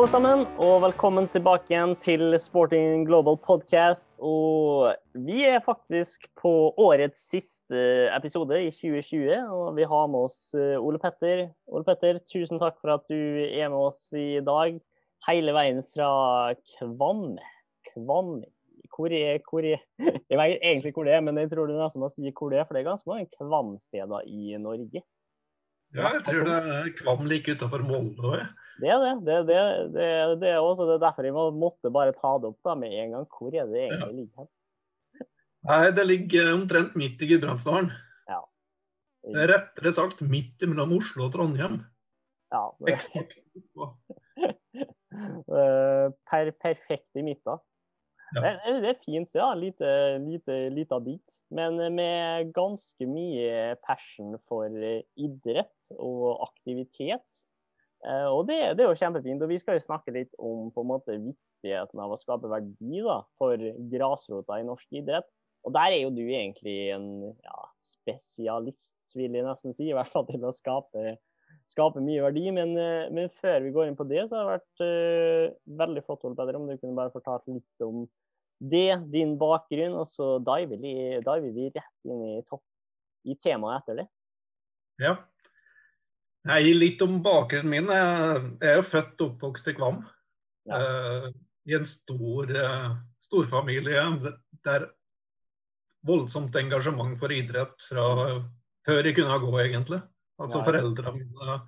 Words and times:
alle 0.00 0.08
sammen, 0.08 0.42
og 0.64 0.78
velkommen 0.80 1.26
tilbake 1.28 1.74
igjen 1.74 1.90
til 2.00 2.32
Sporting 2.40 3.02
Global 3.04 3.36
Podcast. 3.36 4.14
Og 4.24 4.94
vi 5.26 5.42
er 5.44 5.60
faktisk 5.60 6.24
på 6.40 6.52
årets 6.80 7.26
siste 7.34 7.82
episode 8.16 8.62
i 8.64 8.70
2020, 8.72 9.50
og 9.52 9.76
vi 9.76 9.84
har 9.90 10.06
med 10.08 10.30
oss 10.30 10.54
eh, 10.56 10.78
Ole 10.80 10.96
Petter. 11.02 11.42
Ole 11.68 11.84
Petter, 11.84 12.22
tusen 12.32 12.62
takk 12.62 12.78
for 12.80 12.94
at 12.94 13.04
du 13.12 13.44
er 13.44 13.68
med 13.68 13.76
oss 13.90 14.00
i 14.16 14.40
dag, 14.46 14.78
hele 15.28 15.56
veien 15.58 15.84
fra 15.92 16.08
Kvam. 16.78 17.36
Kvam. 17.90 18.38
Hvor 18.96 19.12
er, 19.12 19.44
hvor 19.50 19.68
er 19.68 19.84
Jeg 20.00 20.40
vet 20.40 20.64
egentlig 20.64 20.94
hvor 20.96 21.10
det 21.10 21.18
er, 21.18 21.20
men 21.28 21.44
jeg 21.44 21.52
tror 21.52 21.68
du 21.68 21.76
nesten 21.76 22.00
må 22.00 22.08
si 22.08 22.32
hvor 22.32 22.54
det 22.54 22.62
er, 22.62 22.64
for 22.64 22.72
det 22.72 22.86
er 22.86 22.92
ganske 22.94 23.12
mange 23.12 23.28
Kvam-steder 23.36 24.24
i 24.32 24.56
Norge. 24.64 25.04
Ja, 25.92 26.14
jeg 26.16 26.24
tror 26.24 26.48
det 26.48 26.56
er 26.56 26.92
Kvam 27.02 27.28
like 27.28 27.52
utenfor 27.52 27.84
Molde 27.84 28.32
òg. 28.32 28.48
Det 28.80 28.90
er 28.90 29.02
det. 29.04 29.12
Det, 29.26 29.36
det, 29.48 29.58
det, 29.94 30.06
det 30.42 30.50
er 30.54 30.60
også 30.60 30.86
det 30.88 30.96
er 30.96 31.04
derfor 31.04 31.28
jeg 31.28 31.34
måtte 31.34 31.92
bare 31.92 32.16
ta 32.16 32.32
det 32.40 32.50
opp 32.50 32.60
da 32.66 32.74
med 32.78 32.96
en 32.96 33.16
gang. 33.16 33.26
Hvor 33.36 33.54
er 33.54 33.70
det 33.70 33.86
egentlig 33.86 34.16
ligger 34.22 34.44
hen? 34.44 34.50
Nei, 35.68 35.90
det 35.92 36.04
ligger 36.06 36.54
omtrent 36.54 36.94
midt 36.96 37.20
i 37.20 37.28
Gudbrandsdalen. 37.28 37.90
Ja. 38.30 38.40
Rettere 39.52 39.92
sagt 39.92 40.22
midt 40.24 40.62
mellom 40.64 40.94
Oslo 40.96 41.26
og 41.26 41.34
Trondheim. 41.34 41.82
Ja. 42.50 42.62
Det, 42.80 42.96
per, 46.30 46.50
perfekt 46.64 47.20
i 47.20 47.26
midten. 47.26 47.60
Ja. 48.34 48.40
Det, 48.40 48.80
det 48.80 48.88
er 48.88 48.94
et 48.94 49.04
fint 49.04 49.28
sted. 49.28 49.42
da. 49.42 49.52
Lite, 49.58 49.86
lite, 50.24 50.56
lite 50.72 51.00
bit. 51.04 51.26
Men 51.50 51.76
med 51.96 52.52
ganske 52.54 53.06
mye 53.10 53.74
passion 53.82 54.36
for 54.48 54.70
idrett 55.18 55.92
og 55.98 56.44
aktivitet. 56.46 57.39
Eh, 58.06 58.28
Og 58.32 58.46
det, 58.48 58.58
det 58.78 58.84
er 58.84 58.90
jo 58.90 59.00
kjempefint. 59.00 59.42
Og 59.44 59.52
vi 59.52 59.58
skal 59.60 59.78
jo 59.78 59.84
snakke 59.84 60.14
litt 60.14 60.32
om 60.38 60.70
på 60.74 60.84
en 60.84 60.90
måte 60.90 61.18
viktigheten 61.18 62.00
av 62.00 62.14
å 62.14 62.20
skape 62.20 62.50
verdi 62.50 63.02
da, 63.04 63.20
for 63.40 63.60
grasrota 63.92 64.60
i 64.60 64.66
norsk 64.66 65.00
idrett. 65.02 65.28
Og 65.68 65.74
der 65.76 65.92
er 65.92 65.98
jo 66.06 66.12
du 66.16 66.22
egentlig 66.24 66.76
en 66.94 67.10
ja, 67.44 67.58
spesialist, 67.84 68.96
vil 69.12 69.34
jeg 69.36 69.44
nesten 69.44 69.76
si. 69.76 69.90
I 69.90 69.96
hvert 69.96 70.12
fall 70.12 70.24
til 70.30 70.46
å 70.48 70.54
skape, 70.56 71.18
skape 71.68 72.00
mye 72.04 72.22
verdi. 72.24 72.46
Men, 72.56 72.72
eh, 72.80 73.10
men 73.12 73.28
før 73.42 73.60
vi 73.66 73.74
går 73.74 73.90
inn 73.90 73.98
på 73.98 74.08
det, 74.08 74.24
så 74.30 74.38
har 74.38 74.48
det 74.48 74.56
vært 74.56 74.86
uh, 74.86 75.58
veldig 75.82 76.06
flott 76.06 76.24
Ole 76.28 76.38
Peder, 76.38 76.56
om 76.56 76.70
du 76.70 76.78
kunne 76.78 76.96
bare 76.96 77.12
fortalt 77.12 77.44
litt 77.52 77.84
om 77.84 78.06
det, 78.60 79.00
din 79.12 79.36
bakgrunn, 79.40 79.94
og 79.96 80.08
så 80.08 80.34
diver 80.44 80.80
vi, 80.80 80.94
diver 81.24 81.52
vi 81.56 81.70
rett 81.72 82.08
inn 82.08 82.24
i, 82.26 82.40
topp, 82.48 82.64
i 83.24 83.36
temaet 83.40 83.80
etter 83.80 84.02
det. 84.02 84.08
Ja. 85.00 85.14
Nei, 86.48 86.62
litt 86.72 87.02
om 87.04 87.18
bakgrunnen 87.24 87.68
min. 87.68 87.90
Jeg 87.92 88.70
er 88.70 88.78
jo 88.78 88.86
født 88.88 89.20
og 89.20 89.34
oppvokst 89.34 89.68
i 89.68 89.74
Kvam. 89.76 90.00
Ja. 90.68 90.78
Uh, 90.80 91.26
I 91.68 91.76
en 91.76 91.88
stor 91.88 92.48
uh, 92.54 92.94
storfamilie 93.26 94.06
der 94.64 94.86
voldsomt 96.06 96.56
engasjement 96.56 97.18
for 97.20 97.32
idrett 97.34 97.76
fra 97.88 98.06
før 98.88 99.08
jeg 99.08 99.18
kunne 99.18 99.40
gå, 99.42 99.52
egentlig. 99.60 100.00
Altså 100.40 100.62
Ja. 100.62 100.64
Foreldrene 100.64 101.12
mine 101.18 101.58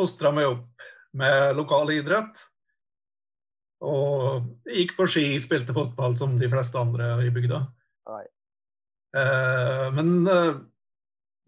fostra 0.00 0.32
meg 0.32 0.48
opp 0.48 0.88
med 1.12 1.56
lokal 1.58 1.92
idrett. 1.92 2.40
Og 3.84 4.48
gikk 4.68 4.96
på 4.96 5.06
ski, 5.08 5.24
spilte 5.40 5.76
fotball 5.76 6.16
som 6.20 6.36
de 6.40 6.48
fleste 6.52 6.76
andre 6.80 7.12
i 7.24 7.30
bygda. 7.32 7.62
Eh, 9.16 9.86
men 9.96 10.10
eh, 10.28 10.58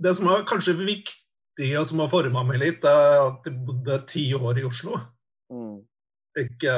det 0.02 0.14
som 0.16 0.30
er 0.32 0.46
kanskje 0.48 0.78
viktig, 0.80 1.18
og 1.60 1.86
som 1.88 2.00
har 2.00 2.12
forma 2.12 2.44
meg 2.48 2.60
litt, 2.62 2.84
er 2.84 3.18
at 3.26 3.48
jeg 3.48 3.58
bodde 3.66 3.98
ti 4.08 4.24
år 4.34 4.60
i 4.62 4.64
Oslo. 4.64 5.00
Mm. 5.52 5.82
Ikke 6.40 6.76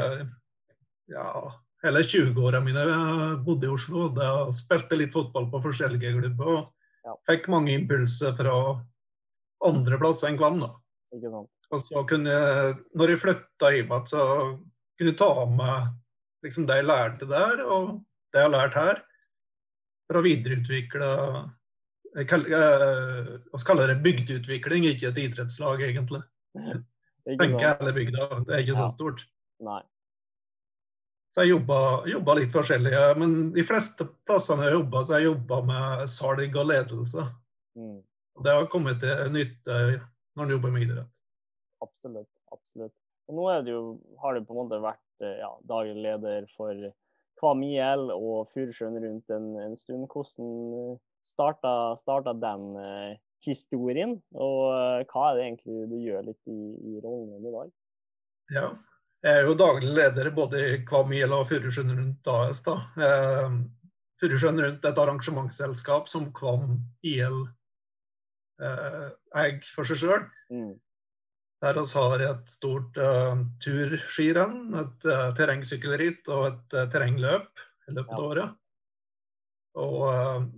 ja, 1.12 1.29
hele 1.85 2.03
20-åra 2.03 2.61
mine 2.65 2.85
bodde 3.47 3.69
i 3.69 3.75
Oslo. 3.75 4.09
Da 4.17 4.51
spilte 4.59 4.99
litt 4.99 5.15
fotball 5.15 5.47
på 5.53 5.62
forskjellige 5.69 6.17
klubber. 6.19 6.57
og. 6.57 6.71
Fikk 7.29 7.51
mange 7.53 7.75
impulser 7.77 8.33
fra 8.39 8.55
andre 9.65 9.99
plasser 10.01 10.31
enn 10.31 10.39
Kvam. 10.41 10.62
Og 10.65 11.83
så 11.83 12.05
kunne 12.09 12.33
jeg, 12.33 12.79
når 12.97 13.12
jeg 13.12 13.21
flytta 13.23 13.71
hjem 13.75 13.93
igjen, 13.93 14.06
så 14.09 14.23
kunne 14.97 15.12
jeg 15.12 15.19
ta 15.21 15.31
med 15.51 15.93
liksom 16.45 16.67
det 16.69 16.79
jeg 16.81 16.89
lærte 16.89 17.29
der, 17.29 17.61
og 17.65 18.01
det 18.33 18.41
jeg 18.41 18.49
har 18.49 18.55
lært 18.55 18.79
her, 18.79 19.03
for 20.09 20.21
å 20.21 20.25
videreutvikle 20.25 21.11
kaller, 22.31 22.55
eh, 22.59 23.31
Hva 23.53 23.87
det 23.89 24.03
bygdeutvikling, 24.05 24.87
ikke 24.93 25.11
et 25.11 25.21
idrettslag, 25.25 25.83
egentlig. 25.83 26.23
Tenker 27.25 27.65
hele 27.65 27.93
bygda, 27.97 28.29
det 28.45 28.55
er 28.55 28.63
ikke 28.63 28.79
så 28.79 28.89
stort. 28.95 29.25
Nei. 29.65 29.81
Så 31.35 31.43
jeg 31.43 31.55
jobba, 31.57 31.79
litt 32.39 32.53
forskjellig. 32.55 32.93
men 33.19 33.33
de 33.57 33.65
fleste 33.67 34.07
plassene 34.29 34.69
jeg 34.69 34.77
jobba, 34.77 35.01
så 35.03 35.19
jeg 35.19 35.33
jobba 35.33 35.61
med 35.67 36.05
salg 36.13 36.59
og 36.61 36.69
ledelse. 36.71 37.25
Mm. 37.75 37.97
Det 38.45 38.55
har 38.55 38.69
kommet 38.71 39.01
til 39.03 39.33
nytte 39.35 39.79
når 40.35 40.45
en 40.45 40.55
jobber 40.55 40.75
med 40.75 40.87
idrett. 40.87 41.11
Absolutt. 41.83 42.31
absolutt. 42.55 42.95
Og 43.29 43.39
nå 43.39 43.49
det 43.65 43.73
jo, 43.73 43.83
har 44.21 44.37
du 44.37 44.45
på 44.45 44.55
en 44.55 44.61
måte 44.61 44.79
vært 44.85 45.25
eh, 45.25 45.41
ja, 45.41 45.51
daglig 45.67 45.97
leder 46.05 46.47
for 46.55 46.87
Kvam 47.41 47.65
IL 47.67 48.11
og 48.15 48.53
Furusjøen 48.55 49.01
rundt 49.03 49.35
en, 49.35 49.51
en 49.65 49.77
stund. 49.79 50.07
Hvordan 50.13 50.99
starta, 51.27 51.95
starta 52.01 52.35
den 52.37 52.67
eh, 52.81 53.15
historien, 53.45 54.17
og 54.33 54.61
eh, 54.73 55.05
hva 55.11 55.31
er 55.31 55.39
det 55.39 55.47
egentlig 55.47 55.87
du 55.91 55.97
gjør 56.01 56.29
litt 56.31 56.53
i, 56.53 56.61
i 56.95 57.01
rollen 57.05 57.33
din 57.37 57.49
i 57.49 57.55
dag? 57.55 57.73
Ja. 58.55 58.69
Jeg 59.25 59.41
er 59.41 59.47
jo 59.49 59.57
daglig 59.57 59.93
leder 59.97 60.29
både 60.37 60.61
i 60.61 60.73
Kvam 60.85 61.12
IL 61.17 61.33
og 61.33 61.47
Furusjøen 61.49 61.95
Rundt 61.97 62.29
AS. 62.29 62.61
da. 62.67 62.75
Eh, 63.01 63.55
Furusjøen 64.21 64.61
Rundt 64.61 64.85
er 64.85 64.93
et 64.93 65.01
arrangementsselskap 65.01 66.11
som 66.12 66.27
Kvam 66.37 66.75
IL 67.09 67.47
eh, 68.61 69.06
eier 69.41 69.71
for 69.73 69.89
seg 69.89 70.03
sjøl. 70.03 70.27
Mm. 70.53 70.75
Der 71.65 71.79
vi 71.81 71.85
har 71.97 72.23
et 72.27 72.51
stort 72.53 72.99
uh, 73.01 73.39
turskirenn, 73.65 74.75
et 74.83 75.06
uh, 75.09 75.31
terrengsykkelritt 75.39 76.29
og 76.29 76.43
et 76.51 76.75
uh, 76.77 76.83
terrengløp 76.93 77.62
i 77.89 77.95
løpet 77.97 78.12
av 78.12 78.21
Ja. 78.21 78.27
året. 78.27 78.59
Og 79.81 80.51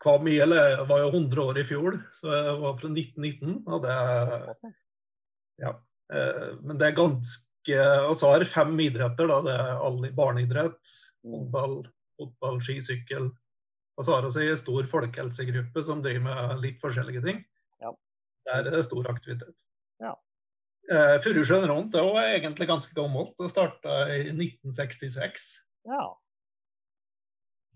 Kvam 0.00 0.28
IL 0.32 0.54
var 0.88 1.02
jo 1.02 1.10
100 1.12 1.42
år 1.44 1.60
i 1.60 1.66
fjor, 1.68 1.98
så 2.16 2.32
jeg 2.32 2.56
var 2.62 2.76
fra 2.80 2.88
1919. 2.88 3.56
Og 3.68 3.82
det, 3.84 4.72
ja, 5.60 5.74
eh, 6.14 6.50
men 6.64 6.80
det 6.80 6.88
er 6.88 6.98
ganske 6.98 7.46
Og 8.08 8.14
så 8.16 8.30
har 8.32 8.44
fem 8.48 8.72
idretter. 8.80 9.28
da, 9.28 9.40
Det 9.44 9.52
er 9.52 9.82
all 9.84 9.98
barneidrett, 10.16 10.80
håndball, 11.22 11.82
fotball, 11.84 11.90
fotball, 12.20 12.60
ski, 12.64 12.80
sykkel. 12.80 13.28
Og 14.00 14.06
så 14.06 14.16
har 14.16 14.24
vi 14.24 14.48
en 14.48 14.56
stor 14.56 14.86
folkehelsegruppe 14.88 15.84
som 15.84 16.00
driver 16.00 16.24
med 16.24 16.62
litt 16.64 16.80
forskjellige 16.80 17.22
ting. 17.26 17.42
Ja. 17.82 17.92
Der 18.48 18.64
er 18.64 18.70
det 18.72 18.86
stor 18.86 19.04
aktivitet. 19.12 19.52
Ja. 20.00 20.14
Eh, 20.90 21.18
Furusjøen 21.20 21.68
rundt 21.68 21.94
er 21.94 22.38
egentlig 22.38 22.68
ganske 22.70 22.96
gammelt. 22.96 23.34
Det 23.36 23.50
starta 23.52 24.06
i 24.08 24.30
1966. 24.32 25.50
Ja. 25.84 26.06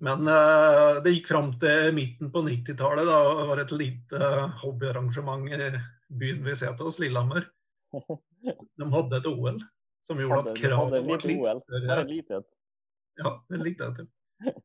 Men 0.02 0.26
uh, 0.26 1.02
det 1.04 1.14
gikk 1.14 1.28
fram 1.30 1.52
til 1.62 1.92
midten 1.94 2.32
på 2.34 2.42
90-tallet. 2.44 3.06
Da 3.06 3.18
det 3.38 3.46
var 3.50 3.62
et 3.62 3.74
lite 3.74 4.32
hobbyarrangement 4.62 5.46
i 5.54 5.70
byen 6.14 6.42
vi 6.44 6.56
ser 6.58 6.74
til 6.78 6.90
oss, 6.90 6.98
Lillehammer. 7.02 7.46
De 8.78 8.90
hadde 8.90 9.20
et 9.20 9.30
OL 9.30 9.62
som 10.04 10.20
gjorde 10.20 10.42
Hadde, 10.42 10.52
at 10.52 10.60
kravet 10.60 11.06
ble 11.06 11.16
lite 11.16 11.30
litt 11.30 11.40
OL. 11.40 11.62
Større. 11.64 12.42
Ja, 13.22 13.30
det 13.48 13.62
likte 13.62 13.88
jeg 13.88 13.96
til. 14.00 14.60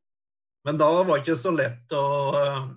Men 0.66 0.80
da 0.80 0.90
var 0.92 1.08
det 1.08 1.22
ikke 1.22 1.38
så 1.40 1.52
lett 1.54 1.94
å 1.96 2.04
uh, 2.36 2.68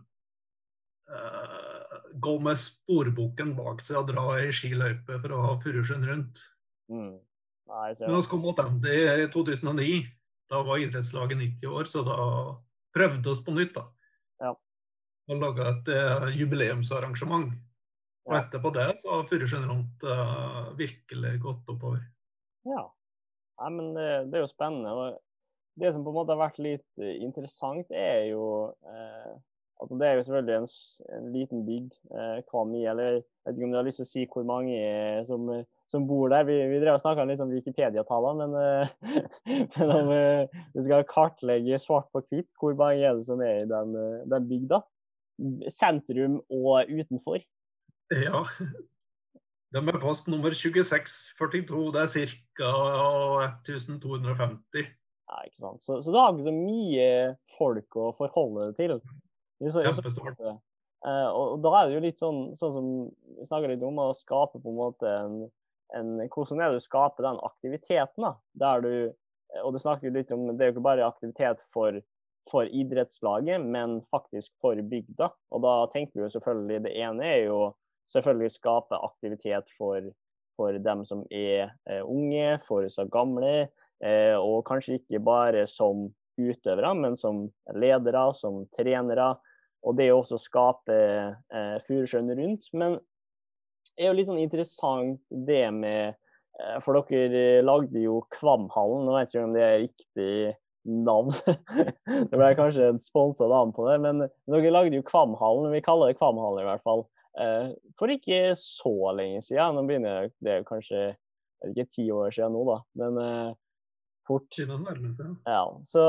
gå 2.24 2.34
med 2.46 2.60
sporboken 2.62 3.54
bak 3.58 3.84
seg 3.84 4.00
og 4.00 4.10
dra 4.14 4.26
ei 4.40 4.54
skiløype 4.56 5.20
for 5.20 5.36
å 5.36 5.44
ha 5.48 5.54
Furusjøen 5.64 6.06
rundt. 6.08 6.44
Mm. 6.94 7.16
Nei, 7.74 7.90
Men 8.06 8.16
vi 8.16 8.30
kom 8.30 8.46
tilbake 8.46 9.24
i 9.24 9.28
2009. 9.34 10.04
Da 10.52 10.62
var 10.66 10.82
idrettslaget 10.82 11.40
90 11.40 11.68
år, 11.72 11.90
så 11.90 12.04
da 12.08 12.18
prøvde 12.96 13.30
vi 13.30 13.46
på 13.46 13.56
nytt. 13.56 13.76
da. 13.78 13.86
Ja. 14.44 14.56
Og 15.30 15.40
laga 15.40 15.70
et 15.72 15.94
uh, 15.94 16.28
jubileumsarrangement. 16.36 17.54
Og 18.28 18.36
etterpå 18.38 18.72
det 18.76 18.88
så 19.02 19.18
har 19.18 19.28
Furusjøen 19.28 19.68
rundt 19.68 20.04
uh, 20.08 20.72
virkelig 20.80 21.38
gått 21.44 21.72
oppover. 21.72 22.04
Ja. 22.68 22.86
Nei, 23.62 23.72
men 23.76 23.94
det, 23.96 24.10
det 24.32 24.40
er 24.40 24.46
jo 24.46 24.52
spennende. 24.52 24.92
og 24.92 25.80
Det 25.80 25.94
som 25.94 26.04
på 26.06 26.12
en 26.12 26.18
måte 26.18 26.36
har 26.36 26.42
vært 26.42 26.62
litt 26.62 27.02
eh, 27.02 27.20
interessant, 27.24 27.90
er 27.92 28.30
jo 28.32 28.46
eh, 28.88 29.34
altså 29.82 29.98
Det 30.00 30.08
er 30.08 30.18
jo 30.18 30.26
selvfølgelig 30.26 30.56
en, 30.56 30.68
en 31.18 31.30
liten 31.34 31.66
bygd, 31.68 31.96
eh, 32.14 32.40
Kvami. 32.50 32.86
eller 32.86 33.20
jeg 33.20 33.24
vet 33.46 33.58
ikke 33.58 33.68
om 33.68 33.74
du 33.74 33.80
har 33.80 33.88
lyst 33.88 34.02
til 34.02 34.08
å 34.08 34.12
si 34.12 34.26
hvor 34.32 34.46
mange 34.48 34.78
eh, 34.80 35.22
som, 35.28 35.50
eh, 35.54 35.66
som 35.94 36.08
bor 36.10 36.32
der. 36.34 36.46
Vi, 36.48 36.56
vi 36.72 36.80
drev 36.82 36.98
og 36.98 37.04
snakka 37.04 37.26
litt 37.30 37.42
om 37.44 37.52
Wikipedia-tallene, 37.54 38.48
men, 38.50 38.56
eh, 38.62 39.68
men 39.78 39.94
om 39.94 40.14
eh, 40.16 40.64
vi 40.74 40.86
skal 40.88 41.06
kartlegge 41.10 41.80
svart 41.82 42.10
på 42.14 42.24
hvitt, 42.26 42.50
hvor 42.60 42.74
mange 42.80 43.04
er 43.06 43.20
det 43.20 43.28
som 43.28 43.44
er 43.46 43.62
i 43.62 43.70
den, 43.70 43.94
eh, 44.00 44.26
den 44.34 44.50
bygda? 44.50 44.82
Sentrum 45.74 46.42
og 46.54 46.90
utenfor. 46.90 47.42
Ja. 48.14 48.44
De 49.74 49.82
er 49.82 50.02
post 50.02 50.28
nummer 50.30 50.54
2642. 50.54 51.86
Det 51.96 52.04
er 52.04 52.36
ca. 52.60 52.74
1250. 53.66 54.92
Ja, 55.30 55.40
ikke 55.48 55.58
sant. 55.58 55.82
Så, 55.82 55.98
så 56.06 56.14
det 56.14 56.22
har 56.22 56.36
ikke 56.36 56.52
så 56.52 56.54
mye 56.54 57.08
folk 57.58 57.98
å 57.98 58.12
forholde 58.20 58.70
det 58.70 58.78
til. 58.84 59.00
Kjempestort. 59.64 60.38
Uh, 61.04 61.30
og, 61.36 61.58
da 61.64 61.72
er 61.80 61.90
det 61.90 61.98
jo 61.98 62.04
litt 62.06 62.22
sånn, 62.22 62.44
sånn 62.56 62.76
som 62.76 62.86
vi 63.36 63.48
snakker 63.48 63.74
litt 63.74 63.82
om, 63.84 63.98
å 64.00 64.14
skape 64.16 64.62
på 64.62 64.72
en 64.72 64.78
måte 64.78 65.10
en, 65.10 65.34
en 65.98 66.16
Hvordan 66.22 66.62
er 66.62 66.72
det 66.72 66.82
du 66.82 66.86
skaper 66.88 67.28
den 67.28 67.40
aktiviteten? 67.46 68.26
da, 68.26 68.34
der 68.54 68.82
du, 68.82 68.94
og 69.64 69.74
du 69.74 69.80
snakker 69.80 70.10
jo 70.10 70.16
litt 70.18 70.32
om, 70.32 70.48
Det 70.58 70.66
er 70.66 70.72
jo 70.72 70.76
ikke 70.78 70.90
bare 70.90 71.08
aktivitet 71.08 71.62
for, 71.74 72.00
for 72.50 72.66
idrettslaget, 72.66 73.62
men 73.62 74.02
faktisk 74.12 74.52
for 74.62 74.76
bygda. 74.76 75.30
Og 75.52 75.64
da 75.64 75.76
tenker 75.94 76.20
vi 76.20 76.26
jo 76.26 76.34
selvfølgelig 76.36 76.84
Det 76.84 76.96
ene 76.98 77.30
er 77.30 77.46
jo 77.46 77.62
selvfølgelig 78.12 78.52
skape 78.52 79.00
aktivitet 79.04 79.70
for, 79.78 80.02
for 80.58 80.72
dem 80.78 81.06
som 81.06 81.24
er 81.32 81.72
eh, 81.90 82.04
unge, 82.04 82.60
for 82.68 82.88
så 82.88 83.06
gamle, 83.06 83.70
eh, 84.04 84.36
og 84.36 84.66
kanskje 84.68 85.00
ikke 85.00 85.24
bare 85.24 85.66
som 85.68 86.10
utøvere, 86.38 86.96
men 86.98 87.16
som 87.16 87.46
ledere, 87.78 88.34
som 88.34 88.66
trenere 88.76 89.36
og 89.84 89.98
det 90.00 90.10
å 90.14 90.22
også 90.22 90.40
skape 90.40 90.96
eh, 90.96 91.76
Furusjøen 91.88 92.32
rundt. 92.38 92.70
Men 92.76 92.98
er 93.98 94.10
jo 94.10 94.18
litt 94.18 94.30
sånn 94.30 94.42
interessant 94.42 95.22
det 95.48 95.66
med 95.76 96.14
eh, 96.14 96.78
For 96.86 97.00
dere 97.10 97.64
lagde 97.66 98.04
jo 98.04 98.22
Kvamhallen, 98.34 99.08
nå 99.08 99.16
vet 99.18 99.34
jeg 99.34 99.42
ikke 99.42 99.48
om 99.50 99.56
det 99.56 99.66
er 99.66 99.82
riktig 99.84 100.36
navn. 100.84 101.32
det 102.30 102.36
ble 102.36 102.52
kanskje 102.60 102.92
et 102.92 103.04
sponsa 103.04 103.48
navn 103.48 103.72
på 103.76 103.88
det, 103.88 103.98
men 104.04 104.26
dere 104.52 104.74
lagde 104.74 105.00
jo 105.00 105.08
Kvamhallen. 105.08 105.72
Vi 105.74 105.84
kaller 105.86 106.12
det 106.12 106.20
Kvamhallen 106.20 106.66
i 106.66 106.70
hvert 106.70 106.86
fall. 106.86 107.06
Eh, 107.40 107.74
for 108.00 108.14
ikke 108.14 108.54
så 108.60 109.14
lenge 109.18 109.42
siden. 109.46 109.78
Nå 109.78 109.86
begynner 109.88 110.32
det 110.44 110.62
kanskje 110.70 111.14
ikke 111.70 111.88
ti 111.92 112.10
år 112.12 112.34
siden 112.36 112.56
nå, 112.56 112.64
da, 112.68 112.80
men 113.00 113.22
eh, 113.24 113.54
fort. 114.28 114.50
Ja, 115.48 115.64
så 115.88 116.04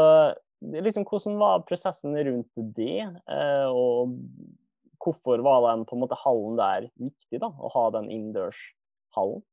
liksom, 0.60 1.06
hvordan 1.06 1.38
var 1.38 1.64
prosessen 1.68 2.16
rundt 2.16 2.50
det? 2.76 3.06
Eh, 3.30 3.68
og 3.70 4.16
hvorfor 5.04 5.42
var 5.44 5.64
den 5.68 5.84
på 5.88 5.96
en 5.96 6.04
måte 6.04 6.18
hallen 6.22 6.56
der 6.60 6.88
viktig, 6.96 7.40
da, 7.42 7.50
å 7.50 7.70
ha 7.74 7.84
den 7.96 8.08
innendørshallen? 8.12 9.44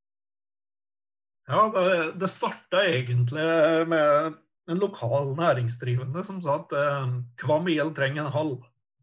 Ja, 1.49 1.65
det, 1.73 1.85
det 2.21 2.29
starta 2.31 2.83
egentlig 2.87 3.45
med 3.91 4.37
en 4.71 4.81
lokal 4.81 5.33
næringsdrivende 5.35 6.23
som 6.23 6.41
sa 6.43 6.59
at 6.61 6.75
eh, 6.77 7.15
Kvam 7.41 7.69
IL 7.71 7.93
trenger 7.97 8.25
en 8.25 8.35
hall 8.35 8.53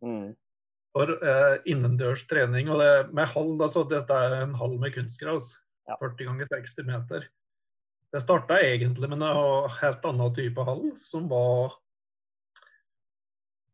mm. 0.05 0.29
for 0.97 1.13
eh, 1.19 1.57
innendørs 1.69 2.25
trening. 2.31 2.71
Og 2.73 2.81
det, 2.83 2.93
med 3.17 3.29
hall, 3.35 3.57
altså 3.61 3.85
dette 3.91 4.15
er 4.15 4.39
en 4.43 4.55
hall 4.59 4.79
med 4.81 4.95
kunstgras. 4.97 5.53
Ja. 5.89 5.99
40 6.01 6.31
ganger 6.31 6.49
60 6.53 6.89
meter. 6.89 7.29
Det 8.13 8.23
starta 8.25 8.61
egentlig 8.65 9.11
med 9.11 9.21
en 9.21 9.69
helt 9.83 10.09
annen 10.09 10.35
type 10.37 10.65
hall, 10.65 10.87
som 11.05 11.29
var 11.29 11.77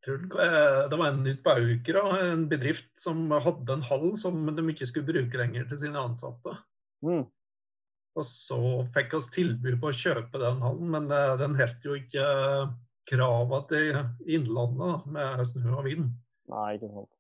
det 0.05 0.99
var 0.99 1.07
en 1.09 1.25
på 1.45 1.55
Aukra, 1.55 2.03
en 2.27 2.45
bedrift 2.51 2.91
som 3.01 3.25
hadde 3.33 3.73
en 3.73 3.87
hall 3.89 4.11
som 4.21 4.45
de 4.47 4.65
ikke 4.73 4.89
skulle 4.91 5.09
bruke 5.09 5.41
lenger 5.41 5.65
til 5.71 5.81
sine 5.87 6.03
ansatte. 6.03 6.59
Mm. 7.05 7.25
Og 8.15 8.27
så 8.29 8.61
fikk 8.95 9.17
vi 9.17 9.23
tilbud 9.39 9.81
på 9.83 9.91
å 9.91 9.97
kjøpe 9.97 10.41
den 10.43 10.63
hallen, 10.63 10.91
men 10.93 11.11
eh, 11.11 11.35
den 11.41 11.57
holdt 11.59 11.87
jo 11.87 11.97
ikke 11.99 12.27
krava 13.11 13.61
til 13.71 13.99
Innlandet 14.31 15.09
med 15.11 15.43
snø 15.51 15.75
og 15.81 15.89
vind. 15.89 16.13
Nei, 16.53 16.69
ikke 16.77 16.93
sant. 16.93 17.11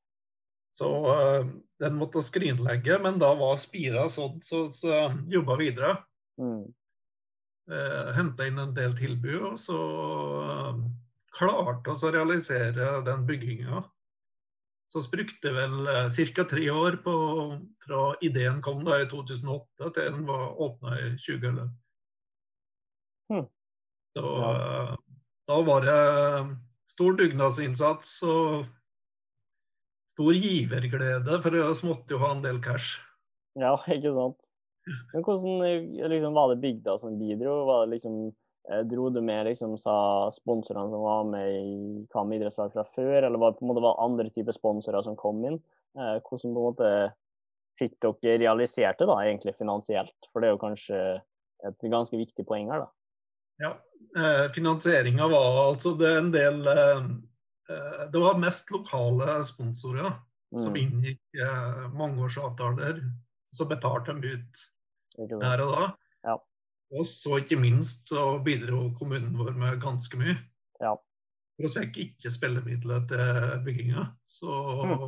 Så 0.75 0.88
uh, 0.90 1.44
den 1.78 1.98
måtte 2.00 2.22
skrinlegge, 2.25 2.96
men 3.02 3.20
da 3.22 3.28
var 3.38 3.54
spira 3.60 4.08
sånn, 4.10 4.40
så 4.42 4.66
vi 4.75 5.36
jobba 5.36 5.58
videre. 5.60 5.92
Mm. 6.40 6.64
Uh, 7.70 8.08
Henta 8.16 8.48
inn 8.48 8.58
en 8.58 8.75
del 8.75 8.96
tilbud, 8.98 9.52
og 9.52 9.60
så 9.62 9.78
uh, 9.78 10.81
klarte 11.34 11.94
oss 11.94 12.04
å 12.06 12.12
realisere 12.14 13.00
den 13.06 13.25
bygginga. 13.28 13.82
Så 14.92 15.02
brukte 15.10 15.50
vel 15.50 15.88
eh, 15.90 16.20
ca. 16.36 16.44
tre 16.50 16.69
år 16.70 17.00
på, 17.02 17.14
fra 17.82 18.02
ideen 18.22 18.60
kom 18.62 18.84
da 18.86 19.00
i 19.02 19.08
2008 19.10 19.90
til 19.96 20.12
den 20.12 20.22
var 20.28 20.54
åpna 20.62 20.94
i 21.00 21.08
2011. 21.19 21.72
Hmm. 23.32 23.48
Så, 24.14 24.22
ja. 24.22 24.94
Da 25.50 25.56
var 25.66 25.84
det 25.84 25.98
stor 26.94 27.16
dugnadsinnsats 27.19 28.20
og 28.28 28.69
stor 30.14 30.38
giverglede, 30.38 31.40
for 31.42 31.56
vi 31.56 31.88
måtte 31.88 32.14
jo 32.14 32.22
ha 32.22 32.31
en 32.36 32.44
del 32.44 32.62
cash. 32.62 33.00
Ja, 33.58 33.75
ikke 33.96 34.14
sant. 34.14 34.38
Men 35.10 35.25
hvordan 35.25 36.08
liksom, 36.12 36.36
var 36.36 36.52
det 36.52 36.62
bygda 36.62 36.98
som 37.00 37.19
bidro? 37.19 37.64
Var 37.66 37.86
det 37.86 37.96
liksom 37.96 38.16
Eh, 38.28 38.44
dro 38.88 39.11
du 39.12 39.20
med 39.20 39.44
liksom, 39.50 39.75
sa 39.76 40.31
sponsorene 40.32 40.88
som 40.88 41.02
var 41.05 41.25
med 41.28 41.50
i 41.52 42.06
Kam 42.12 42.32
idrettslag 42.32 42.72
fra 42.72 42.87
før, 42.94 43.26
eller 43.26 43.40
var 43.40 43.52
det 43.52 43.58
på 43.58 43.66
en 43.66 43.72
måte 43.72 43.84
var 43.84 44.00
andre 44.00 44.31
typer 44.32 44.56
sponsorer 44.56 45.05
som 45.05 45.19
kom 45.20 45.43
inn? 45.44 45.58
Eh, 45.99 46.16
hvordan 46.25 46.55
på 46.55 46.62
en 46.62 46.69
måte 46.70 46.90
fikk 47.78 47.99
dere 48.02 48.40
realisert 48.43 48.99
det 48.99 49.08
da, 49.11 49.19
egentlig 49.22 49.55
finansielt? 49.58 50.31
For 50.31 50.40
det 50.40 50.49
er 50.49 50.55
jo 50.56 50.62
kanskje 50.62 51.00
et 51.64 51.87
ganske 51.90 52.19
viktig 52.19 52.46
poeng 52.49 52.70
her, 52.72 52.87
da. 52.87 52.90
Ja, 53.62 53.70
eh, 54.19 54.46
finansieringa 54.55 55.28
var 55.31 55.60
altså 55.69 55.94
det 55.99 56.08
er 56.10 56.19
en 56.19 56.32
del 56.34 56.67
eh, 56.67 57.05
eh 57.70 58.00
Det 58.10 58.20
var 58.20 58.40
mest 58.43 58.70
lokale 58.70 59.37
sponsorer 59.46 60.10
mm. 60.10 60.62
som 60.64 60.76
inngikk 60.76 61.38
eh, 61.38 61.84
mangeårsavtaler. 61.94 63.02
Så 63.55 63.69
betalte 63.70 64.12
de 64.19 64.34
ut 64.34 64.64
der 65.40 65.62
og 65.62 65.76
da. 65.76 65.84
Og 66.94 67.06
så 67.08 67.41
ikke 67.43 67.58
minst 67.58 68.06
så 68.08 68.38
bidro 68.44 68.88
kommunen 68.99 69.35
vår 69.38 69.56
med 69.58 69.81
ganske 69.82 70.19
mye. 70.20 70.37
Ja. 70.82 70.94
For 71.55 71.69
oss 71.69 71.76
fikk 71.79 71.99
ikke 72.02 72.32
spillemidler 72.35 73.05
til 73.11 73.61
bygginga. 73.67 74.08
Mm. 74.43 75.05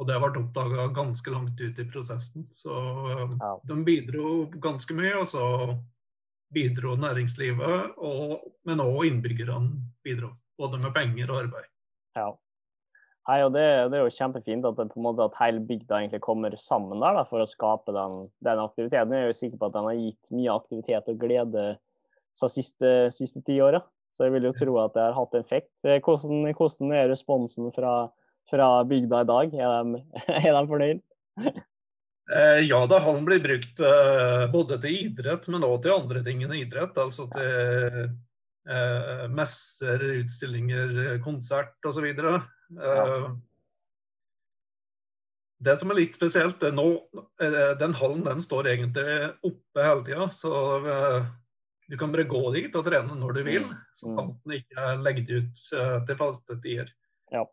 Og 0.00 0.08
det 0.08 0.18
ble 0.18 0.42
oppdaga 0.42 0.88
ganske 0.96 1.34
langt 1.34 1.60
ut 1.60 1.78
i 1.78 1.88
prosessen. 1.90 2.48
Så 2.56 2.74
ja. 3.38 3.52
de 3.68 3.78
bidro 3.86 4.46
ganske 4.62 4.96
mye. 4.98 5.14
Og 5.20 5.26
så 5.30 5.44
bidro 6.52 6.96
næringslivet, 7.00 7.94
og, 7.96 8.42
men 8.68 8.82
òg 8.84 9.06
innbyggerne 9.08 9.86
bidro. 10.04 10.34
Både 10.58 10.82
med 10.82 10.92
penger 10.94 11.30
og 11.30 11.44
arbeid. 11.46 11.68
Ja. 12.18 12.26
Hei, 13.28 13.38
og 13.46 13.52
det, 13.54 13.62
det, 13.92 13.98
er 13.98 14.02
jo 14.02 14.14
kjempefint 14.16 14.64
at, 14.66 14.74
det, 14.80 14.88
på 14.90 14.98
en 14.98 15.04
måte, 15.04 15.22
at 15.28 15.36
hele 15.38 15.60
bygda 15.62 16.00
egentlig 16.00 16.18
kommer 16.24 16.54
sammen 16.58 16.98
der 16.98 17.14
da, 17.20 17.22
for 17.28 17.42
å 17.42 17.46
skape 17.46 17.94
den, 17.94 18.24
den, 18.42 18.62
aktiviteten. 18.64 19.14
Jeg 19.14 19.28
er 19.28 19.30
jo 19.30 19.36
sikker 19.38 19.60
på 19.60 19.68
at 19.68 19.76
den 19.76 19.86
har 19.86 20.00
gitt 20.00 20.32
mye 20.34 20.56
aktivitet 20.56 21.10
og 21.12 21.20
glede 21.20 21.66
de 22.40 22.48
siste, 22.50 22.90
siste 23.14 23.42
ti 23.46 23.60
åra. 23.62 23.78
Så 24.12 24.26
jeg 24.26 24.34
vil 24.34 24.48
jo 24.48 24.56
tro 24.56 24.74
at 24.82 24.96
det 24.96 25.04
har 25.06 25.14
hatt 25.16 25.36
effekt. 25.38 25.70
Eh, 25.86 26.00
hvordan, 26.02 26.50
hvordan 26.58 26.94
er 26.98 27.12
responsen 27.12 27.70
fra, 27.76 27.92
fra, 28.50 28.72
bygda 28.90 29.22
i 29.22 29.28
dag? 29.30 29.54
Er 29.54 29.76
de, 29.92 30.02
er 30.42 30.50
de 30.58 30.64
fornøyd? 30.72 31.04
Eh, 32.32 32.58
ja 32.66 32.80
da, 32.90 32.98
han 33.06 33.22
blir 33.26 33.42
brukt 33.44 33.80
uh, 33.82 34.48
både 34.50 34.80
til 34.82 34.98
idrett, 35.06 35.46
men 35.52 35.64
òg 35.66 35.78
til 35.84 35.94
andre 35.94 36.24
ting 36.26 36.42
enn 36.42 36.56
idrett. 36.58 36.98
Altså 36.98 37.28
til 37.32 38.02
eh, 38.66 39.24
messer, 39.30 40.04
utstillinger, 40.20 41.20
konsert 41.22 41.88
osv. 41.88 42.10
Ja. 42.76 42.92
Eh, 43.06 43.28
det 45.62 45.76
som 45.78 45.92
er 45.92 46.00
litt 46.00 46.16
spesielt, 46.18 46.62
er 46.66 46.74
nå, 46.74 46.86
eh, 47.42 47.76
den 47.78 47.94
hallen 47.94 48.24
den 48.26 48.42
står 48.42 48.72
egentlig 48.72 49.06
oppe 49.46 49.84
hele 49.86 50.02
tida. 50.08 50.26
Så 50.34 50.52
eh, 50.80 51.28
du 51.92 51.96
kan 52.00 52.14
bare 52.14 52.26
gå 52.30 52.42
dit 52.56 52.74
og 52.78 52.86
trene 52.88 53.14
når 53.18 53.38
du 53.38 53.42
vil, 53.46 53.68
mm. 53.68 53.78
så 53.98 54.08
mm. 54.10 54.16
sant 54.18 54.36
den 54.42 54.58
ikke 54.58 54.88
er 54.88 55.04
legget 55.04 55.32
ut 55.36 55.64
til 56.08 56.18
faste 56.18 56.58
tider. 56.64 56.90
Ja. 57.32 57.44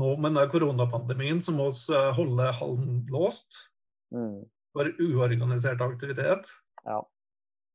Nå 0.00 0.08
med 0.22 0.38
koronapandemien 0.52 1.40
så 1.42 1.54
må 1.54 1.68
vi 1.74 2.02
holde 2.16 2.50
hallen 2.58 3.00
låst 3.10 3.58
mm. 4.14 4.44
for 4.74 4.92
uorganisert 5.02 5.82
aktivitet. 5.84 6.50
Ja. 6.86 7.00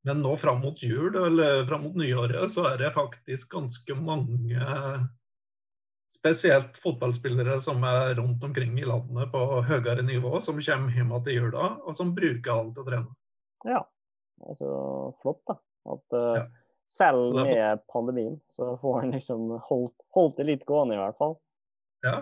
Men 0.05 0.21
nå 0.21 0.35
fram 0.37 0.61
mot 0.61 0.81
jul 0.83 1.15
eller 1.17 1.63
fram 1.65 1.87
mot 1.87 1.95
nyåret 1.97 2.51
så 2.53 2.67
er 2.69 2.77
det 2.83 2.93
faktisk 2.93 3.49
ganske 3.55 3.95
mange 3.97 4.59
spesielt 6.15 6.77
fotballspillere 6.83 7.59
som 7.61 7.83
er 7.83 8.15
rundt 8.15 8.43
omkring 8.43 8.79
i 8.79 8.87
landet 8.87 9.31
på 9.31 9.41
høyere 9.67 10.03
nivå, 10.05 10.39
som 10.41 10.61
kommer 10.61 10.95
hjem 10.95 11.13
til 11.25 11.39
jula, 11.39 11.71
og 11.83 11.97
som 11.97 12.13
bruker 12.15 12.53
alt 12.53 12.73
til 12.75 12.83
å 12.83 12.87
trene. 12.89 13.15
Ja, 13.65 13.81
er 14.45 14.61
flott, 15.21 15.41
da. 15.49 15.57
At 15.95 16.15
uh, 16.17 16.37
ja. 16.39 16.45
selv 16.89 17.35
med 17.37 17.83
pandemien, 17.91 18.39
så 18.49 18.73
får 18.81 19.03
en 19.03 19.13
liksom 19.17 19.51
holdt, 19.67 19.97
holdt, 20.17 20.39
det 20.39 20.47
litt 20.49 20.65
gående, 20.69 20.97
i 20.97 21.01
hvert 21.03 21.19
fall. 21.19 21.37
Ja, 22.05 22.17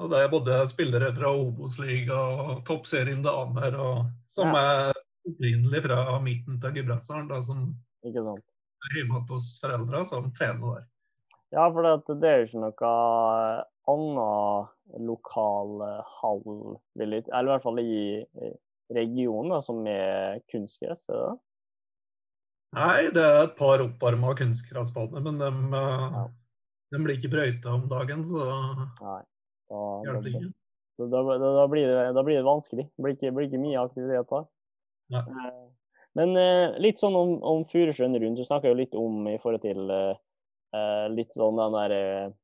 og 0.00 0.12
det 0.12 0.22
er 0.22 0.32
både 0.32 0.60
spillere 0.70 1.10
fra 1.16 1.32
Obos-ligaen 1.36 2.46
og 2.46 2.62
toppserien 2.68 3.24
damer, 3.24 3.76
og, 3.76 4.06
som 4.32 4.52
ja. 4.52 4.62
er 4.62 5.02
opprinnelig 5.28 5.84
fra 5.84 6.18
midten 6.24 6.58
til 6.62 6.78
Gudbrandsdalen, 6.78 7.44
som 7.46 7.68
er 8.02 8.96
hjemme 8.96 9.22
hos 9.28 9.54
foreldre 9.62 10.06
som 10.08 10.32
trener 10.36 10.80
der. 10.80 10.88
Ja, 11.52 11.66
for 11.68 11.84
det, 11.84 12.18
det 12.22 12.28
er 12.30 12.42
jo 12.42 12.48
ikke 12.48 12.62
noe 12.64 12.92
annen 13.92 15.06
lokal 15.08 15.82
eh, 15.84 16.12
hall, 16.20 16.76
eller 17.00 17.18
i 17.20 17.48
hvert 17.50 17.64
fall 17.64 17.80
i 17.82 17.96
eh, 18.22 18.54
regionen, 18.94 19.58
som 19.64 19.82
er 19.88 20.40
kunstgress? 20.52 21.08
er 21.08 21.18
det 21.18 21.26
det? 21.26 21.40
Nei, 22.72 23.00
det 23.12 23.24
er 23.26 23.42
et 23.42 23.58
par 23.58 23.82
oppvarma 23.84 24.32
kunstgressbaner, 24.38 25.20
men 25.26 25.42
de, 25.42 25.50
eh, 25.76 26.06
Ja. 26.16 26.24
de 26.92 27.02
blir 27.04 27.18
ikke 27.18 27.32
brøyta 27.34 27.74
om 27.74 27.86
dagen, 27.90 28.24
så 28.30 28.48
Nei. 29.02 29.20
Da, 29.72 29.84
hjelper 30.06 30.22
det 30.22 30.32
ikke. 30.32 30.52
da, 30.98 31.22
da, 31.22 31.36
da, 31.60 31.66
blir 31.68 31.86
det, 31.88 32.14
da 32.16 32.22
blir 32.22 32.36
det 32.36 32.48
vanskelig. 32.48 32.88
Det 32.88 33.04
blir 33.04 33.16
ikke, 33.16 33.32
blir 33.36 33.48
ikke 33.48 33.60
mye 33.60 33.84
aktivitet 33.84 34.28
da. 34.32 34.42
Nei. 35.12 35.24
Eh, 35.28 35.62
Men 36.14 36.36
eh, 36.36 36.74
litt 36.76 37.00
sånn 37.00 37.14
om, 37.16 37.38
om 37.40 37.62
Furusjøen 37.64 38.12
rundt, 38.20 38.36
du 38.36 38.44
snakka 38.44 38.68
jo 38.68 38.76
litt 38.76 38.92
om 38.94 39.24
i 39.28 39.38
forhold 39.40 39.62
til 39.64 39.88
eh, 39.90 40.10
eh, 40.12 40.18
litt 41.12 41.34
sånn 41.36 41.58
den 41.60 41.76
der 41.76 41.94
eh, 41.96 42.34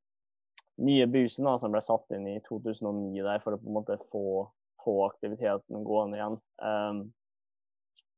nye 0.84 1.06
busen 1.10 1.48
da, 1.48 1.56
som 1.58 1.74
ble 1.74 1.82
satt 1.82 2.14
inn 2.14 2.26
i 2.30 2.38
2009 2.46 3.24
der 3.24 3.42
for 3.42 3.56
å 3.56 3.60
på 3.60 3.70
en 3.70 3.76
måte 3.80 3.98
få, 4.12 4.46
få 4.84 4.96
aktiviteten 5.08 5.84
gående 5.86 6.20
igjen. 6.20 6.38
Um, 6.62 7.00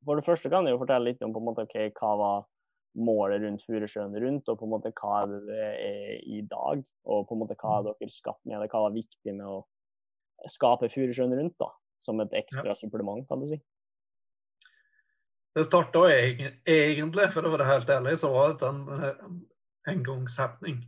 for 0.04 0.16
det 0.16 0.26
første 0.26 0.50
kan 0.52 0.66
jeg 0.66 0.76
jo 0.76 0.82
fortelle 0.82 1.10
litt 1.10 1.22
om 1.24 1.32
på 1.34 1.40
en 1.40 1.48
måte, 1.50 1.64
ok, 1.68 1.76
hva 1.96 2.12
var 2.20 2.48
målet 3.00 3.44
rundt 3.44 3.64
Furusjøen 3.64 4.16
rundt, 4.18 4.48
og 4.50 4.58
på 4.58 4.66
en 4.66 4.72
måte 4.72 4.92
hva 4.98 5.22
er 5.22 5.34
det 5.46 5.66
er 5.86 6.14
i 6.26 6.40
dag. 6.50 6.82
Og 7.06 7.26
på 7.28 7.36
en 7.36 7.42
måte 7.44 7.56
hva 7.60 7.78
er 7.78 7.90
dere 7.90 8.12
skapt 8.12 8.42
med 8.48 8.60
det, 8.60 8.70
hva 8.72 8.86
var 8.86 8.96
viktig 8.96 9.34
med 9.36 9.46
å 9.46 9.60
skape 10.50 10.90
Furusjøen 10.92 11.36
rundt, 11.36 11.56
da, 11.60 11.70
som 12.04 12.20
et 12.24 12.34
ekstra 12.40 12.74
supplement, 12.76 13.22
kan 13.28 13.40
du 13.40 13.48
si. 13.50 13.60
Det 15.56 15.64
starta 15.66 16.04
egentlig, 16.12 17.26
for 17.34 17.46
å 17.46 17.52
være 17.56 17.66
helt 17.66 17.88
ærlig, 17.90 18.14
så 18.20 18.30
var 18.30 18.52
det 18.60 18.70
en 19.88 20.02
eh. 20.04 20.82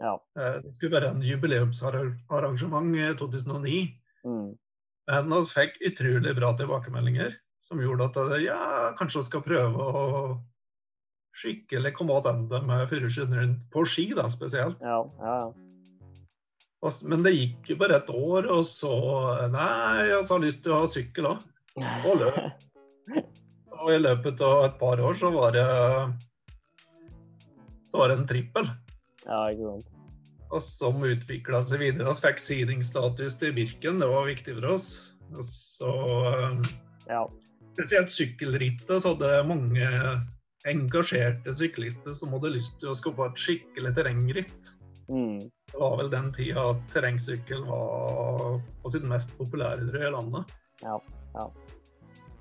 Ja. 0.00 0.16
Eh, 0.38 0.60
Det 0.62 0.74
skulle 0.74 0.96
være 0.96 1.10
en 1.14 1.22
jubileumsarrangement 1.22 2.96
i 2.96 3.14
2009. 3.18 3.94
Mm. 4.24 4.54
Men 5.10 5.36
vi 5.36 5.52
fikk 5.52 5.78
utrolig 5.84 6.34
bra 6.36 6.54
tilbakemeldinger 6.58 7.36
som 7.68 7.80
gjorde 7.80 8.10
at 8.10 8.18
eh, 8.24 8.44
ja, 8.48 8.58
kanskje 8.98 9.22
vi 9.22 9.30
skal 9.30 9.44
prøve 9.46 9.88
å 9.90 10.02
skikkelig 11.34 11.94
komme 11.96 12.14
tilbake 12.14 12.62
med 12.62 12.88
rundt 13.34 13.64
på 13.74 13.84
ski, 13.90 14.10
da 14.14 14.28
spesielt. 14.30 14.78
Ja, 14.84 15.00
ja, 15.20 15.38
ja. 15.42 16.92
Men 17.02 17.24
det 17.24 17.32
gikk 17.32 17.72
jo 17.72 17.78
bare 17.80 17.96
et 17.96 18.10
år, 18.12 18.46
og 18.52 18.60
så 18.68 18.92
Nei, 19.48 20.04
jeg 20.10 20.26
har 20.28 20.42
lyst 20.42 20.60
til 20.62 20.74
å 20.74 20.82
ha 20.82 20.90
sykkel 20.92 21.30
òg. 21.32 21.46
Og 22.06 22.20
løp. 22.20 22.36
Og 23.80 23.88
i 23.90 23.96
løpet 23.98 24.42
av 24.44 24.60
et 24.68 24.76
par 24.78 25.00
år 25.02 25.16
så 25.18 25.30
var 25.34 25.56
det 25.56 25.64
så 27.94 28.00
var 28.02 28.10
en 28.10 28.24
trippel. 28.26 28.66
Ja, 29.22 29.44
ikke 29.54 29.68
sant. 29.70 29.90
Og 30.50 30.62
som 30.66 31.04
utvikla 31.06 31.60
seg 31.68 31.78
videre. 31.78 32.10
Vi 32.10 32.24
fikk 32.24 32.40
seedingstatus 32.42 33.36
til 33.38 33.54
Birken, 33.54 34.00
det 34.02 34.08
var 34.10 34.26
viktig 34.26 34.56
for 34.58 34.72
oss. 34.74 34.88
Og 35.30 35.46
så 35.46 35.92
eh, 36.32 36.72
Ja. 37.06 37.22
Spesielt 37.74 38.10
sykkelrittet 38.10 39.02
så 39.02 39.12
hadde 39.12 39.30
mange 39.46 39.86
engasjerte 40.66 41.54
syklister 41.54 42.14
som 42.18 42.34
hadde 42.34 42.52
lyst 42.56 42.76
til 42.82 42.90
å 42.90 42.98
skaffe 42.98 43.26
et 43.30 43.40
skikkelig 43.44 43.94
terrengritt. 43.94 44.70
Mm. 45.06 45.46
Det 45.70 45.78
var 45.78 45.96
vel 46.00 46.10
den 46.10 46.30
tida 46.34 46.66
terrengsykkel 46.94 47.62
var 47.68 48.60
på 48.82 48.94
sitt 48.94 49.06
mest 49.06 49.34
populære 49.38 49.86
tror 49.86 50.02
jeg, 50.02 50.10
i 50.10 50.14
landet. 50.14 50.54
Ja, 50.82 50.98
ja. 51.34 51.48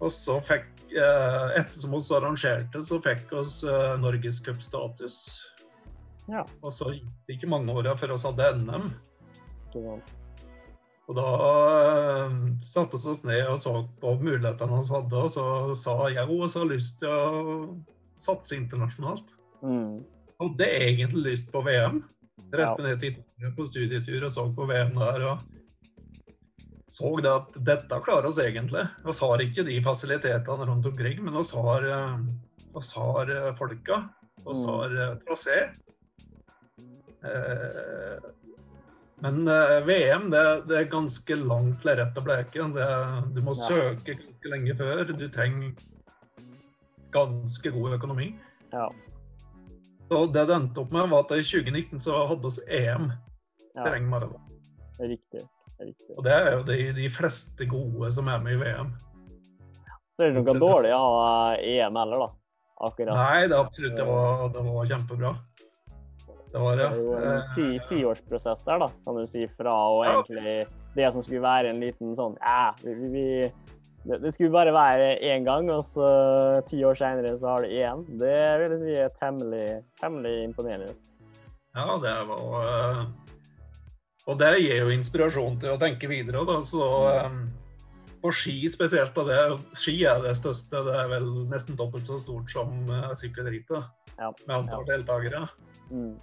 Og 0.02 0.12
så 0.12 0.40
fikk, 0.44 0.70
eh, 0.92 1.46
ettersom 1.62 1.94
vi 1.96 2.02
arrangerte, 2.18 2.84
så 2.84 3.00
fikk 3.04 3.32
vi 3.32 3.44
eh, 3.70 3.94
norgescupstatus. 4.02 5.18
Ja. 6.32 6.46
Og 6.64 6.74
så 6.74 6.94
gikk 6.96 7.10
det 7.28 7.38
ikke 7.38 7.52
mange 7.52 7.74
åra 7.76 7.96
før 8.00 8.16
vi 8.16 8.24
hadde 8.28 8.52
NM. 8.64 8.92
Ja. 9.76 9.96
Og 11.04 11.18
da 11.18 11.28
eh, 11.50 12.36
satte 12.68 13.00
vi 13.00 13.12
oss 13.12 13.24
ned 13.28 13.44
og 13.52 13.60
så 13.64 13.76
på 14.02 14.16
mulighetene 14.22 14.80
vi 14.80 14.94
hadde, 14.94 15.24
og 15.26 15.34
så 15.36 15.46
sa 15.80 15.98
jeg 16.14 16.24
jo 16.24 16.40
vi 16.40 16.52
har 16.60 16.72
lyst 16.72 17.00
til 17.02 17.12
å 17.12 17.64
satse 18.24 18.56
internasjonalt. 18.56 19.36
Mm. 19.64 20.04
Hadde 20.40 20.70
egentlig 20.80 21.32
lyst 21.32 21.52
på 21.52 21.64
VM. 21.66 22.04
Reiste 22.54 22.82
Ja. 22.82 22.88
ned 22.88 23.00
til 23.00 23.14
Italia 23.14 23.52
på 23.56 23.66
studietur 23.68 24.26
og 24.26 24.32
så 24.32 24.48
på 24.56 24.66
VM 24.70 24.96
der. 24.96 25.28
og 25.32 25.40
så 26.94 27.10
det 27.26 27.32
at 27.34 27.56
dette 27.66 27.98
klarer 28.06 28.28
oss 28.30 28.38
egentlig. 28.44 28.84
Vi 29.06 29.14
har 29.20 29.42
ikke 29.42 29.64
de 29.66 29.80
fasilitetene 29.86 30.68
rundt 30.70 30.86
omkring, 30.92 31.24
men 31.26 31.34
vi 31.40 31.44
har, 31.58 31.88
eh, 31.90 32.20
oss 32.78 32.92
har 32.94 33.32
eh, 33.34 33.54
folka. 33.58 34.04
Vi 34.44 34.54
Mm. 34.54 34.66
har 34.68 34.96
eh, 35.02 35.16
trasé. 35.26 35.58
Eh, 37.24 38.30
Men 39.24 39.48
eh, 39.48 39.80
VM 39.88 40.26
det, 40.32 40.40
det 40.68 40.78
er 40.82 40.90
ganske 40.92 41.36
langt 41.40 41.80
til 41.82 41.96
rett 41.96 42.18
og 42.20 42.26
bleke. 42.28 42.66
Det, 42.76 42.88
du 43.34 43.42
må 43.42 43.54
Ja. 43.56 43.68
søke 43.70 44.18
ganske 44.20 44.50
lenge 44.52 44.76
før. 44.76 45.04
Du 45.16 45.30
trenger 45.32 45.72
ganske 47.14 47.72
god 47.72 47.94
økonomi. 48.00 48.34
Ja. 48.74 48.90
Så 50.10 50.26
det 50.34 50.44
det 50.50 50.56
endte 50.58 50.82
opp 50.84 50.92
med, 50.92 51.08
var 51.10 51.24
at 51.24 51.32
i 51.38 51.44
2019 51.46 52.02
så 52.04 52.28
hadde 52.28 52.52
vi 52.52 52.66
EM 52.82 53.08
ja. 53.14 53.84
terrengmaraton. 53.86 54.42
Riktig. 55.00 55.48
Riktig. 55.84 56.14
Og 56.18 56.24
det 56.26 56.34
er 56.36 56.52
jo 56.58 56.64
de, 56.68 56.78
de 56.98 57.10
fleste 57.14 57.66
gode 57.70 58.12
som 58.16 58.28
er 58.32 58.40
med 58.44 58.54
i 58.58 58.62
VM. 58.64 58.94
Så 60.14 60.24
er 60.28 60.32
det 60.36 60.44
noe 60.44 60.60
dårlig 60.62 60.92
å 60.94 61.02
ha 61.18 61.56
EM 61.58 61.96
heller, 61.98 62.28
da. 62.28 62.30
Akkurat. 62.84 63.16
Nei, 63.18 63.48
det 63.48 63.58
absolutt 63.58 63.96
det 63.98 64.06
var, 64.06 64.48
det 64.54 64.62
var 64.68 64.86
kjempebra. 64.92 65.34
Det 66.54 66.62
var 66.62 66.76
Det 66.78 66.84
det. 66.90 66.98
jo 67.02 67.14
en 67.18 67.24
Eh, 67.32 67.54
ti- 67.56 67.80
tiårsprosess 67.90 68.64
der, 68.68 68.80
da, 68.84 68.90
kan 69.06 69.16
du 69.18 69.26
si. 69.28 69.48
Fra 69.58 69.74
å 69.90 70.04
egentlig 70.06 70.68
Det 70.96 71.08
som 71.14 71.24
skulle 71.26 71.42
være 71.42 71.72
en 71.72 71.80
liten 71.82 72.12
sånn 72.16 72.36
Ja, 72.42 72.76
vi, 72.84 72.94
vi, 72.94 73.08
vi 73.10 73.52
det, 74.06 74.20
det 74.22 74.34
skulle 74.36 74.52
bare 74.52 74.74
være 74.76 75.18
én 75.24 75.46
gang, 75.48 75.70
og 75.72 75.82
så 75.88 76.62
ti 76.68 76.84
år 76.86 76.94
seinere 77.00 77.38
så 77.40 77.48
har 77.56 77.64
du 77.64 77.72
EM. 77.72 78.04
Det 78.20 78.60
vil 78.60 78.74
jeg 78.76 78.82
si 78.84 78.96
er 79.00 79.14
temmelig, 79.18 79.84
temmelig 80.02 80.34
imponerende. 80.44 80.94
Ja, 81.74 81.96
det 82.04 82.12
var 82.28 82.68
eh, 82.68 83.06
Og 84.32 84.40
det 84.40 84.54
gir 84.62 84.80
jo 84.86 84.94
inspirasjon 84.94 85.58
til 85.60 85.74
å 85.74 85.80
tenke 85.82 86.08
videre. 86.08 86.46
Da. 86.48 86.60
Så 86.64 86.84
um, 87.28 87.42
på 88.24 88.32
ski 88.36 88.56
spesielt, 88.72 89.18
det, 89.28 89.40
ski 89.76 89.98
er 90.08 90.22
det 90.24 90.38
største. 90.40 90.84
Det 90.88 90.94
er 91.02 91.10
vel 91.12 91.28
nesten 91.52 91.80
dobbelt 91.80 92.08
så 92.08 92.22
stort 92.22 92.52
som 92.54 92.72
uh, 92.92 93.12
sykkelrittet 93.20 93.84
Ja. 94.20 94.30
med 94.48 94.56
antall 94.56 94.86
deltakere. 94.88 95.48
Mm. 95.90 96.14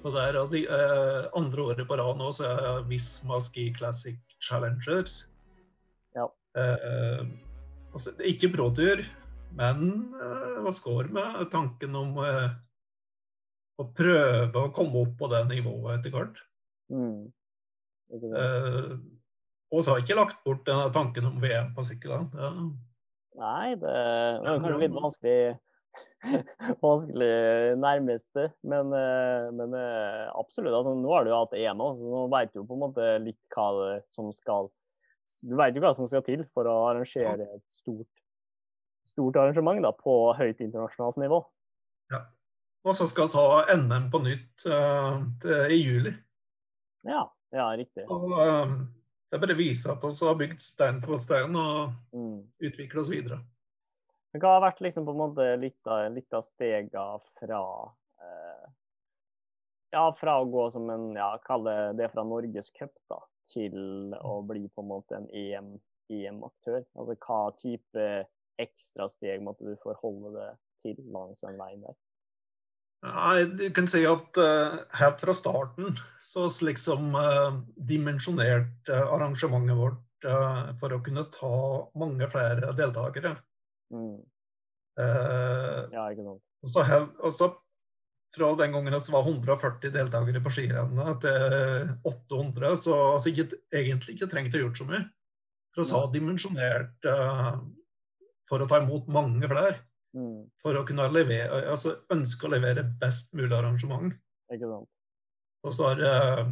Og 0.00 0.14
det 0.14 0.26
er 0.26 0.40
altså, 0.40 0.60
uh, 0.68 1.30
andre 1.36 1.64
året 1.72 1.88
på 1.88 1.96
rad 2.00 2.20
nå 2.20 2.28
så 2.36 2.50
er 2.50 2.84
Visma 2.88 3.40
Ski 3.44 3.70
Classic 3.76 4.20
Challengers. 4.44 5.22
Ja. 6.16 6.28
Uh, 6.56 7.24
altså, 7.94 8.12
det 8.16 8.26
er 8.26 8.34
ikke 8.34 8.52
bråtur, 8.52 9.04
men 9.56 10.12
uh, 10.16 10.60
hva 10.64 10.72
skår 10.76 11.10
med 11.14 11.46
tanken 11.52 11.96
om 11.96 12.18
eh, 12.24 12.52
å 13.80 13.86
prøve 13.96 14.60
å 14.60 14.72
komme 14.76 15.04
opp 15.04 15.16
på 15.18 15.28
det 15.32 15.40
nivået 15.48 15.98
etter 15.98 16.12
hvert. 16.14 16.40
Mm. 16.90 17.32
Eh, 18.10 18.92
og 19.70 19.82
så 19.84 19.92
har 19.92 20.00
jeg 20.00 20.08
ikke 20.08 20.18
lagt 20.18 20.40
bort 20.44 20.64
denne 20.66 20.88
tanken 20.94 21.28
om 21.28 21.40
VM 21.42 21.72
på 21.76 21.84
sykkel. 21.86 22.26
Det- 22.32 22.54
Nei, 23.40 23.74
det 23.78 23.90
er 23.94 24.40
kanskje 24.42 24.78
litt 24.82 24.96
vanskelig 24.96 25.58
vanskelig 26.82 27.76
nærmeste, 27.80 28.48
men, 28.66 28.90
eh, 28.92 29.46
men 29.56 29.74
eh, 29.78 30.26
absolutt. 30.38 30.74
Altså, 30.74 30.94
nå 30.98 31.12
har 31.14 31.24
du 31.24 31.30
hatt 31.32 31.54
EM 31.56 31.80
òg, 31.82 31.96
så 31.98 32.10
nå 32.10 32.24
vet 32.34 32.52
du 32.54 32.64
på 32.66 32.76
en 32.76 32.82
måte 32.82 33.06
litt 33.22 33.38
hva 33.54 33.68
det 33.78 33.94
som 34.14 34.32
skal 34.34 34.68
Du 35.46 35.54
veit 35.56 35.74
jo 35.78 35.80
hva 35.80 35.94
som 35.96 36.08
skal 36.10 36.24
til 36.26 36.42
for 36.52 36.66
å 36.68 36.74
arrangere 36.90 37.46
et 37.46 37.64
stort, 37.70 38.10
stort 39.08 39.38
arrangement 39.40 39.80
da, 39.80 39.92
på 39.94 40.34
høyt 40.36 40.58
internasjonalt 40.60 41.16
nivå. 41.22 41.38
Og 42.84 42.96
så 42.96 43.06
skal 43.08 43.28
vi 43.30 43.38
ha 43.38 43.76
NM 43.76 44.10
på 44.12 44.20
nytt 44.24 44.66
uh, 44.66 45.22
i 45.70 45.78
juli. 45.78 46.12
Ja, 47.06 47.22
ja 47.54 47.68
riktig. 47.76 48.04
Og 48.10 48.32
um, 48.34 48.74
det 49.30 49.40
bare 49.40 49.56
viser 49.58 49.94
at 49.94 50.04
vi 50.04 50.26
har 50.26 50.38
bygd 50.38 50.60
stein 50.64 51.00
på 51.04 51.18
stein 51.22 51.56
og 51.56 51.92
Mm. 52.12 52.42
utvikla 52.60 53.00
oss 53.00 53.10
videre. 53.12 53.40
Men 54.32 54.42
hva 54.42 54.52
har 54.56 54.62
vært 54.62 54.80
liksom 54.84 55.06
på 55.06 55.14
en 55.14 55.18
måte 55.24 55.46
litt 55.58 55.86
av, 55.90 56.12
litt 56.14 56.32
av 56.32 56.42
stega 56.46 57.04
fra 57.40 57.62
eh, 58.22 58.68
Ja, 59.92 60.04
fra 60.14 60.36
å 60.38 60.46
gå 60.46 60.68
som 60.70 60.86
en 60.90 61.08
ja, 61.16 61.32
Kall 61.42 61.64
det 61.66 61.96
det 61.98 62.10
fra 62.12 62.22
Norges 62.22 62.70
cup 62.70 62.94
da, 63.10 63.18
til 63.50 64.14
å 64.22 64.36
bli 64.46 64.68
på 64.68 64.84
en 64.84 64.90
måte 64.92 65.16
en 65.16 65.26
EM, 65.34 65.72
EM-aktør. 66.10 66.84
Altså 66.94 67.16
hva 67.26 67.40
type 67.58 68.06
ekstra 68.60 69.08
steg 69.10 69.42
måtte 69.42 69.66
du 69.66 69.74
forholde 69.82 70.30
deg 70.36 70.60
til 70.84 71.02
langs 71.10 71.42
den 71.42 71.58
veien 71.58 71.82
der? 71.82 71.98
Nei, 73.00 73.44
du 73.56 73.62
kan 73.72 73.86
si 73.88 74.02
at 74.04 74.36
uh, 74.36 74.74
helt 75.00 75.22
fra 75.22 75.32
starten 75.32 75.94
så 76.20 76.44
liksom 76.66 77.14
uh, 77.16 77.56
dimensjonerte 77.88 78.92
eh, 78.92 79.12
arrangementet 79.14 79.78
vårt 79.78 80.26
uh, 80.28 80.68
for 80.82 80.92
å 80.92 81.00
kunne 81.06 81.24
ta 81.32 81.54
mange 81.96 82.28
flere 82.32 82.74
deltakere. 82.76 83.38
Mm. 83.94 84.20
Ja, 85.00 86.02
ikke 86.12 86.26
sant. 86.26 86.42
og 86.60 86.72
så, 86.74 86.82
og 87.24 87.32
så 87.32 87.46
fra 88.36 88.50
den 88.58 88.74
gangen 88.74 88.92
det 88.92 89.14
var 89.14 89.24
140 89.24 89.94
deltakere 89.94 90.42
på 90.44 90.52
skirennet 90.52 91.22
til 91.24 91.94
800, 92.04 92.74
så 92.84 92.98
altså 93.14 93.32
ikke, 93.32 93.62
egentlig 93.72 94.18
ikke 94.18 94.28
trengt 94.28 94.58
å 94.58 94.60
gjort 94.66 94.82
så 94.82 94.86
mye. 94.90 95.00
For 95.72 95.86
vi 95.86 95.96
har 95.96 96.12
dimensjonert 96.12 97.08
for 98.50 98.60
å 98.60 98.68
ta 98.68 98.82
imot 98.82 99.08
mange 99.08 99.48
flere. 99.48 99.78
Mm. 100.16 100.48
For 100.62 100.74
å 100.74 100.86
kunne 100.88 101.06
levere, 101.12 101.60
altså 101.70 102.00
ønske 102.10 102.48
å 102.48 102.52
levere 102.54 102.82
best 103.00 103.30
mulig 103.36 103.54
arrangement. 103.54 104.14
Ikke 104.50 104.70
sant. 104.70 104.90
Og 105.60 105.74
så 105.76 105.90
har 105.90 106.02
jeg 106.02 106.44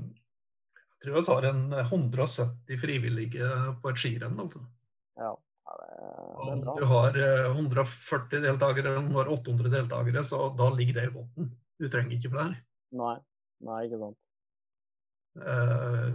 tror 1.02 1.14
vi 1.14 1.32
har 1.32 1.42
en 1.42 1.72
170 1.72 2.80
frivillige 2.80 3.50
på 3.82 3.92
et 3.92 4.00
skirenn. 4.02 4.38
Altså. 4.42 4.62
Ja. 5.18 5.34
det 5.34 6.52
er, 6.52 6.62
bra. 6.62 6.76
Du 6.78 6.86
har 6.90 7.18
140 7.18 8.38
eh, 8.38 8.46
deltakere, 8.46 8.94
du 9.08 9.18
har 9.18 9.30
800 9.34 9.74
deltakere, 9.74 10.24
så 10.24 10.48
da 10.58 10.70
ligger 10.74 11.00
det 11.00 11.06
i 11.08 11.12
bunnen. 11.14 11.52
Du 11.78 11.86
trenger 11.90 12.16
ikke 12.16 12.32
flere. 12.34 12.58
Nei. 12.98 13.16
Nei, 13.66 13.78
ikke 13.86 14.02
sant. 14.02 14.18
Eh, 15.38 16.10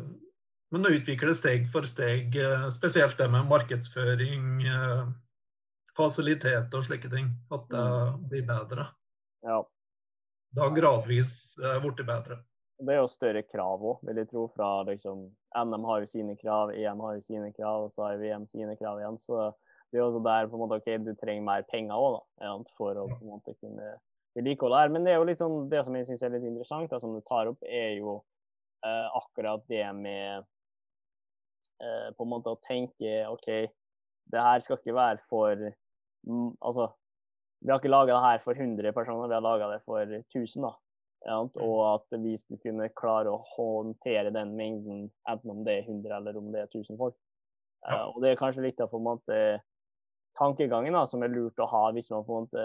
men 0.74 0.88
å 0.88 0.94
utvikle 0.96 1.36
steg 1.38 1.68
for 1.72 1.88
steg, 1.88 2.36
eh, 2.36 2.70
spesielt 2.76 3.18
det 3.20 3.30
med 3.32 3.48
markedsføring, 3.52 4.64
fasilitet 5.98 6.74
og 6.74 6.88
slike 6.88 7.12
ting, 7.12 7.30
at 7.54 7.68
det 7.70 7.84
mm. 7.84 8.26
blir 8.32 8.48
bedre. 8.48 8.88
Ja. 9.46 9.60
Da 10.54 10.70
gradvis 10.74 11.56
blitt 11.82 12.04
bedre. 12.06 12.40
Det 12.84 12.96
er 12.96 13.00
jo 13.00 13.10
større 13.12 13.44
krav 13.46 13.84
òg, 13.86 14.02
vil 14.08 14.20
jeg 14.22 14.30
tro. 14.32 14.48
fra 14.56 14.70
liksom, 14.88 15.28
NM 15.56 15.86
har 15.88 16.02
jo 16.04 16.10
sine 16.10 16.36
krav, 16.40 16.74
EM 16.74 17.04
har 17.06 17.18
jo 17.18 17.26
sine 17.26 17.52
krav, 17.56 17.86
og 17.86 17.94
så 17.94 18.08
har 18.08 18.22
VM 18.22 18.48
sine 18.50 18.76
krav 18.80 19.00
igjen. 19.00 19.20
Så 19.22 19.52
det 19.92 20.00
er 20.00 20.04
jo 20.04 20.08
også 20.10 20.24
der 20.26 20.50
på 20.50 20.58
en 20.58 20.64
måte, 20.64 20.80
ok, 20.82 20.90
du 21.06 21.14
trenger 21.20 21.46
mer 21.46 21.66
penger 21.70 21.94
òg, 21.94 22.18
for 22.78 22.98
å 22.98 23.06
på 23.12 23.20
en 23.22 23.32
måte 23.36 23.56
kunne 23.60 23.94
vedlikeholde 24.38 24.82
her. 24.82 24.94
Men 24.94 25.06
det 25.06 25.14
er 25.14 25.22
jo 25.22 25.30
liksom, 25.30 25.58
det 25.72 25.84
som 25.86 25.98
jeg 25.98 26.10
syns 26.10 26.26
er 26.26 26.34
litt 26.34 26.48
interessant, 26.50 26.90
da, 26.92 27.00
som 27.02 27.14
du 27.14 27.22
tar 27.30 27.52
opp, 27.52 27.62
er 27.70 28.00
jo 28.00 28.18
eh, 28.86 29.08
akkurat 29.22 29.64
det 29.70 29.86
med 30.00 30.44
eh, 31.78 32.10
på 32.18 32.26
en 32.26 32.34
måte 32.34 32.54
å 32.54 32.62
tenke 32.66 33.22
OK, 33.30 33.48
det 34.34 34.48
her 34.50 34.66
skal 34.66 34.80
ikke 34.80 34.98
være 34.98 35.22
for 35.30 35.70
Altså, 36.62 36.90
vi 37.64 37.72
har 37.72 37.80
ikke 37.80 37.92
laga 37.92 38.14
det 38.14 38.24
her 38.24 38.42
for 38.44 38.60
100 38.60 38.94
personer, 38.96 39.28
vi 39.28 39.38
har 39.38 39.44
laga 39.44 39.70
det 39.72 39.82
for 39.86 40.02
1000. 40.04 40.64
da. 40.64 40.74
Og 41.32 41.78
at 41.88 42.18
vi 42.20 42.36
skulle 42.38 42.60
kunne 42.60 42.90
klare 43.00 43.32
å 43.32 43.44
håndtere 43.56 44.34
den 44.36 44.56
mengden, 44.58 45.06
enten 45.30 45.54
om 45.54 45.62
det 45.64 45.78
er 45.80 45.86
100 45.88 46.18
eller 46.18 46.40
om 46.40 46.50
det 46.52 46.66
er 46.66 46.72
1000 46.72 47.00
folk. 47.00 47.16
Ja. 47.88 48.04
Uh, 48.04 48.16
og 48.16 48.24
det 48.24 48.32
er 48.32 48.40
kanskje 48.40 48.66
litt 48.66 48.82
av 48.84 48.92
på 48.92 49.00
en 49.00 49.08
måte 49.08 49.38
tankegangen 50.38 50.96
da, 50.96 51.04
som 51.08 51.24
er 51.24 51.32
lurt 51.32 51.60
å 51.62 51.68
ha 51.70 51.84
hvis 51.94 52.10
man 52.12 52.26
på 52.26 52.36
en 52.36 52.48
måte 52.48 52.64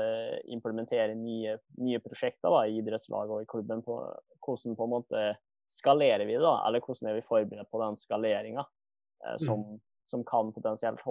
implementerer 0.55 1.15
nye, 1.19 1.59
nye 1.79 2.01
prosjekter 2.03 2.51
da, 2.55 2.65
i 2.67 2.79
idrettslaget 2.81 3.35
og 3.35 3.45
i 3.45 3.51
klubben. 3.51 3.83
På, 3.87 4.01
hvordan 4.47 4.79
på 4.79 4.89
en 4.89 4.95
måte 4.95 5.27
skalerer 5.71 6.25
vi 6.27 6.39
da, 6.41 6.57
eller 6.67 6.83
hvordan 6.83 7.11
er 7.11 7.19
vi 7.19 7.27
forberedt 7.29 7.71
på 7.71 7.83
den 7.83 7.99
skaleringa 8.01 8.65
uh, 8.65 9.37
som, 9.43 9.67
mm. 9.67 9.83
som, 10.11 10.27
kan 10.27 10.55
potensielt 10.57 11.03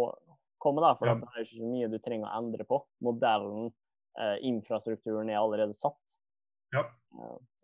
komme. 0.68 0.84
da, 0.84 0.94
For 1.00 1.10
ja. 1.10 1.18
det 1.18 1.34
er 1.34 1.46
ikke 1.46 1.64
så 1.64 1.74
mye 1.74 1.92
du 1.92 2.00
trenger 2.04 2.30
å 2.30 2.40
endre 2.42 2.68
på. 2.68 2.82
Modellen, 3.08 3.70
eh, 4.20 4.38
infrastrukturen 4.52 5.32
er 5.32 5.42
allerede 5.42 5.78
satt. 5.78 6.18
Ja. 6.76 6.84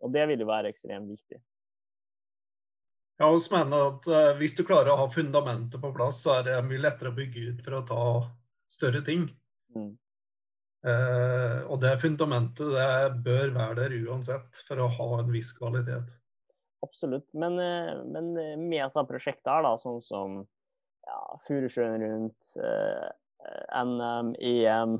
Og 0.00 0.12
det 0.14 0.24
vil 0.30 0.40
jo 0.40 0.48
være 0.48 0.72
ekstremt 0.72 1.10
viktig. 1.12 1.40
Ja, 3.20 3.28
vi 3.30 3.38
mener 3.52 3.90
at 3.92 4.06
eh, 4.10 4.32
Hvis 4.40 4.56
du 4.58 4.64
klarer 4.66 4.94
å 4.94 5.02
ha 5.04 5.10
fundamentet 5.12 5.80
på 5.80 5.92
plass, 5.94 6.22
så 6.24 6.38
er 6.38 6.48
det 6.48 6.56
mye 6.66 6.82
lettere 6.82 7.12
å 7.12 7.18
bygge 7.18 7.50
ut 7.50 7.62
for 7.66 7.78
å 7.78 7.84
ta 7.86 8.06
større 8.72 9.04
ting. 9.06 9.28
Mm. 9.76 9.92
Eh, 10.84 11.60
og 11.70 11.78
det 11.80 11.94
fundamentet 12.02 12.74
det 12.74 13.22
bør 13.24 13.54
være 13.54 13.76
der 13.84 13.94
uansett 14.04 14.64
for 14.66 14.82
å 14.82 14.90
ha 14.98 15.08
en 15.20 15.30
viss 15.32 15.54
kvalitet. 15.56 16.10
Absolutt. 16.84 17.30
Men, 17.32 17.56
uh, 17.56 18.02
men 18.04 18.34
med 18.34 18.76
disse 18.76 19.00
prosjektene, 19.08 19.70
sånn 19.80 20.02
som 20.04 20.42
ja, 21.06 21.20
Furusjøen 21.48 22.02
rundt, 22.02 22.54
NM, 23.84 24.30
EM 24.40 24.94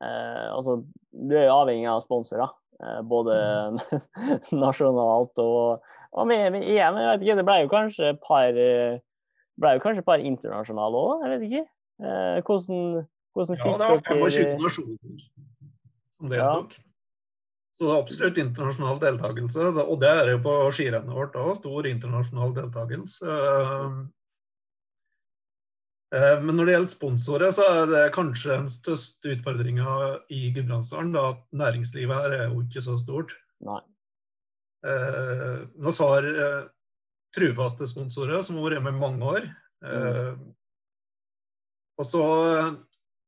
altså, 0.00 0.78
Du 1.12 1.34
er 1.36 1.44
jo 1.44 1.56
avhengig 1.60 1.90
av 1.92 2.00
sponsorer. 2.04 2.54
Eh, 2.82 3.02
både 3.02 3.34
mm. 3.70 3.78
nasjonalt 4.64 5.38
og, 5.38 5.82
og 6.12 6.26
med, 6.26 6.50
med, 6.52 6.62
EM. 6.66 6.98
Jeg 6.98 7.10
vet 7.10 7.26
ikke, 7.26 7.38
det 7.38 7.46
ble 7.46 7.58
jo 7.62 7.72
kanskje 7.72 8.12
et 8.12 8.22
par 8.26 8.60
ble 9.62 9.74
jo 9.76 9.82
kanskje 9.84 10.06
par 10.06 10.22
internasjonale 10.22 11.02
òg, 11.02 11.26
jeg 11.26 11.34
vet 11.34 11.44
ikke. 11.48 11.66
Eh, 12.02 12.38
hvordan, 12.46 13.02
hvordan 13.36 13.60
fikk 13.60 13.68
dere 13.68 13.90
Ja, 13.92 14.00
det 14.08 14.16
var 14.22 14.38
25 14.38 14.64
nasjoner 14.64 15.20
som 16.16 16.32
deltok. 16.32 16.74
Ja. 16.78 16.88
Så 17.72 17.86
det 17.86 17.92
er 17.92 18.02
absolutt 18.02 18.40
internasjonal 18.42 18.98
deltakelse. 19.00 19.68
Og 19.82 19.94
det 20.02 20.10
er 20.10 20.32
jo 20.34 20.40
på 20.44 20.56
skirennet 20.76 21.16
vårt 21.16 21.38
òg, 21.40 21.54
stor 21.60 21.86
internasjonal 21.88 22.52
deltakelse. 22.58 23.36
Eh, 26.12 26.42
men 26.44 26.58
når 26.58 26.68
det 26.68 26.74
gjelder 26.74 26.92
sponsorer, 26.92 27.54
så 27.56 27.66
er 27.70 27.86
det 27.88 28.02
kanskje 28.12 28.52
den 28.52 28.68
største 28.72 29.32
utfordringa 29.32 29.94
i 30.34 30.50
Gudbrandsdalen 30.52 31.16
at 31.16 31.40
næringslivet 31.56 32.12
her 32.12 32.36
er 32.36 32.44
jo 32.50 32.60
ikke 32.66 32.84
så 32.84 32.98
stort. 33.00 33.32
Nei. 33.64 33.80
Eh, 34.84 35.62
vi 35.72 35.94
har 36.02 36.28
eh, 36.28 36.58
trufaste 37.32 37.88
sponsorer 37.88 38.44
som 38.44 38.60
har 38.60 38.68
vært 38.68 38.84
med 38.84 38.96
i 38.98 39.04
mange 39.04 39.34
år. 39.38 39.50
Mm. 39.82 40.36
og 41.98 42.04
så 42.06 42.26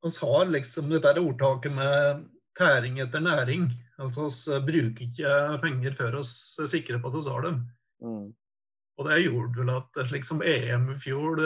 vi 0.04 0.10
har 0.20 0.44
liksom 0.52 0.92
dette 0.92 1.18
ordtaket 1.18 1.72
med 1.74 2.20
tæring 2.54 3.00
etter 3.02 3.24
næring. 3.24 3.64
Altså 3.98 4.28
vi 4.60 4.60
bruker 4.68 5.08
ikke 5.08 5.58
penger 5.64 5.96
før 5.98 6.20
vi 6.20 6.22
er 6.62 6.70
sikre 6.70 7.00
på 7.02 7.10
at 7.10 7.16
vi 7.16 7.32
har 7.32 7.42
dem. 7.48 7.58
Mm. 8.06 8.28
Og 8.94 9.08
det 9.08 9.18
gjorde 9.24 9.58
vel 9.58 9.74
at 9.74 10.00
slik 10.12 10.28
som 10.28 10.44
EM 10.46 10.92
i 10.94 10.98
fjor 11.02 11.42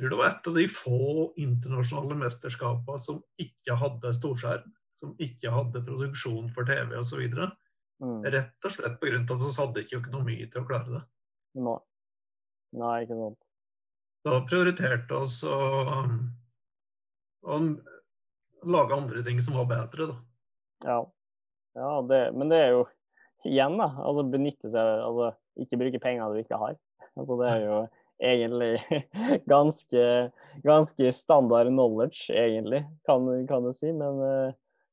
tror 0.00 0.12
det 0.12 0.18
var 0.20 0.30
et 0.32 0.48
av 0.50 0.56
de 0.58 0.66
få 0.72 1.00
internasjonale 1.40 2.16
mesterskapene 2.24 3.02
som 3.02 3.20
ikke 3.42 3.76
hadde 3.80 4.14
storskjerm. 4.16 4.72
Som 5.00 5.14
ikke 5.22 5.52
hadde 5.52 5.80
produksjon 5.86 6.50
for 6.52 6.68
TV 6.68 6.96
osv. 7.00 7.22
Mm. 8.00 8.18
Rett 8.32 8.66
og 8.66 8.74
slett 8.74 8.98
pga. 9.00 9.20
at 9.20 9.30
vi 9.40 9.52
hadde 9.60 9.84
ikke 9.84 10.00
økonomi 10.00 10.36
til 10.42 10.60
å 10.60 10.66
klare 10.68 10.92
det. 10.92 11.00
Nei, 11.60 11.78
Nei 12.80 12.96
ikke 13.04 13.16
sant. 13.18 13.40
Da 14.28 14.42
prioriterte 14.44 15.16
oss 15.16 15.38
å, 15.48 15.56
å 17.48 17.58
lage 18.68 18.96
andre 18.96 19.24
ting 19.24 19.40
som 19.40 19.56
var 19.56 19.70
bedre, 19.70 20.10
da. 20.12 20.18
Ja, 20.84 20.98
ja 21.80 21.92
det, 22.08 22.20
men 22.36 22.52
det 22.52 22.60
er 22.60 22.74
jo 22.76 22.82
igjen, 23.48 23.78
da. 23.80 23.88
Altså 24.04 24.26
benytte 24.28 24.72
seg 24.72 25.04
Altså 25.06 25.32
ikke 25.60 25.80
bruke 25.80 26.02
penger 26.02 26.32
du 26.32 26.42
ikke 26.42 26.60
har. 26.60 26.76
Altså 27.16 27.36
det 27.40 27.48
er 27.54 27.64
jo 27.64 27.80
egentlig 28.20 29.02
ganske, 29.46 30.30
ganske 30.62 31.12
standard 31.12 31.66
knowledge, 31.66 32.30
egentlig, 32.30 32.84
kan, 33.06 33.46
kan 33.48 33.64
du 33.64 33.72
si. 33.72 33.92
Men, 33.92 34.20
eh, 34.20 34.52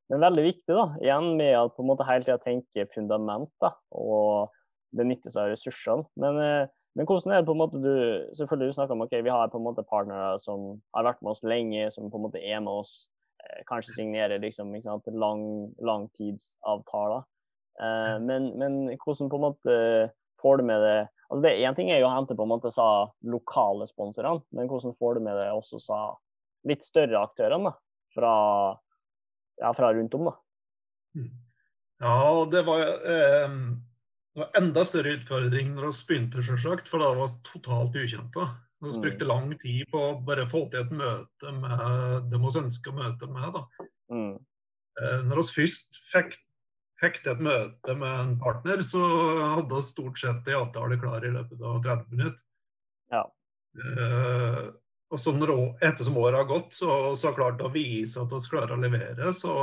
men, 0.09 0.23
veldig 0.23 0.45
viktig, 0.47 0.71
da. 0.71 0.87
Igjen 1.03 1.33
med 1.39 1.53
å 1.59 1.67
på 1.73 1.83
en 1.83 1.91
måte 1.91 2.07
hele 2.07 2.25
tida 2.25 2.39
tenke 2.41 2.87
fundament 2.93 3.51
da, 3.63 3.73
og 3.91 4.53
benytte 4.95 5.31
seg 5.31 5.45
av 5.45 5.53
ressursene. 5.53 6.07
Men, 6.19 6.41
eh, 6.43 6.73
men, 6.97 7.05
hvordan 7.05 7.35
er 7.35 7.43
det 7.43 7.49
på 7.49 7.53
en 7.53 7.61
måte 7.61 7.77
du 7.77 7.93
Selvfølgelig 8.33 8.71
du 8.71 8.77
snakker 8.79 8.95
om 8.95 9.03
ok, 9.05 9.19
vi 9.21 9.33
har 9.33 9.51
på 9.53 9.59
en 9.59 9.67
måte 9.67 9.85
partnere 9.85 10.39
som 10.41 10.79
har 10.95 11.05
vært 11.11 11.21
med 11.21 11.35
oss 11.35 11.43
lenge, 11.45 11.91
som 11.93 12.09
på 12.09 12.19
en 12.19 12.27
måte 12.29 12.41
er 12.41 12.61
med 12.63 12.81
oss. 12.81 13.09
Eh, 13.43 13.63
kanskje 13.69 13.99
signerer 13.99 14.41
liksom, 14.41 14.73
lang, 15.13 15.73
langtidsavtaler. 15.77 17.27
Men, 17.77 18.47
men 18.57 18.77
hvordan 19.03 19.29
på 19.29 19.37
en 19.37 19.43
måte 19.43 19.73
får 20.41 20.59
du 20.61 20.67
med 20.69 20.83
det 20.83 20.97
Altså 21.27 21.43
det 21.43 21.57
Én 21.59 21.75
ting 21.75 21.89
er 21.91 21.99
jo 21.99 22.07
å 22.07 22.13
hente 22.13 22.37
på 22.39 22.45
en 22.45 22.53
måte 22.53 22.69
sa 22.71 23.09
lokale 23.27 23.83
sponsorene, 23.89 24.45
men 24.55 24.69
hvordan 24.71 24.93
får 24.95 25.17
du 25.17 25.25
med 25.25 25.35
det 25.35 25.49
også 25.51 25.79
sa 25.83 25.97
litt 26.67 26.85
større 26.87 27.19
aktørene 27.19 27.67
da, 27.67 27.73
fra, 28.15 28.35
ja, 29.59 29.73
fra 29.75 29.91
rundt 29.91 30.15
om? 30.15 30.29
da? 30.29 30.33
Mm. 31.19 31.33
Ja, 31.99 32.45
det 32.51 32.61
var, 32.67 32.85
eh, 33.11 33.57
det 34.31 34.43
var 34.43 34.57
enda 34.61 34.85
større 34.87 35.17
utfordring 35.17 35.75
når 35.75 35.89
vi 35.89 36.07
begynte, 36.13 36.45
selvsagt, 36.45 36.87
for 36.87 37.03
da 37.03 37.11
var 37.11 37.27
vi 37.27 37.43
totalt 37.51 37.99
ukjente. 37.99 38.47
Vi 38.79 38.93
mm. 38.93 39.01
brukte 39.01 39.27
lang 39.27 39.51
tid 39.59 39.87
på 39.91 39.99
å 39.99 40.17
bare 40.23 40.45
få 40.51 40.67
til 40.71 40.83
et 40.83 40.91
møte 40.93 41.53
med 41.59 42.27
dem 42.31 42.45
vi 42.45 42.59
ønska 42.61 42.93
å 42.93 42.97
møte 43.01 43.29
med. 43.33 43.55
da. 43.55 43.87
Mm. 44.13 44.35
Eh, 45.01 45.23
når 45.27 45.41
vi 45.41 45.63
først 45.63 45.99
fikk 46.13 46.37
til 47.01 47.33
et 47.33 47.45
møte 47.45 47.95
med 47.97 48.19
en 48.23 48.33
partner, 48.41 48.81
så 48.85 49.03
hadde 49.43 49.69
vi 49.69 49.85
stort 49.85 50.19
sett 50.21 50.49
en 50.49 50.63
avtale 50.63 50.97
klar 51.01 51.25
i 51.25 51.31
løpet 51.33 51.61
av 51.61 51.79
30 51.85 52.15
minutter. 52.15 52.41
Ja. 53.13 53.23
Uh, 53.77 54.73
og 55.13 55.21
så 55.21 55.31
når, 55.35 55.53
etter 55.85 56.09
året 56.09 56.41
har 56.41 56.49
gått, 56.49 56.73
så 56.75 56.89
har 56.89 57.15
vi 57.15 57.35
klart 57.37 57.63
å 57.63 57.71
vise 57.71 58.19
at 58.19 58.33
vi 58.33 58.43
klarer 58.51 58.75
å 58.75 58.81
levere, 58.81 59.31
så 59.33 59.53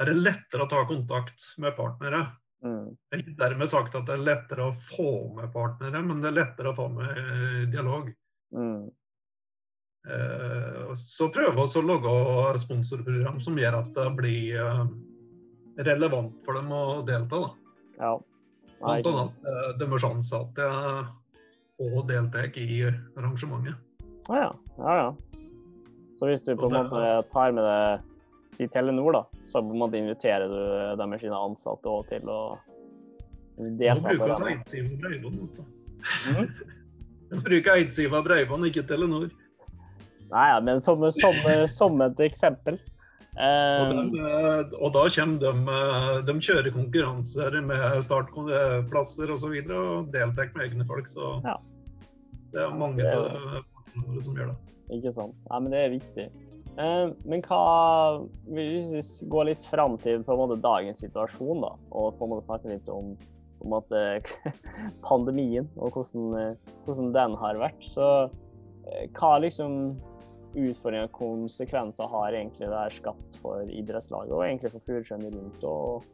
er 0.00 0.10
det 0.10 0.20
lettere 0.20 0.66
å 0.66 0.70
ta 0.70 0.82
kontakt 0.86 1.46
med 1.62 1.74
partnere. 1.78 2.26
Mm. 2.64 2.92
Det 2.92 3.16
er 3.16 3.22
ikke 3.22 3.38
dermed 3.40 3.70
sagt 3.70 3.96
at 3.98 4.06
det 4.08 4.14
er 4.14 4.28
lettere 4.28 4.68
å 4.68 4.76
få 4.90 5.08
med 5.36 5.50
partnere, 5.54 6.02
men 6.04 6.22
det 6.22 6.30
er 6.30 6.38
lettere 6.42 6.70
å 6.70 6.76
få 6.76 6.90
med 6.92 7.72
dialog. 7.72 8.12
Mm. 8.54 8.84
Uh, 10.04 10.92
så 11.00 11.30
prøver 11.32 11.56
vi 11.56 11.80
å 11.80 11.84
lage 11.88 12.62
sponsorprogram 12.62 13.40
som 13.42 13.58
gjør 13.58 13.80
at 13.80 13.92
det 13.96 14.08
blir 14.18 14.60
uh, 14.60 14.84
relevant 15.78 16.32
for 16.44 16.54
dem 16.58 16.70
å 16.72 16.82
delta. 17.06 17.40
da. 17.40 17.50
Ja. 17.98 18.12
Nei, 18.84 18.98
Blant 19.02 19.06
annet 19.10 19.46
eh, 19.48 19.68
deres 19.80 20.04
ansatte 20.04 20.66
og 21.84 22.00
deltar 22.08 22.50
i 22.60 22.82
arrangementet. 23.16 23.78
Å 24.28 24.36
ja. 24.38 24.50
ja, 24.78 24.96
ja. 25.02 25.40
Så 26.18 26.28
hvis 26.30 26.44
du 26.46 26.54
på 26.56 26.68
en 26.70 26.76
måte 26.78 27.00
tar 27.32 27.52
med 27.56 27.64
deg 27.66 28.10
si 28.54 28.68
Telenor, 28.70 29.16
da, 29.16 29.22
så 29.50 29.58
på 29.64 29.74
en 29.74 29.80
måte 29.82 29.98
inviterer 29.98 30.46
du 30.48 30.96
dem 31.00 31.10
med 31.10 31.20
sine 31.22 31.34
ansatte 31.38 31.90
òg 31.90 32.06
til 32.12 32.28
å 32.30 32.40
De 33.58 33.70
delta 33.78 34.12
på 34.14 34.28
det? 34.28 34.36
da. 34.38 34.50
Eidsiva 34.52 34.96
Breibånd. 35.02 35.40
også. 35.48 35.64
Mhm. 36.30 36.48
De 37.30 37.40
bruker 37.48 37.80
Eidsiva 37.80 38.22
Breivån 38.22 38.68
ikke 38.70 38.86
Telenor. 38.86 39.28
Nei, 40.30 40.46
ja, 40.50 40.58
men 40.64 40.80
som, 40.82 41.02
som, 41.14 41.36
som 41.70 42.00
et 42.06 42.20
eksempel. 42.26 42.78
Og, 43.34 43.92
Eh, 43.92 44.10
de, 44.12 44.18
eh, 44.22 44.74
og 44.78 44.92
da 44.94 45.08
kommer 45.10 45.38
de, 45.42 45.50
eh, 45.74 46.20
de 46.22 46.34
kjører 46.38 46.70
konkurranser 46.70 47.56
med 47.66 48.02
startplasser 48.06 49.30
osv. 49.30 49.34
Og, 49.34 49.40
så 49.40 49.48
videre, 49.50 49.78
og 49.78 50.12
deltar 50.12 50.52
med 50.54 50.70
egne 50.70 50.86
folk. 50.86 51.08
Så 51.08 51.42
Ja. 51.44 51.56
det 52.52 52.62
er 52.62 52.70
mange 52.70 52.96
Det 52.96 53.06
er 53.06 53.18
av 53.18 54.22
som 54.22 54.34
gjør 54.34 54.52
det. 54.52 54.56
Ikke 54.90 55.12
sant. 55.12 55.34
Nei, 55.50 55.60
men 55.60 55.70
det 55.72 55.80
er 55.80 55.98
viktig. 55.98 56.30
Men 56.76 57.42
hva 57.42 58.26
Hvis 58.46 59.22
vi 59.22 59.28
går 59.28 59.44
litt 59.46 59.64
fram 59.64 59.98
til 59.98 60.22
på 60.22 60.32
en 60.32 60.38
måte 60.38 60.60
dagens 60.60 61.00
situasjon, 61.00 61.60
da, 61.60 61.74
og 61.90 62.18
på 62.18 62.24
en 62.24 62.30
måte 62.30 62.46
snakke 62.46 62.68
litt 62.68 62.88
om 62.88 63.16
på 63.60 63.64
en 63.64 63.70
måte, 63.70 64.22
pandemien 65.02 65.68
og 65.78 65.92
hvordan, 65.92 66.56
hvordan 66.84 67.12
den 67.12 67.34
har 67.36 67.54
vært, 67.54 67.80
så 67.80 68.30
hva 69.14 69.40
liksom 69.40 69.96
utfordringer 70.54 71.08
og 71.08 71.16
konsekvenser 71.18 72.10
har 72.10 72.38
egentlig 72.38 72.66
det 72.66 72.78
her 72.78 72.96
skapt 72.96 73.38
for 73.42 73.68
idrettslaget 73.68 74.34
og 74.34 74.44
egentlig 74.46 74.72
for 74.72 74.86
Furusjøen 74.88 75.26
rundt? 75.34 75.64
Og 75.68 76.04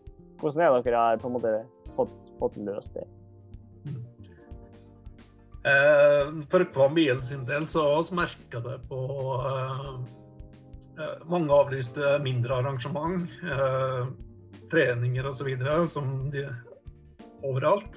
hvordan 0.40 0.66
er 0.66 0.84
dere 0.84 1.04
har 1.04 1.20
på 1.20 1.28
en 1.28 1.36
måte 1.36 1.56
fått, 1.96 2.16
fått 2.40 2.60
løst 2.64 2.96
det? 2.96 3.06
Eh, 5.60 6.30
For 6.48 6.64
Kvambiel 6.72 7.20
sin 7.24 7.44
del 7.44 7.68
så 7.68 7.84
har 7.84 8.04
vi 8.08 8.16
merka 8.16 8.62
det 8.64 8.78
på 8.88 9.00
eh, 9.50 9.90
eh, 10.96 11.26
mange 11.28 11.52
avlyste 11.52 12.14
mindre 12.24 12.62
arrangement, 12.62 13.28
treninger 14.70 15.26
osv. 15.26 15.50
som 15.90 16.30
de 16.30 16.46
overalt. 17.42 17.96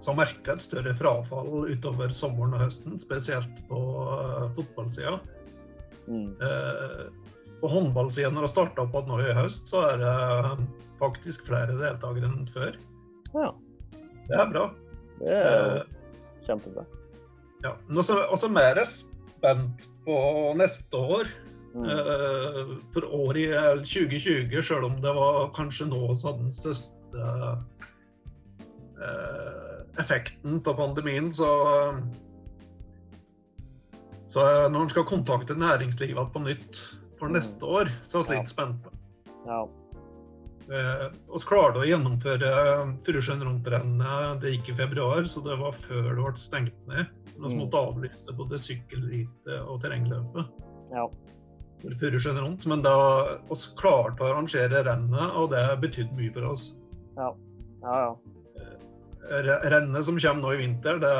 Eh, 0.00 0.04
så 0.04 0.14
merka 0.16 0.54
et 0.56 0.64
større 0.64 0.94
frafall 0.96 1.68
utover 1.68 2.12
sommeren 2.14 2.56
og 2.56 2.64
høsten, 2.64 2.96
spesielt 3.00 3.60
på 3.68 3.80
uh, 4.08 4.48
fotballsida. 4.56 5.18
Mm. 6.08 6.30
Uh, 6.40 7.10
på 7.60 7.68
håndballsida 7.68 8.30
når 8.32 8.46
det 8.46 8.52
starta 8.54 8.86
opp 8.86 8.94
igjen 8.96 9.10
nå 9.10 9.18
i 9.20 9.34
høst, 9.36 9.66
så 9.68 9.82
er 9.90 10.00
det 10.00 10.68
faktisk 11.00 11.44
flere 11.48 11.76
deltakere 11.76 12.30
enn 12.30 12.48
før. 12.54 12.78
Ja, 13.34 13.50
Det 14.30 14.38
er 14.38 14.50
bra. 14.50 14.70
det 15.18 15.34
er 15.36 15.76
Eh, 15.76 15.82
kjempebra. 16.46 16.84
Ja, 17.62 17.74
men 17.88 17.98
også, 17.98 18.16
også 18.32 18.48
mer 18.48 18.80
spent 18.84 19.84
på 20.06 20.54
neste 20.56 20.96
år. 20.96 21.28
Mm. 21.74 21.84
Eh, 21.84 22.76
For 22.94 23.04
året 23.04 23.36
i 23.36 23.50
2020, 23.84 24.62
selv 24.62 24.84
om 24.84 24.96
det 25.02 25.12
var 25.14 25.52
kanskje 25.54 25.86
nå 25.90 26.16
som 26.16 26.38
den 26.40 26.52
største 26.52 27.26
eh, 29.04 29.69
effekten 29.98 30.60
av 30.66 30.76
pandemien, 30.76 31.32
så 31.32 31.48
så 34.30 34.44
når 34.70 34.82
en 34.84 34.90
skal 34.92 35.04
kontakte 35.08 35.56
næringslivet 35.58 36.32
på 36.32 36.42
nytt 36.44 36.78
for 37.18 37.26
Mm. 37.28 37.32
neste 37.34 37.62
år, 37.66 37.90
så 38.08 38.20
er 38.20 38.28
vi 38.28 38.36
litt 38.36 38.48
spente. 38.48 38.90
Ja. 39.46 39.66
Eh, 40.70 41.08
oss 41.28 41.44
klarte 41.44 41.80
å 41.80 41.84
gjennomføre 41.88 42.94
Furusjøen 43.04 43.42
rundt-rennet. 43.42 44.40
Det 44.40 44.52
gikk 44.52 44.68
i 44.70 44.76
februar, 44.76 45.22
så 45.26 45.42
det 45.42 45.58
var 45.58 45.72
før 45.72 46.14
det 46.14 46.14
ble 46.14 46.38
stengt 46.38 46.86
ned. 46.86 47.06
Men 47.38 47.48
vi 47.50 47.56
Mm. 47.56 47.58
måtte 47.64 47.80
avlyse 47.80 48.36
både 48.36 48.58
sykkelrittet 48.58 49.66
og 49.68 49.80
terrengløpet. 49.82 50.46
ja. 50.92 51.06
Furusjøen 51.82 52.38
rundt. 52.38 52.66
Men 52.66 52.82
da 52.82 53.38
vi 53.48 53.54
klarte 53.76 54.18
å 54.20 54.30
arrangere 54.30 54.84
rennet, 54.84 55.34
og 55.34 55.50
det 55.50 55.80
betydde 55.80 56.14
mye 56.16 56.32
for 56.32 56.44
oss. 56.52 56.74
Ja, 57.16 57.34
ja. 57.82 58.14
Re- 58.14 58.18
Rennet 59.30 60.04
som 60.04 60.16
kommer 60.18 60.42
nå 60.42 60.52
i 60.56 60.58
vinter, 60.58 60.98
det 60.98 61.12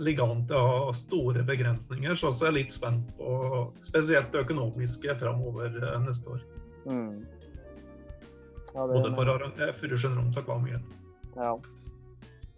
ligger 0.00 0.30
an 0.32 0.46
til 0.48 0.56
å 0.56 0.68
ha 0.86 0.94
store 0.96 1.42
begrensninger. 1.44 2.16
Så 2.16 2.32
jeg 2.32 2.48
er 2.48 2.56
litt 2.56 2.72
spent 2.72 3.10
på 3.18 3.66
spesielt 3.84 4.32
det 4.32 4.46
økonomiske 4.46 5.16
framover 5.20 5.76
neste 6.06 6.36
år. 6.36 6.46
Mm. 6.88 7.26
ja 8.72 8.86
det, 8.86 8.94
Både 8.94 9.10
for 9.18 9.44
eh, 9.50 9.74
Furusjøen 9.76 10.16
rundt 10.16 10.38
og 10.40 10.46
Kvamien. 10.46 10.86
Ja. 11.36 11.52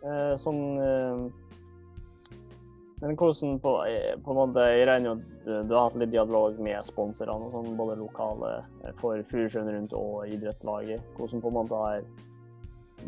Eh, 0.02 0.34
sånn 0.40 0.60
eh, 0.82 1.24
Men 3.02 3.16
hvordan 3.18 3.58
på, 3.62 3.72
eh, 3.86 4.14
på 4.22 4.30
en 4.30 4.38
måte, 4.38 4.64
Jeg 4.70 4.86
regner 4.88 5.10
jo 5.10 5.14
at 5.16 5.66
du, 5.68 5.74
har 5.74 5.88
hatt 5.88 5.98
litt 5.98 6.14
dialog 6.14 6.58
med 6.62 6.86
sponsorene, 6.86 7.50
sånn, 7.50 7.74
både 7.78 7.98
lokale 7.98 8.52
eh, 8.84 8.94
for 9.02 9.22
Furusjøen 9.30 9.70
rundt 9.74 9.94
og 9.98 10.30
idrettslaget. 10.30 11.02
Hvordan 11.18 11.42
på 11.42 11.50
en 11.50 11.58
måte 11.58 11.82
har 11.82 12.06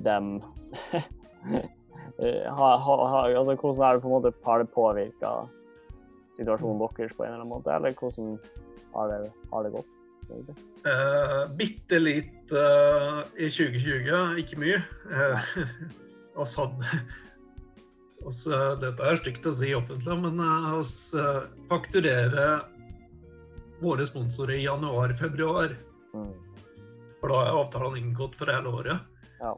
dem 0.03 0.35
eh, 0.93 1.71
ha, 2.19 2.71
ha, 2.77 2.97
ha, 3.11 3.21
altså, 3.31 3.55
Hvordan 3.55 3.85
er 3.89 3.97
det 3.97 4.03
på 4.05 4.11
en 4.11 4.17
måte, 4.17 4.33
har 4.45 4.63
det 4.63 4.71
påvirka 4.75 5.33
situasjonen 6.35 6.81
deres 6.83 7.17
på 7.17 7.25
en 7.25 7.33
eller 7.33 7.43
annen 7.43 7.53
måte, 7.53 7.75
eller 7.75 7.95
hvordan 7.99 8.39
har 8.95 9.11
det, 9.11 9.33
har 9.53 9.67
det 9.67 9.75
gått? 9.75 9.91
Eh, 10.85 11.41
bitte 11.59 11.99
litt 12.01 12.53
eh, 12.53 13.21
i 13.37 13.51
2020, 13.53 14.41
ikke 14.43 14.61
mye. 14.61 14.81
Eh, 15.13 15.51
oss 16.43 16.57
hadde 16.59 17.03
oss, 18.25 18.47
eh, 18.47 18.71
Dette 18.81 19.11
er 19.11 19.21
stygt 19.21 19.49
å 19.49 19.55
si 19.57 19.75
offentlig, 19.77 20.17
men 20.23 20.41
vi 20.41 20.79
oss 20.79 20.97
eh, 21.17 21.43
fakturerer 21.71 22.65
våre 23.83 24.07
sponsorer 24.09 24.59
i 24.59 24.65
januar-februar. 24.65 25.77
Mm. 26.15 26.33
For 27.21 27.33
da 27.33 27.43
er 27.45 27.59
avtalen 27.59 28.01
inngått 28.01 28.37
for 28.39 28.53
hele 28.53 28.73
året. 28.81 29.13
Ja. 29.41 29.55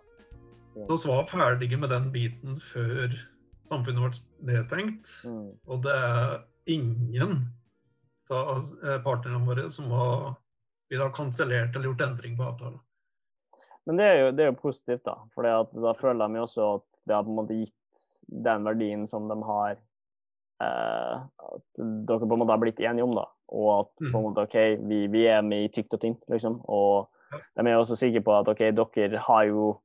Så 0.77 1.09
vi 1.09 1.13
var 1.15 1.27
ferdige 1.31 1.79
med 1.81 1.89
den 1.91 2.11
biten 2.13 2.59
før 2.73 3.15
samfunnet 3.67 4.03
ble 4.43 4.53
nedstengt. 4.53 5.07
Mm. 5.25 5.47
Og 5.67 5.83
det 5.87 5.95
er 5.97 6.43
ingen 6.67 7.39
av 8.31 8.59
eh, 8.85 8.99
partnerne 9.05 9.41
våre 9.47 9.69
som 9.73 9.89
har, 9.95 10.35
vil 10.91 11.01
ha 11.01 11.09
kansellert 11.15 11.75
eller 11.77 11.89
gjort 11.93 12.05
endring 12.09 12.37
på 12.37 12.45
avtalen. 12.45 12.81
Men 13.87 14.01
det 14.01 14.05
er 14.11 14.17
jo, 14.21 14.31
det 14.35 14.45
er 14.45 14.51
jo 14.51 14.61
positivt, 14.61 15.05
da. 15.07 15.15
For 15.35 15.47
da 15.47 15.93
føler 16.01 16.27
de 16.29 16.41
jo 16.41 16.47
også 16.49 16.69
at 16.77 16.87
det 17.07 17.15
har 17.15 17.25
på 17.27 17.31
en 17.33 17.39
måte 17.41 17.59
gitt 17.61 18.05
den 18.27 18.65
verdien 18.67 19.05
som 19.07 19.29
de 19.31 19.37
har 19.47 19.77
eh, 20.63 21.21
At 21.23 21.83
dere 22.09 22.27
på 22.27 22.35
en 22.35 22.41
måte 22.43 22.51
har 22.57 22.63
blitt 22.63 22.81
enige 22.83 23.07
om, 23.07 23.15
da. 23.17 23.27
Og 23.55 23.69
at 23.81 23.93
på 24.03 24.11
en 24.11 24.15
Mm. 24.17 24.25
måte 24.27 24.43
OK, 24.45 24.57
vi, 24.91 25.07
vi 25.07 25.27
er 25.31 25.43
med 25.47 25.65
i 25.65 25.73
tykt 25.73 25.95
og 25.95 26.01
tynt, 26.03 26.23
liksom. 26.29 26.61
Og 26.69 27.09
Ja. 27.33 27.39
de 27.63 27.69
er 27.69 27.73
jo 27.75 27.81
også 27.85 27.97
sikre 27.99 28.21
på 28.23 28.35
at 28.39 28.49
OK, 28.49 28.59
dere 28.75 29.19
har 29.19 29.45
jo 29.47 29.81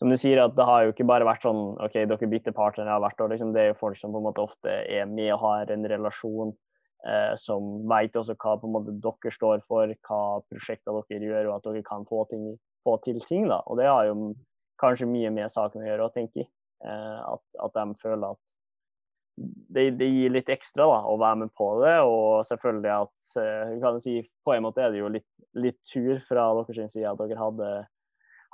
Som 0.00 0.08
du 0.08 0.16
sier, 0.16 0.40
at 0.40 0.56
det 0.56 0.64
har 0.64 0.86
jo 0.86 0.94
ikke 0.94 1.04
bare 1.08 1.28
vært 1.28 1.44
sånn 1.44 1.74
OK, 1.76 1.98
dere 2.08 2.28
bytter 2.32 2.56
partnere 2.56 2.96
hvert 3.04 3.20
år. 3.20 3.34
Liksom. 3.34 3.52
Det 3.52 3.62
er 3.62 3.72
jo 3.74 3.80
folk 3.82 3.98
som 4.00 4.14
på 4.14 4.22
en 4.22 4.26
måte 4.30 4.44
ofte 4.46 4.80
er 4.88 5.08
med 5.10 5.34
og 5.34 5.42
har 5.44 5.72
en 5.74 5.84
relasjon. 5.92 6.54
Eh, 7.00 7.34
som 7.40 7.68
vet 7.88 8.16
også 8.16 8.34
hva 8.36 8.58
på 8.60 8.68
en 8.68 8.74
måte 8.74 8.92
dere 9.00 9.32
står 9.32 9.62
for, 9.68 9.92
hva 10.08 10.22
prosjekter 10.52 10.98
dere 11.08 11.28
gjør, 11.30 11.46
og 11.48 11.54
at 11.54 11.68
dere 11.70 11.84
kan 11.86 12.04
få, 12.08 12.26
ting, 12.32 12.48
få 12.84 12.96
til 13.04 13.20
ting. 13.28 13.46
da. 13.48 13.62
Og 13.68 13.80
det 13.80 13.88
har 13.88 14.08
jo 14.08 14.32
kanskje 14.80 15.08
mye 15.08 15.30
med 15.32 15.52
saken 15.52 15.84
å 15.84 15.88
gjøre, 15.88 16.10
tenker 16.16 16.42
jeg. 16.42 16.50
Eh, 16.84 17.20
at, 17.20 17.44
at 17.64 17.76
de 17.76 18.00
føler 18.00 18.26
at 18.32 18.56
det, 19.40 19.86
det 20.00 20.08
gir 20.08 20.32
litt 20.32 20.50
ekstra 20.52 20.86
da, 20.88 21.00
å 21.08 21.16
være 21.20 21.42
med 21.44 21.54
på 21.56 21.70
det. 21.82 21.96
Og 22.04 22.44
selvfølgelig 22.48 22.92
at 22.96 23.40
eh, 23.44 23.76
kan 23.84 24.00
si, 24.02 24.18
på 24.44 24.56
en 24.56 24.66
måte 24.66 24.84
er 24.84 24.92
det 24.92 25.00
jo 25.00 25.12
litt, 25.12 25.28
litt 25.56 25.80
tur 25.88 26.20
fra 26.28 26.50
deres 26.60 26.92
side 26.92 27.08
at 27.08 27.20
dere 27.20 27.40
hadde, 27.40 27.70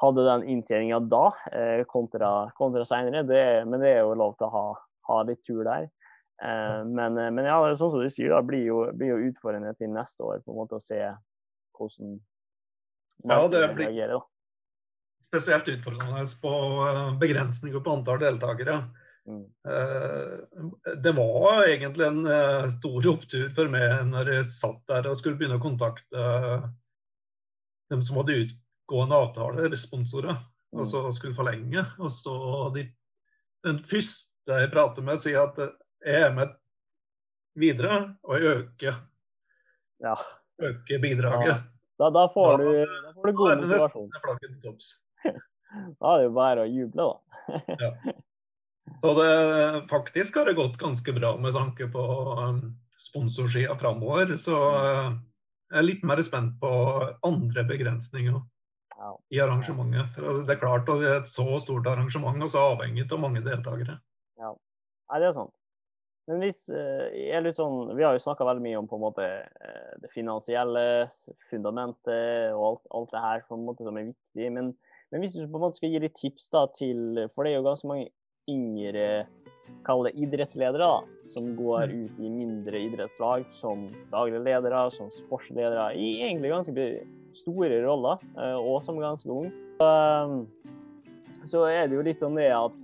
hadde 0.03 0.25
den 0.27 0.43
inntjeninga 0.53 0.99
da, 1.09 1.31
eh, 1.53 1.85
kontra, 1.89 2.51
kontra 2.57 2.85
seinere. 2.85 3.23
Men 3.65 3.81
det 3.81 3.95
er 3.95 4.03
jo 4.05 4.15
lov 4.19 4.37
til 4.37 4.49
å 4.49 4.53
ha, 4.53 4.65
ha 5.09 5.23
litt 5.25 5.43
tur 5.47 5.65
der. 5.65 5.89
Eh, 6.43 6.83
men, 6.85 7.17
eh, 7.17 7.31
men 7.33 7.49
ja, 7.49 7.57
det 7.65 7.79
sånn 7.81 7.95
som 7.95 8.03
du 8.05 8.09
sier, 8.13 8.35
da, 8.35 8.43
blir 8.45 8.67
jo, 8.69 8.83
blir 8.93 9.15
jo 9.15 9.31
utfordrende 9.31 9.73
til 9.79 9.89
neste 9.95 10.21
år 10.21 10.43
på 10.45 10.53
en 10.53 10.59
måte 10.61 10.77
å 10.77 10.83
se 10.85 11.01
hvordan 11.79 12.19
Ja, 13.25 13.49
det 13.49 13.75
blir- 13.75 13.89
reagerer. 13.89 14.19
da. 14.19 14.23
Spesielt 15.27 15.69
utfordrende 15.73 16.27
på 16.43 16.53
begrensninger 17.19 17.81
på 17.83 17.97
antall 17.97 18.19
deltakere. 18.21 18.91
Mm. 19.27 19.47
Det 21.03 21.13
var 21.17 21.65
egentlig 21.67 22.07
en 22.07 22.71
stor 22.71 23.09
opptur 23.11 23.49
for 23.57 23.67
meg 23.69 24.05
når 24.07 24.31
jeg 24.37 24.45
satt 24.45 24.87
der 24.87 25.09
og 25.11 25.17
skulle 25.19 25.37
begynne 25.37 25.59
å 25.59 25.65
kontakte 25.65 26.71
dem 27.91 28.05
som 28.05 28.21
hadde 28.21 28.37
utgående 28.87 29.15
avtaler, 29.17 29.77
sponsorer, 29.77 30.37
Mm. 30.75 30.81
og 30.81 30.87
så 30.91 31.01
skulle 31.15 31.35
forlenge. 31.35 31.85
Og 32.03 32.11
så 32.11 32.75
de, 32.75 32.83
den 33.65 33.79
første 33.87 34.53
jeg 34.61 34.71
prater 34.73 35.03
med, 35.03 35.19
sier 35.23 35.41
at 35.47 35.57
jeg 36.05 36.23
er 36.23 36.33
med 36.35 36.49
videre, 37.57 38.17
og 38.25 38.35
jeg 38.41 38.57
øker, 38.57 38.97
Ja. 40.03 40.15
øker 40.61 40.99
bidraget. 41.01 41.63
Da, 41.99 42.11
da, 42.11 42.27
får, 42.29 42.59
Da- 42.59 42.65
du, 42.65 42.85
da 43.03 43.13
får 43.15 43.27
du 43.27 43.33
god 43.33 43.57
motivasjon. 43.57 44.11
Da 46.01 46.13
er 46.15 46.19
det 46.19 46.25
jo 46.25 46.33
bare 46.33 46.63
å 46.63 46.71
juble, 46.71 47.03
da. 47.03 47.91
Så 49.03 49.15
det, 49.19 49.89
faktisk 49.91 50.35
har 50.37 50.45
det 50.47 50.55
gått 50.57 50.77
ganske 50.79 51.13
bra 51.13 51.37
med 51.37 51.53
tanke 51.55 51.89
på 51.93 52.03
um, 52.39 52.61
sponsorsida 52.99 53.75
framover. 53.79 54.37
Så 54.37 54.55
uh, 54.57 55.17
jeg 55.71 55.79
er 55.79 55.83
litt 55.83 56.05
mer 56.07 56.23
spent 56.23 56.59
på 56.61 56.71
andre 57.27 57.65
begrensninger 57.65 58.33
Ja. 58.33 58.43
I 59.31 59.41
arrangementet. 59.43 60.15
For 60.15 60.31
altså, 60.31 60.43
det 60.47 60.55
er 60.55 60.63
klart 60.63 60.89
at 60.89 61.03
det 61.03 61.11
er 61.11 61.21
et 61.21 61.31
så 61.31 61.47
stort 61.63 61.89
arrangement 61.91 62.43
og 62.43 62.53
så 62.53 62.65
avhengig 62.73 63.07
av 63.11 63.23
mange 63.23 63.45
deltakere. 63.45 63.99
Nei, 64.41 65.21
det 65.23 65.29
er 65.29 65.37
sant. 65.37 65.55
Men 66.27 66.43
hvis 66.43 66.65
eh, 66.75 67.05
jeg 67.15 67.37
er 67.39 67.45
litt 67.45 67.59
sånn, 67.59 67.93
Vi 67.95 68.03
har 68.03 68.17
jo 68.17 68.23
snakka 68.23 68.47
veldig 68.49 68.65
mye 68.65 68.79
om 68.81 68.89
på 68.91 68.99
en 68.99 69.05
måte 69.05 69.27
eh, 69.27 69.93
det 70.03 70.11
finansielle, 70.11 71.07
fundamentet 71.53 72.55
og 72.57 72.65
alt, 72.73 72.85
alt 72.99 73.13
det 73.15 73.23
her 73.23 73.45
på 73.47 73.59
en 73.59 73.67
måte 73.69 73.87
som 73.87 73.99
er 73.99 74.09
viktig. 74.09 74.49
Men, 74.57 74.73
men 75.15 75.23
hvis 75.23 75.37
du 75.37 75.45
på 75.45 75.61
en 75.61 75.67
måte 75.69 75.79
skal 75.79 75.95
gi 75.95 76.03
litt 76.03 76.19
tips 76.19 76.51
da 76.55 76.67
til 76.75 77.29
For 77.35 77.47
det 77.47 77.53
er 77.53 77.61
jo 77.61 77.69
ganske 77.69 77.91
mange 77.91 78.11
yngre 78.51 79.27
kall 79.87 80.05
det 80.07 80.15
idrettsledere 80.23 80.87
da, 80.87 80.99
som 81.33 81.49
går 81.59 81.91
ut 81.91 82.19
i 82.23 82.29
mindre 82.31 82.79
idrettslag 82.79 83.47
som 83.55 83.89
daglige 84.13 84.45
ledere, 84.47 84.85
som 84.95 85.11
sportsledere, 85.15 85.89
i 85.99 86.21
egentlig 86.27 86.53
ganske 86.53 86.75
store 87.37 87.81
roller, 87.85 88.23
eh, 88.37 88.57
og 88.57 88.83
som 88.85 89.01
ganske 89.01 89.31
ung. 89.31 89.51
Så, 91.47 91.65
eh, 91.67 91.83
er 91.83 91.89
det 91.89 91.99
jo 91.99 92.05
litt 92.07 92.23
sånn 92.23 92.39
det 92.39 92.51
at 92.55 92.77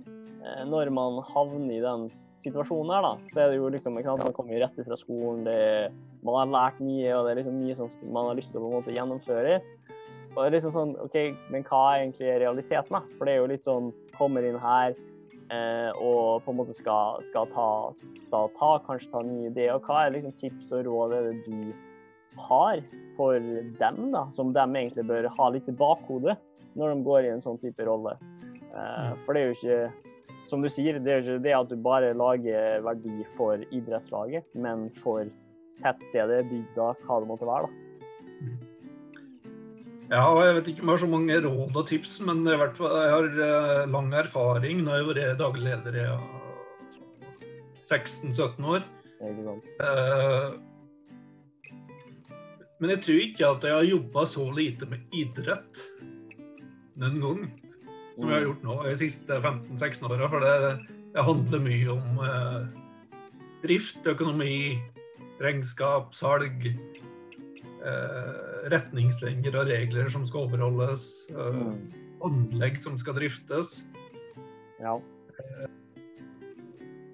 eh, 0.43 0.63
når 0.69 0.91
man 0.93 1.21
havner 1.33 1.77
i 1.77 1.83
den 1.83 2.09
situasjonen 2.43 2.91
her, 2.93 3.05
da, 3.05 3.13
så 3.31 3.43
er 3.43 3.53
det 3.53 3.61
jo 3.61 3.71
liksom 3.71 3.97
ikke 3.97 4.11
sant, 4.11 4.25
Man 4.25 4.35
kommer 4.35 4.59
rett 4.59 4.79
fra 4.87 4.99
skolen, 4.99 5.45
det, 5.47 5.93
man 6.25 6.41
har 6.41 6.53
lært 6.53 6.83
mye, 6.83 7.13
og 7.15 7.25
det 7.25 7.31
er 7.33 7.41
liksom 7.41 7.61
mye 7.61 7.77
som 7.77 8.11
man 8.11 8.29
har 8.31 8.39
lyst 8.39 8.51
til 8.51 8.61
å 8.61 8.65
på 8.65 8.71
en 8.71 8.77
måte 8.79 8.95
gjennomføre. 8.95 9.55
Og 10.33 10.37
det 10.39 10.47
er 10.47 10.55
liksom 10.55 10.73
sånn, 10.73 10.93
ok, 10.97 11.17
Men 11.53 11.65
hva 11.67 11.81
er 11.91 12.03
egentlig 12.03 12.37
realiteten? 12.41 12.95
da? 12.95 13.03
For 13.17 13.29
det 13.29 13.33
er 13.35 13.43
jo 13.43 13.49
litt 13.51 13.67
sånn 13.67 13.91
Kommer 14.17 14.45
inn 14.47 14.57
her 14.57 14.95
og 16.01 16.41
på 16.41 16.49
en 16.49 16.57
måte 16.57 16.73
skal, 16.73 17.19
skal 17.27 17.45
ta, 17.53 17.65
ta, 18.31 18.39
ta, 18.55 18.69
kanskje 18.87 19.11
ta 19.11 19.19
nye 19.21 19.51
ideer. 19.51 19.75
Og 19.75 19.85
hva 19.85 19.99
er 20.07 20.15
liksom 20.15 20.33
tips 20.39 20.71
og 20.73 20.87
råd 20.87 21.13
er 21.13 21.27
det 21.27 21.33
du 21.45 21.75
har 22.49 22.81
for 23.17 23.37
dem, 23.79 23.99
da, 24.13 24.25
som 24.33 24.53
de 24.55 24.63
egentlig 24.63 25.05
bør 25.09 25.29
ha 25.37 25.49
litt 25.53 25.69
i 25.69 25.75
bakhodet 25.77 26.37
når 26.79 26.93
de 26.93 27.05
går 27.05 27.27
i 27.27 27.33
en 27.35 27.43
sånn 27.43 27.59
type 27.61 27.85
rolle? 27.85 28.15
Eh, 28.73 29.11
for 29.25 29.35
det 29.35 29.43
er 29.43 29.51
jo 29.51 29.59
ikke 29.59 30.13
som 30.49 30.61
du 30.61 30.69
sier, 30.69 30.99
det 31.01 31.09
er 31.09 31.21
jo 31.21 31.23
ikke 31.37 31.45
det 31.45 31.53
at 31.57 31.71
du 31.71 31.77
bare 31.81 32.11
lager 32.17 32.83
verdi 32.85 33.23
for 33.37 33.61
idrettslaget, 33.73 34.45
men 34.53 34.85
for 35.01 35.25
tettstedet, 35.81 36.43
bygda, 36.51 36.91
hva 37.07 37.17
det 37.23 37.29
måtte 37.31 37.47
være. 37.49 37.69
da. 37.69 37.79
Ja, 40.11 40.27
og 40.27 40.43
jeg 40.43 40.55
vet 40.59 40.67
ikke 40.69 40.83
om 40.83 40.89
jeg 40.91 40.93
har 40.93 41.01
så 41.01 41.09
mange 41.09 41.37
råd 41.41 41.77
og 41.79 41.87
tips, 41.89 42.19
men 42.27 42.43
i 42.45 42.57
hvert 42.59 42.75
fall, 42.77 42.91
jeg 43.01 43.13
har 43.15 43.29
eh, 43.47 43.87
lang 43.89 44.11
erfaring. 44.19 44.83
Nå 44.83 44.93
har 44.93 45.01
jeg 45.01 45.09
vært 45.09 45.39
daglig 45.39 45.63
leder 45.65 45.97
i 45.97 46.05
16-17 47.87 48.69
år. 48.75 48.85
Ikke 49.23 49.47
sant? 49.47 49.65
Eh, 52.83 52.85
men 52.85 52.91
jeg 52.91 53.03
tror 53.05 53.21
ikke 53.23 53.47
at 53.47 53.63
jeg 53.63 53.73
har 53.77 53.87
jobba 53.87 54.25
så 54.27 54.45
lite 54.51 54.85
med 54.89 54.99
idrett 55.15 55.83
noen 56.99 57.19
gang 57.21 57.43
som 58.17 58.29
jeg 58.29 58.35
har 58.35 58.43
gjort 58.45 58.63
nå 58.63 58.73
de 58.83 58.97
siste 58.99 59.37
15-16 59.41 60.05
åra. 60.11 60.27
For 60.29 60.43
det, 60.43 60.87
det 61.15 61.23
handler 61.25 61.63
mye 61.63 61.89
om 61.95 62.19
eh, 62.21 62.67
drift, 63.63 64.03
økonomi, 64.05 64.77
regnskap, 65.41 66.11
salg. 66.13 66.67
Eh, 67.83 68.69
retningslinjer 68.71 69.57
og 69.59 69.67
regler 69.71 70.11
som 70.13 70.27
skal 70.27 70.45
overholdes. 70.49 71.27
Eh, 71.31 71.61
Mm. 71.63 71.89
anlegg 72.23 72.77
som 72.81 72.97
skal 72.97 73.15
driftes. 73.17 73.83
Ja. 74.79 74.93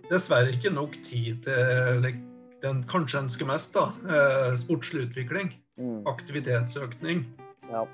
Dessverre 0.09 0.51
ikke 0.53 0.69
nok 0.69 0.93
tid 1.07 1.41
til 1.43 2.01
like, 2.03 2.19
den 2.61 2.83
kanskje 2.83 3.23
ønsker 3.23 3.47
mest, 3.49 3.73
da. 3.73 3.87
Eh, 4.05 4.57
sportslig 4.57 5.07
utvikling. 5.09 5.53
Mm. 5.79 6.03
Aktivitetsøkning. 6.11 7.25
ja. 7.71 7.87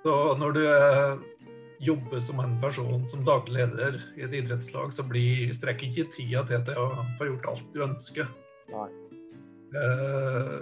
Så 0.00 0.12
når 0.40 0.54
du 0.56 0.62
eh, 0.64 1.18
jobber 1.84 2.18
som 2.24 2.40
en 2.40 2.56
person 2.60 3.04
som 3.10 3.24
daglig 3.24 3.58
leder 3.58 3.98
i 4.16 4.24
et 4.24 4.34
idrettslag, 4.38 4.94
så 4.96 5.04
blir, 5.04 5.52
strekker 5.56 5.90
ikke 5.90 6.12
tida 6.16 6.44
til 6.48 6.64
til 6.64 6.80
å 6.80 6.88
få 7.18 7.28
gjort 7.28 7.48
alt 7.52 7.72
du 7.74 7.82
ønsker. 7.84 8.28
Nei. 8.72 8.88
Eh, 9.76 10.54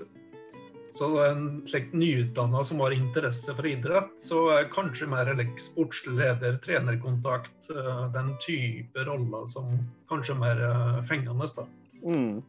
så 0.98 1.08
en 1.22 1.42
slik 1.68 1.92
nyutdanna 1.92 2.64
som 2.64 2.80
har 2.82 2.94
interesse 2.96 3.54
for 3.54 3.66
idrett, 3.66 4.10
så 4.24 4.40
er 4.56 4.70
kanskje 4.72 5.06
mer 5.10 5.30
like, 5.38 5.62
sportslig 5.62 6.32
trenerkontakt, 6.64 7.70
eh, 7.70 8.04
den 8.14 8.32
type 8.42 9.06
roller 9.06 9.46
som 9.46 9.76
kanskje 10.10 10.34
er 10.34 10.42
mer 10.42 10.64
eh, 10.70 10.98
fengende. 11.10 11.46
da. 11.54 11.66
Mm. 12.02 12.42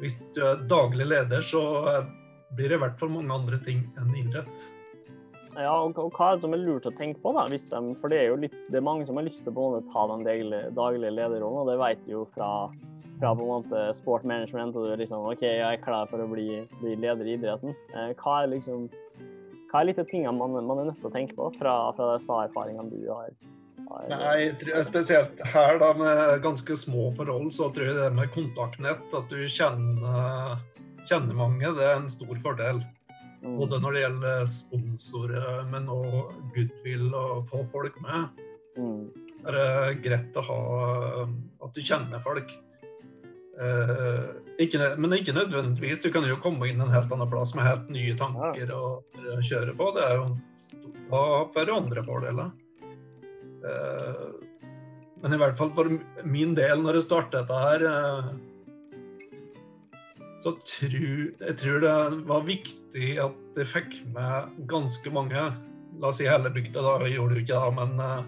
Hvis 0.00 0.16
du 0.34 0.40
er 0.46 0.64
daglig 0.68 1.06
leder, 1.12 1.44
så 1.44 1.60
blir 2.56 2.70
det 2.70 2.78
i 2.78 2.82
hvert 2.82 3.00
fall 3.00 3.12
mange 3.12 3.34
andre 3.34 3.58
ting 3.66 3.82
enn 4.00 4.14
idrett. 4.18 4.52
Ja, 5.52 5.72
og, 5.74 5.98
og 6.00 6.14
hva 6.16 6.30
er 6.30 6.38
det 6.38 6.44
som 6.46 6.54
er 6.56 6.62
lurt 6.62 6.86
å 6.88 6.94
tenke 6.96 7.20
på, 7.20 7.34
da? 7.36 7.44
De, 7.52 7.58
for 8.00 8.12
det 8.12 8.22
er 8.22 8.30
jo 8.30 8.38
litt, 8.40 8.56
det 8.72 8.80
er 8.80 8.86
mange 8.86 9.04
som 9.08 9.18
har 9.20 9.26
lyst 9.26 9.42
til 9.44 9.52
å 9.52 9.82
ta 9.92 10.06
den 10.08 10.24
daglige, 10.24 10.70
daglige 10.76 11.12
lederrollen, 11.12 11.60
og 11.60 11.68
det 11.68 11.76
vet 11.82 12.06
du 12.06 12.14
jo 12.14 12.22
fra, 12.32 12.48
fra 13.20 13.34
på 13.36 13.44
en 13.44 13.52
måte 13.52 13.82
sport 13.98 14.24
management. 14.28 14.76
og 14.76 14.88
du 14.88 14.94
er 14.94 15.02
liksom, 15.02 15.26
OK, 15.28 15.44
jeg 15.44 15.66
er 15.68 15.84
klar 15.84 16.08
for 16.08 16.24
å 16.24 16.30
bli, 16.30 16.62
bli 16.80 16.96
leder 16.96 17.28
i 17.28 17.36
idretten. 17.36 17.76
Eh, 17.92 18.14
hva 18.22 18.40
er 18.40 18.54
liksom 18.54 18.88
hva 19.72 19.80
er 19.80 19.88
litt 19.88 20.00
av 20.02 20.08
tingene 20.10 20.36
man, 20.36 20.56
man 20.68 20.82
er 20.82 20.90
nødt 20.90 20.98
til 21.00 21.08
å 21.08 21.14
tenke 21.14 21.36
på 21.36 21.46
fra, 21.56 21.74
fra 21.96 22.10
de 22.10 22.20
SA-erfaringene 22.20 22.92
du 22.92 23.06
har? 23.08 23.32
Nei, 24.08 24.52
spesielt 24.86 25.40
her 25.52 25.78
da, 25.80 25.92
med 25.96 26.42
ganske 26.44 26.76
små 26.76 27.10
forhold, 27.16 27.52
så 27.54 27.68
tror 27.74 27.90
jeg 27.90 27.98
det 27.98 28.08
med 28.16 28.32
kontaktnett, 28.34 29.04
at 29.14 29.30
du 29.30 29.44
kjenner, 29.50 30.58
kjenner 31.08 31.38
mange, 31.38 31.74
det 31.76 31.86
er 31.86 31.98
en 31.98 32.10
stor 32.12 32.32
fordel. 32.44 32.82
Mm. 33.42 33.56
Både 33.58 33.80
når 33.82 33.94
det 33.94 34.04
gjelder 34.04 34.50
sponsorer, 34.54 35.62
men 35.70 35.90
òg 35.90 36.34
goodwill 36.54 37.08
og 37.10 37.48
få 37.50 37.64
folk 37.72 37.98
med. 38.04 38.44
Mm. 38.78 39.08
Det 39.42 39.64
er 39.64 39.96
greit 40.04 40.38
å 40.38 40.44
ha 40.46 40.60
at 41.26 41.74
du 41.74 41.82
kjenner 41.82 42.22
folk. 42.22 42.54
Eh, 43.62 44.28
ikke, 44.62 44.94
men 44.96 45.18
ikke 45.18 45.34
nødvendigvis. 45.34 46.00
Du 46.00 46.12
kan 46.14 46.24
jo 46.28 46.38
komme 46.42 46.70
inn 46.70 46.80
en 46.80 46.94
helt 46.94 47.12
annen 47.12 47.30
plass 47.30 47.52
med 47.58 47.66
helt 47.66 47.90
nye 47.92 48.14
tanker 48.18 48.70
og 48.76 49.18
eh, 49.18 49.42
kjøre 49.44 49.74
på. 49.76 49.90
Det 49.98 50.06
er 50.06 50.18
jo 50.20 50.30
da 51.12 51.24
får 51.52 51.66
du 51.68 51.74
andre 51.74 52.04
fordeler. 52.06 52.52
Eh, 53.64 54.30
men 55.22 55.34
i 55.36 55.38
hvert 55.38 55.58
fall 55.58 55.70
for 55.70 55.90
min 56.26 56.54
del, 56.58 56.82
når 56.82 56.98
jeg 56.98 57.06
startet 57.06 57.36
dette 57.42 57.58
her, 57.62 57.84
eh, 57.86 58.32
så 60.42 60.56
tror 60.66 61.04
jeg 61.46 61.56
tror 61.60 61.84
det 61.84 61.96
var 62.26 62.46
viktig 62.48 63.10
at 63.22 63.58
jeg 63.60 63.68
fikk 63.70 63.98
med 64.16 64.56
ganske 64.70 65.12
mange. 65.14 65.44
La 66.02 66.08
oss 66.10 66.18
si 66.18 66.26
hele 66.26 66.50
bygda, 66.50 66.82
da. 66.82 66.96
Jeg 67.06 67.18
gjorde 67.20 67.36
jo 67.38 67.44
ikke 67.44 67.60
det, 67.66 67.74
men 67.80 68.06
eh, 68.06 68.22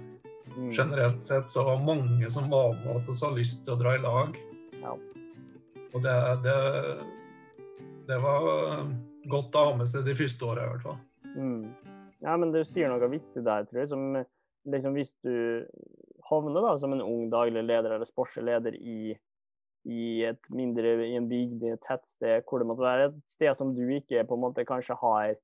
Mm. 0.55 0.71
generelt 0.77 1.25
sett 1.25 1.49
så 1.51 1.65
var 1.65 1.81
mange 1.83 2.29
som 2.31 2.51
var 2.53 2.75
med 2.85 3.09
og 3.09 3.17
hadde 3.17 3.31
lyst 3.39 3.63
til 3.65 3.75
å 3.75 3.79
dra 3.81 3.95
i 3.97 4.01
lag. 4.03 4.37
Og 5.95 6.03
det, 6.05 6.15
det, 6.45 6.57
det 8.07 8.19
var 8.23 8.45
godt 9.33 9.57
å 9.57 9.65
ha 9.65 9.73
med 9.81 9.89
seg 9.91 10.05
de 10.07 10.15
første 10.19 10.45
åra 10.47 10.67
i 10.67 10.71
hvert 10.75 10.85
fall. 10.85 10.99
Mm. 11.35 11.65
Ja, 12.23 12.37
men 12.37 12.53
du 12.55 12.61
sier 12.69 12.93
noe 12.93 13.09
viktig 13.11 13.43
der, 13.43 13.65
tror 13.67 13.81
jeg. 13.81 13.89
Som 13.91 14.05
liksom 14.71 14.97
hvis 14.97 15.15
du 15.25 15.65
havner 16.29 16.65
da 16.65 16.75
som 16.81 16.95
en 16.95 17.05
ung 17.05 17.29
daglig 17.33 17.65
leder 17.67 17.97
eller 17.97 18.09
sportsleder 18.09 18.77
i, 18.79 19.15
i 19.85 20.05
et 20.29 20.51
mindre 20.55 20.97
i 21.07 21.15
en 21.19 21.29
bygd, 21.31 21.65
i 21.65 21.75
et 21.75 21.85
tettsted, 21.85 22.45
hvor 22.49 22.63
det 22.63 22.69
måtte 22.71 22.87
være 22.87 23.11
et 23.11 23.19
sted 23.29 23.57
som 23.59 23.75
du 23.77 23.85
ikke 23.85 24.25
på 24.29 24.39
en 24.39 24.45
måte 24.47 24.67
kanskje 24.69 24.97
har 25.01 25.35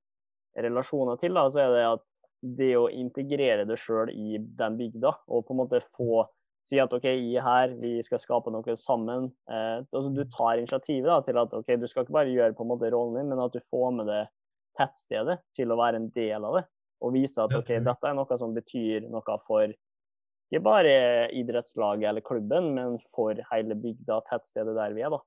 relasjoner 0.58 1.20
til, 1.20 1.36
da, 1.36 1.46
så 1.52 1.64
er 1.64 1.74
det 1.74 1.86
at 1.86 2.06
det 2.40 2.72
å 2.78 2.88
integrere 2.88 3.66
det 3.68 3.76
sjøl 3.78 4.10
i 4.12 4.40
den 4.40 4.78
bygda, 4.78 5.12
og 5.28 5.44
på 5.46 5.54
en 5.54 5.60
måte 5.60 5.82
få 5.96 6.24
si 6.66 6.80
at 6.80 6.92
OK, 6.92 7.06
i 7.08 7.36
her, 7.40 7.72
vi 7.80 7.98
skal 8.04 8.20
skape 8.20 8.52
noe 8.52 8.76
sammen. 8.78 9.30
Eh, 9.50 9.78
altså 9.82 10.10
Du 10.14 10.22
tar 10.32 10.60
initiativet 10.60 11.08
da, 11.08 11.20
til 11.24 11.40
at 11.40 11.54
OK, 11.56 11.72
du 11.80 11.86
skal 11.90 12.04
ikke 12.04 12.16
bare 12.18 12.34
gjøre 12.34 12.56
på 12.56 12.66
en 12.66 12.72
måte 12.72 12.90
rollen 12.92 13.20
din, 13.20 13.32
men 13.32 13.42
at 13.42 13.54
du 13.54 13.60
får 13.72 13.96
med 13.96 14.10
det 14.10 14.22
tettstedet 14.78 15.40
til 15.56 15.72
å 15.72 15.78
være 15.80 16.00
en 16.00 16.10
del 16.14 16.46
av 16.46 16.60
det. 16.60 16.66
Og 17.00 17.14
vise 17.14 17.40
at 17.40 17.52
OK, 17.56 17.70
dette 17.80 18.08
er 18.10 18.14
noe 18.14 18.36
som 18.38 18.52
betyr 18.54 19.06
noe 19.08 19.38
for 19.46 19.72
ikke 20.50 20.62
bare 20.66 20.94
idrettslaget 21.38 22.08
eller 22.10 22.24
klubben, 22.26 22.72
men 22.74 22.98
for 23.14 23.38
hele 23.52 23.76
bygda, 23.78 24.20
tettstedet 24.26 24.74
der 24.76 24.92
vi 24.96 25.04
er. 25.06 25.10
da. 25.10 25.20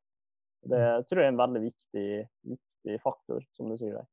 Det 0.63 0.79
Mm. 0.79 1.03
tror 1.07 1.19
jeg 1.19 1.25
er 1.25 1.31
en 1.33 1.37
veldig 1.37 1.61
viktig, 1.63 2.27
viktig 2.45 3.01
faktor, 3.01 3.41
som 3.51 3.69
du 3.69 3.75
sier 3.77 3.93
der. 3.93 4.05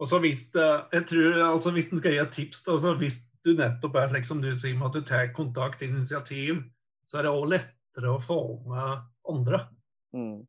Og 0.00 0.06
så 0.06 0.20
hvis, 0.20 0.44
jeg 0.54 1.06
tror, 1.06 1.54
altså 1.54 1.70
hvis 1.72 1.90
en 1.92 1.98
skal 1.98 2.12
gi 2.12 2.18
et 2.18 2.32
tips, 2.32 2.62
da, 2.64 2.76
så 2.78 2.94
hvis 2.98 3.18
du 3.44 3.54
nettopp 3.54 3.96
er 3.96 4.08
slik 4.08 4.24
som 4.24 4.40
du 4.42 4.54
sier, 4.54 4.76
med 4.78 4.86
at 4.86 4.92
du 4.92 5.00
tar 5.02 5.32
kontakt, 5.34 5.82
initiativ, 5.82 6.62
så 7.06 7.18
er 7.18 7.22
det 7.22 7.32
òg 7.32 7.48
lettere 7.50 8.12
å 8.12 8.22
få 8.22 8.38
med 8.68 9.02
andre. 9.28 9.66
Mm. 10.14 10.46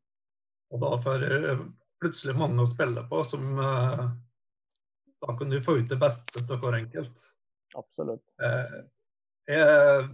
Og 0.70 0.80
da 0.80 0.96
får 1.02 1.24
du 1.24 1.72
plutselig 2.00 2.36
mange 2.36 2.62
å 2.62 2.68
spille 2.68 3.02
på 3.08 3.24
som, 3.26 3.58
eh, 3.58 4.08
Da 5.20 5.36
kan 5.36 5.52
du 5.52 5.60
få 5.62 5.76
ut 5.80 5.88
det 5.90 5.98
beste 6.00 6.42
av 6.46 6.62
hver 6.62 6.78
enkelt. 6.80 7.24
Absolutt. 7.78 8.22
Eh, 8.42 8.76
jeg, 9.50 10.06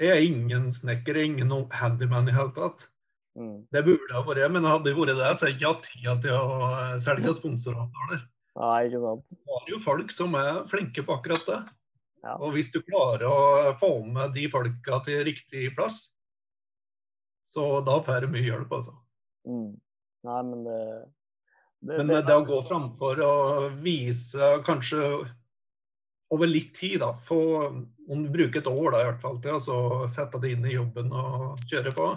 jeg 0.00 0.14
er 0.14 0.24
ingen 0.24 0.70
snekker, 0.74 1.16
er 1.16 1.28
ingen 1.28 1.52
handyman 1.74 2.28
i 2.30 2.34
hele 2.36 2.54
tatt. 2.56 2.88
Mm. 3.38 3.62
Det 3.70 3.84
burde 3.86 4.10
jeg 4.10 4.26
vært, 4.26 4.50
men 4.52 4.66
hadde 4.66 4.90
jeg 4.90 4.98
vært 4.98 5.14
det, 5.14 5.30
så 5.30 5.46
hadde 5.46 5.52
jeg 5.52 5.58
ikke 5.60 5.72
hatt 5.72 5.88
tid 5.92 6.22
til 6.24 6.36
å 6.36 7.00
selge 7.04 7.34
sponsoravtaler. 7.38 8.24
Nei, 8.58 8.78
ikke 8.88 9.02
sant. 9.04 9.26
Det 9.30 9.54
har 9.54 9.68
jo 9.70 9.82
folk 9.84 10.14
som 10.14 10.34
er 10.38 10.62
flinke 10.70 11.04
på 11.06 11.14
akkurat 11.14 11.44
det. 11.46 11.58
Ja. 12.26 12.34
Og 12.42 12.56
hvis 12.56 12.72
du 12.74 12.80
klarer 12.82 13.28
å 13.30 13.74
få 13.78 13.92
med 14.02 14.34
de 14.34 14.48
folka 14.50 14.98
til 15.06 15.22
riktig 15.28 15.68
plass, 15.76 16.08
så 17.48 17.78
da 17.86 18.00
får 18.04 18.26
du 18.26 18.32
mye 18.34 18.44
hjelp, 18.44 18.72
altså. 18.74 18.96
Mm. 19.48 19.78
Nei, 20.26 20.40
men 20.50 20.64
det, 20.66 20.80
det 21.80 21.98
Men 21.98 22.08
det, 22.10 22.22
det 22.26 22.36
å 22.36 22.46
gå 22.46 22.62
framfor 22.66 23.20
og 23.22 23.76
vise 23.84 24.54
kanskje 24.66 25.02
over 26.34 26.50
litt 26.50 26.74
tid, 26.76 26.98
da. 27.00 27.12
Få, 27.28 27.40
om 28.08 28.24
du 28.24 28.30
bruker 28.32 28.60
et 28.60 28.70
år 28.70 28.90
da, 28.92 29.02
i 29.02 29.08
hvert 29.08 29.22
fall 29.22 29.38
til 29.44 29.56
å 29.56 30.08
sette 30.12 30.40
det 30.42 30.52
inn 30.56 30.66
i 30.68 30.74
jobben 30.74 31.12
og 31.14 31.62
kjøre 31.70 31.92
på, 31.96 32.08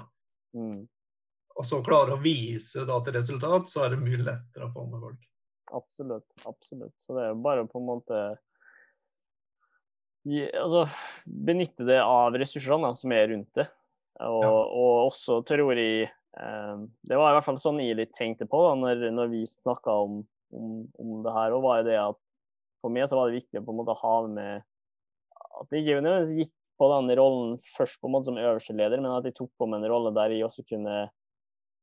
mm. 0.58 0.80
og 1.56 1.68
så 1.68 1.80
klare 1.86 2.18
å 2.18 2.24
vise 2.24 2.84
da 2.90 2.98
til 3.06 3.16
resultat, 3.16 3.70
så 3.72 3.86
er 3.86 3.94
det 3.94 4.02
mye 4.04 4.20
lettere 4.20 4.68
å 4.68 4.74
få 4.74 4.88
med 4.90 5.06
folk. 5.06 5.28
Absolutt. 5.72 6.28
Absolutt. 6.50 6.96
Så 7.00 7.16
det 7.16 7.28
er 7.28 7.30
jo 7.32 7.44
bare 7.46 7.68
på 7.70 7.80
en 7.80 7.88
måte 7.88 8.24
gi, 10.28 10.44
altså, 10.50 10.88
benytte 11.26 11.88
det 11.88 12.02
av 12.04 12.36
ressursene 12.36 12.90
da, 12.90 12.98
som 12.98 13.16
er 13.16 13.30
rundt 13.32 13.62
det. 13.62 13.70
Og, 14.22 14.44
Ja. 14.44 14.50
og 14.52 14.98
også 15.08 15.40
tror 15.48 15.72
jeg 15.80 16.10
Det 16.34 17.18
var 17.18 17.32
i 17.32 17.36
hvert 17.36 17.46
fall 17.46 17.60
sånn 17.60 17.80
jeg 17.84 17.98
litt 18.00 18.14
tenkte 18.16 18.48
på 18.48 18.62
da, 18.64 18.76
når, 18.80 19.02
når 19.12 19.32
vi 19.34 19.42
snakka 19.50 19.92
om, 20.06 20.22
om, 20.56 20.76
om 21.02 21.24
det 21.26 21.34
her. 21.36 21.52
Og 21.58 21.64
var 21.66 21.84
det 21.84 21.98
at 22.00 22.20
for 22.82 22.90
meg 22.94 23.10
så 23.12 23.18
var 23.20 23.30
det 23.30 23.42
viktig 23.42 23.60
å 23.60 23.66
på 23.68 23.74
en 23.76 23.80
måte 23.82 23.98
ha 24.00 24.14
med 24.28 24.64
At 25.62 25.74
jeg 25.76 25.84
ikke 25.84 26.00
nødvendigvis 26.02 26.48
gikk 26.48 26.54
på 26.82 26.88
den 26.90 27.12
rollen 27.20 27.58
først 27.76 28.00
på 28.02 28.08
en 28.10 28.14
måte 28.16 28.30
som 28.32 28.40
øverste 28.42 28.74
leder, 28.74 29.02
men 29.04 29.12
at 29.14 29.28
jeg 29.28 29.36
tok 29.38 29.52
på 29.60 29.68
meg 29.70 29.84
en 29.84 29.92
rolle 29.92 30.14
der 30.16 30.32
jeg 30.34 30.48
også 30.48 30.64
kunne 30.66 31.10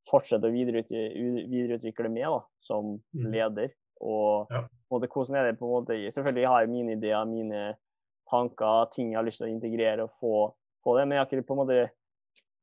fortsette 0.09 0.49
å 0.49 0.55
videreutvikle, 0.55 1.45
videreutvikle 1.53 2.09
meg 2.11 2.25
da, 2.33 2.41
som 2.65 2.97
Mm. 3.15 3.29
leder. 3.35 3.69
Og 4.01 4.49
Ja. 4.51 4.65
måte, 4.91 5.07
hvordan 5.13 5.37
er 5.37 5.45
det 5.53 5.59
på 5.61 5.67
en 5.69 5.75
måte 5.85 5.95
Selvfølgelig 6.15 6.49
har 6.49 6.61
jeg 6.65 6.71
mine 6.71 6.93
ideer, 6.97 7.25
mine 7.27 7.77
tanker, 8.31 8.91
ting 8.91 9.13
jeg 9.13 9.19
har 9.19 9.25
lyst 9.25 9.39
til 9.39 9.47
å 9.49 9.53
integrere 9.53 10.03
og 10.05 10.11
få, 10.21 10.55
få 10.85 10.97
det, 10.99 11.07
men 11.07 11.17
jeg 11.17 11.23
har 11.23 11.27
ikke 11.31 11.47
på 11.47 11.55
en 11.55 11.63
måte 11.67 11.91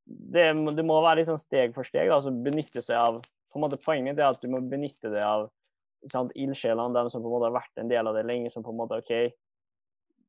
det, 0.05 0.47
det 0.77 0.85
må 0.85 0.99
være 1.01 1.21
liksom 1.23 1.39
steg 1.41 1.73
for 1.75 1.87
steg. 1.87 2.11
altså 2.13 2.31
benytte 2.31 2.81
seg 2.85 2.97
av 2.99 3.21
på 3.23 3.59
en 3.59 3.63
måte 3.63 3.79
Poenget 3.81 4.11
mitt 4.13 4.19
er 4.19 4.33
at 4.33 4.41
du 4.43 4.49
må 4.51 4.59
benytte 4.61 5.09
deg 5.09 5.23
av 5.23 5.47
sant, 6.11 6.33
ildsjelene, 6.37 6.93
dem 6.93 7.09
som 7.09 7.23
på 7.23 7.29
en 7.29 7.33
måte 7.37 7.47
har 7.49 7.55
vært 7.55 7.81
en 7.81 7.89
del 7.89 8.07
av 8.07 8.17
det 8.17 8.25
lenge, 8.27 8.51
som 8.53 8.63
på 8.65 8.73
en 8.73 8.81
måte 8.83 8.99
OK 9.01 9.13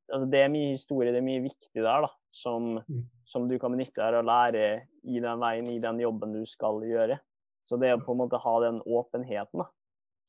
altså 0.07 0.27
Det 0.31 0.39
er 0.39 0.51
mye 0.53 0.71
historie, 0.71 1.11
det 1.11 1.19
er 1.19 1.25
mye 1.27 1.43
viktig 1.43 1.81
der 1.83 2.05
da, 2.05 2.09
som, 2.31 2.77
Mm. 2.87 3.01
som 3.27 3.47
du 3.49 3.57
kan 3.59 3.73
benytte 3.75 3.99
deg 3.99 4.15
av 4.15 4.21
og 4.21 4.29
lære 4.29 4.87
i 5.03 5.19
den 5.19 5.39
veien, 5.41 5.67
i 5.67 5.81
den 5.83 5.99
jobben 5.99 6.31
du 6.33 6.45
skal 6.47 6.79
gjøre. 6.79 7.19
Så 7.67 7.75
det 7.77 7.91
å 7.91 7.99
på 7.99 8.13
en 8.15 8.21
måte 8.21 8.39
ha 8.39 8.53
den 8.63 8.79
åpenheten, 8.87 9.59
da, 9.59 9.67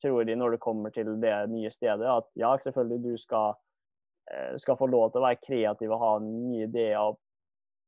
tror 0.03 0.25
de 0.27 0.35
når 0.35 0.51
du 0.51 0.57
kommer 0.57 0.91
til 0.91 1.13
det 1.21 1.49
nye 1.49 1.71
stedet, 1.71 2.03
at 2.03 2.27
ja, 2.35 2.51
selvfølgelig 2.57 3.03
du 3.03 3.17
skal, 3.17 3.55
eh, 4.31 4.57
skal 4.57 4.75
få 4.75 4.89
lov 4.91 5.13
til 5.13 5.21
å 5.21 5.27
være 5.29 5.39
kreativ 5.47 5.91
og 5.91 5.99
ha 6.03 6.19
nye 6.19 6.67
ideer 6.67 6.99
og 6.99 7.17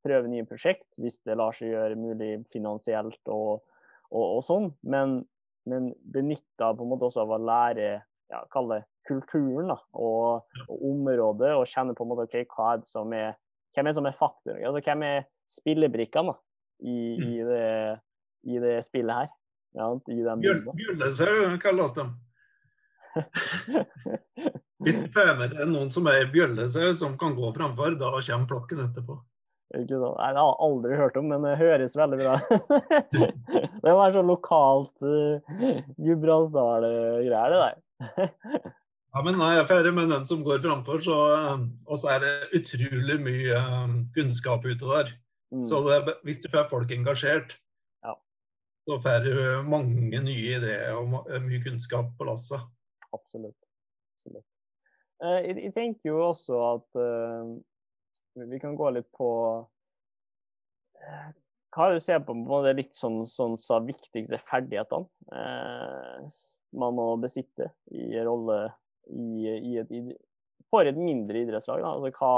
prøve 0.06 0.30
nye 0.32 0.46
prosjekt, 0.50 0.88
hvis 1.02 1.20
det 1.28 1.38
lar 1.40 1.56
seg 1.58 1.74
gjøre 1.74 2.00
mulig 2.00 2.32
finansielt 2.54 3.22
og, 3.32 3.62
og, 4.10 4.24
og 4.26 4.42
sånn. 4.46 4.72
Men, 4.82 5.20
men 5.70 5.92
benytta 6.14 6.72
på 6.76 6.86
en 6.86 6.92
måte 6.94 7.10
også 7.10 7.26
av 7.26 7.36
å 7.38 7.42
lære 7.42 7.92
ja, 8.32 8.42
kalle 8.54 8.84
kulturen 9.08 9.72
da, 9.74 9.78
og, 9.98 10.48
og 10.68 10.86
området, 10.92 11.56
og 11.58 11.70
kjenne 11.70 11.96
på 11.98 12.06
en 12.06 12.12
måte 12.14 12.28
okay, 12.30 12.46
hva 12.54 12.76
er 12.76 12.84
det 12.84 12.90
som 12.90 13.16
er 13.18 13.34
hvem 13.76 13.88
er 13.88 13.96
som 13.96 14.08
er 14.08 14.18
faktor? 14.18 14.58
Altså, 14.60 14.82
hvem 14.84 15.06
er 15.08 15.22
spillebrikkene 15.50 16.34
da, 16.34 16.40
i, 16.84 16.98
i, 17.16 17.38
det, 17.48 17.68
i 18.52 18.60
det 18.64 18.76
spillet 18.88 19.22
her? 19.22 19.32
Ja, 19.80 19.88
i 20.12 20.18
den 20.20 20.42
Bjøl- 20.44 20.66
kalles 21.64 21.94
de. 21.96 22.08
Hvis 24.82 24.98
du 24.98 25.08
får 25.14 25.36
med 25.38 25.54
deg 25.54 25.70
noen 25.70 25.92
som 25.94 26.08
er 26.10 26.26
bjøllesau 26.34 26.92
som 26.98 27.16
kan 27.20 27.36
gå 27.38 27.52
framfor, 27.56 27.96
da 28.00 28.12
kommer 28.18 28.50
flokken 28.50 28.82
etterpå. 28.88 29.18
Ikke 29.72 29.98
sant? 30.02 30.18
Det 30.18 30.26
har 30.26 30.36
jeg 30.36 30.56
aldri 30.68 30.98
hørt 31.00 31.18
om, 31.22 31.30
men 31.32 31.46
det 31.48 31.54
høres 31.62 31.94
veldig 31.96 32.18
bra 32.20 32.34
Det 33.86 33.94
var 33.96 34.12
sånn 34.16 34.28
lokalt 34.28 35.04
uh, 35.06 35.40
Gudbrandsdal-greier, 36.02 37.56
det 37.56 37.60
der. 37.62 37.76
Ja, 39.12 39.22
men 39.26 39.36
nei, 39.40 39.50
jeg 39.58 39.64
er 39.66 39.70
ferdig 39.70 39.92
med 39.96 40.12
den 40.12 40.28
som 40.30 40.44
går 40.46 40.62
framfor, 40.64 41.02
så 41.04 41.16
eh, 41.36 41.64
og 41.92 41.98
så 42.00 42.14
er 42.14 42.22
det 42.24 42.34
utrolig 42.62 43.18
mye 43.20 43.58
um, 43.60 43.96
kunnskap 44.16 44.64
ute 44.64 44.88
der. 44.88 45.10
Mm, 45.52 45.66
Så 45.68 45.82
det, 45.84 46.14
hvis 46.24 46.40
du 46.40 46.48
får 46.54 46.70
folk 46.72 46.92
engasjert, 46.96 47.58
Ja. 48.08 48.14
så 48.88 49.00
får 49.04 49.26
du 49.26 49.34
mange 49.68 50.22
nye 50.24 50.56
ideer 50.56 50.96
og 50.96 51.28
mye 51.44 51.60
kunnskap 51.66 52.14
på 52.18 52.30
lasset. 52.30 52.64
absolutt. 53.12 53.58
absolutt. 54.24 54.48
Eh, 55.24 55.40
jeg, 55.50 55.58
jeg 55.66 55.74
tenker 55.76 56.08
jo 56.14 56.22
også 56.30 56.62
at 56.70 57.02
eh, 57.04 57.52
vi 58.34 58.60
kan 58.60 58.76
gå 58.76 58.90
litt 58.96 59.10
på 59.16 59.30
eh, 61.02 61.30
hva 61.76 61.88
du 61.94 62.00
ser 62.04 62.24
på, 62.26 62.36
på 62.48 62.62
det 62.66 62.76
litt 62.80 62.96
sånn, 62.96 63.24
som 63.28 63.56
sa 63.60 63.80
viktigste 63.84 64.42
ferdighetene 64.50 65.36
eh, 65.36 66.32
man 66.72 66.96
må 66.96 67.08
besitte 67.20 67.72
i 67.92 68.12
rolle 68.24 68.60
i, 69.12 69.56
i 69.56 69.78
et, 69.82 69.94
for 70.72 70.88
et 70.88 71.00
mindre 71.00 71.44
idrettslag? 71.44 71.84
Da? 71.84 71.94
Altså, 71.96 72.12
hva, 72.20 72.34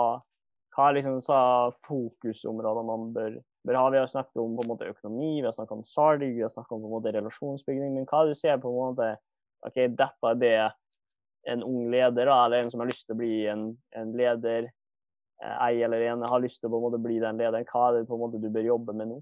hva 0.74 0.90
er 0.90 0.98
liksom 0.98 1.20
sa 1.26 1.40
fokusområder 1.86 2.88
man 2.88 3.12
bør, 3.14 3.38
bør 3.68 3.80
ha? 3.80 3.88
Vi 3.94 4.02
har 4.02 4.10
snakket 4.10 4.42
om 4.42 4.56
på 4.58 4.66
en 4.66 4.72
måte 4.74 4.90
økonomi, 4.90 5.36
vi 5.42 5.48
har 5.48 5.56
snakket 5.56 5.78
om 5.78 5.86
salg, 5.88 6.26
vi 6.26 6.46
har 6.46 6.54
snakket 6.54 6.78
om 6.78 6.86
på 6.86 6.90
en 6.90 6.96
måte 6.96 7.14
relasjonsbygging. 7.14 7.94
Men 7.98 8.10
hva 8.10 8.24
du 8.26 8.34
ser 8.38 8.62
på 8.62 8.72
en 8.72 8.80
måte 8.80 9.12
OK, 9.68 9.78
dette 9.94 10.32
er 10.32 10.40
det 10.42 10.56
en 11.54 11.64
ung 11.68 11.92
leder, 11.92 12.26
da, 12.26 12.40
eller 12.46 12.64
en 12.64 12.72
som 12.72 12.82
har 12.82 12.90
lyst 12.90 13.06
til 13.06 13.16
å 13.16 13.20
bli 13.20 13.36
en, 13.52 13.68
en 14.00 14.14
leder, 14.18 14.72
ei 15.44 15.84
eller 15.86 16.08
en 16.12 16.26
har 16.30 16.42
lyst 16.44 16.62
til 16.62 16.70
å 16.70 16.74
på 16.74 16.80
en 16.80 16.88
måte 16.88 17.02
bli 17.04 17.20
den 17.24 17.40
lederen. 17.42 17.68
Hva 17.70 17.90
er 17.90 18.00
det 18.00 18.10
på 18.10 18.18
en 18.18 18.24
måte 18.26 18.42
du 18.42 18.50
bør 18.54 18.74
jobbe 18.74 18.96
med 18.98 19.12
nå? 19.12 19.22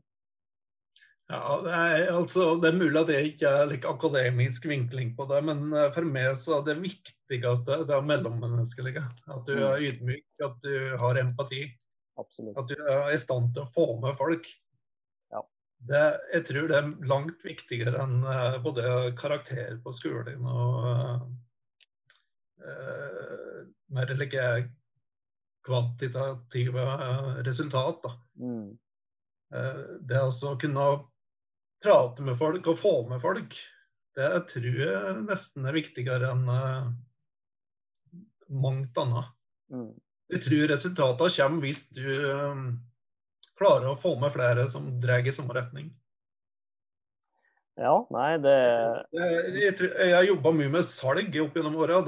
Ja, 1.32 1.62
det 1.64 1.72
er, 1.72 2.10
altså, 2.12 2.46
det 2.60 2.72
er 2.72 2.80
mulig 2.80 3.00
at 3.00 3.08
det 3.08 3.20
ikke 3.30 3.52
er 3.56 3.70
like 3.70 3.88
akademisk 3.88 4.66
vinkling 4.68 5.14
på 5.16 5.28
det, 5.30 5.40
men 5.48 5.70
eh, 5.72 5.88
for 5.96 6.08
meg 6.08 6.34
så 6.40 6.58
er 6.58 6.66
det 6.68 6.82
viktigste 6.82 7.78
det 7.88 7.96
er 7.96 8.10
mellommenneskelige. 8.10 9.04
At 9.32 9.48
du 9.48 9.54
er 9.56 9.86
ydmyk, 9.88 10.26
at 10.44 10.58
du 10.66 10.98
har 11.00 11.22
empati, 11.22 11.64
Absolutt. 12.20 12.58
at 12.60 12.68
du 12.68 12.76
er 12.84 13.14
i 13.14 13.22
stand 13.22 13.54
til 13.56 13.64
å 13.64 13.72
få 13.72 13.88
med 14.04 14.20
folk. 14.20 14.50
Ja. 15.32 15.46
Det, 15.88 16.04
jeg 16.34 16.48
tror 16.50 16.68
det 16.68 16.82
er 16.82 16.92
langt 17.14 17.48
viktigere 17.48 18.04
enn 18.04 18.20
eh, 18.28 18.60
både 18.66 18.92
karakter 19.22 19.80
på 19.86 19.96
skolen 19.96 20.44
og 20.44 20.84
uh, 22.60 23.64
mer 23.96 24.12
like 24.20 24.52
kvantitative 25.66 26.86
eh, 26.94 27.42
resultat. 27.48 28.08
Mm. 28.40 28.78
Eh, 29.54 29.82
Det 30.02 30.22
å 30.22 30.56
kunne 30.62 30.88
prate 31.82 32.26
med 32.26 32.38
folk 32.38 32.68
og 32.68 32.80
få 32.80 32.96
med 33.10 33.22
folk, 33.24 33.56
det 34.16 34.32
tror 34.52 34.80
jeg 34.84 35.24
nesten 35.24 35.66
er 35.66 35.78
viktigere 35.78 36.34
enn 36.34 36.44
uh, 36.52 36.90
mangt 38.52 38.98
annet. 39.00 39.32
Mm. 39.72 39.94
Jeg 40.32 40.44
tror 40.46 40.72
resultatene 40.72 41.36
kommer 41.38 41.66
hvis 41.66 41.86
du 41.96 42.06
eh, 42.06 42.62
klarer 43.60 43.92
å 43.92 44.00
få 44.00 44.14
med 44.20 44.34
flere 44.36 44.68
som 44.72 44.88
drar 45.04 45.26
i 45.28 45.34
samme 45.36 45.56
retning. 45.56 45.90
Ja, 47.80 47.96
nei, 48.14 48.36
det 48.44 48.54
Jeg, 49.16 49.52
jeg, 49.56 49.90
jeg 50.12 50.28
jobba 50.28 50.52
mye 50.54 50.72
med 50.76 50.86
salg 50.86 51.38
opp 51.42 51.56
gjennom 51.58 51.80
åra. 51.82 52.02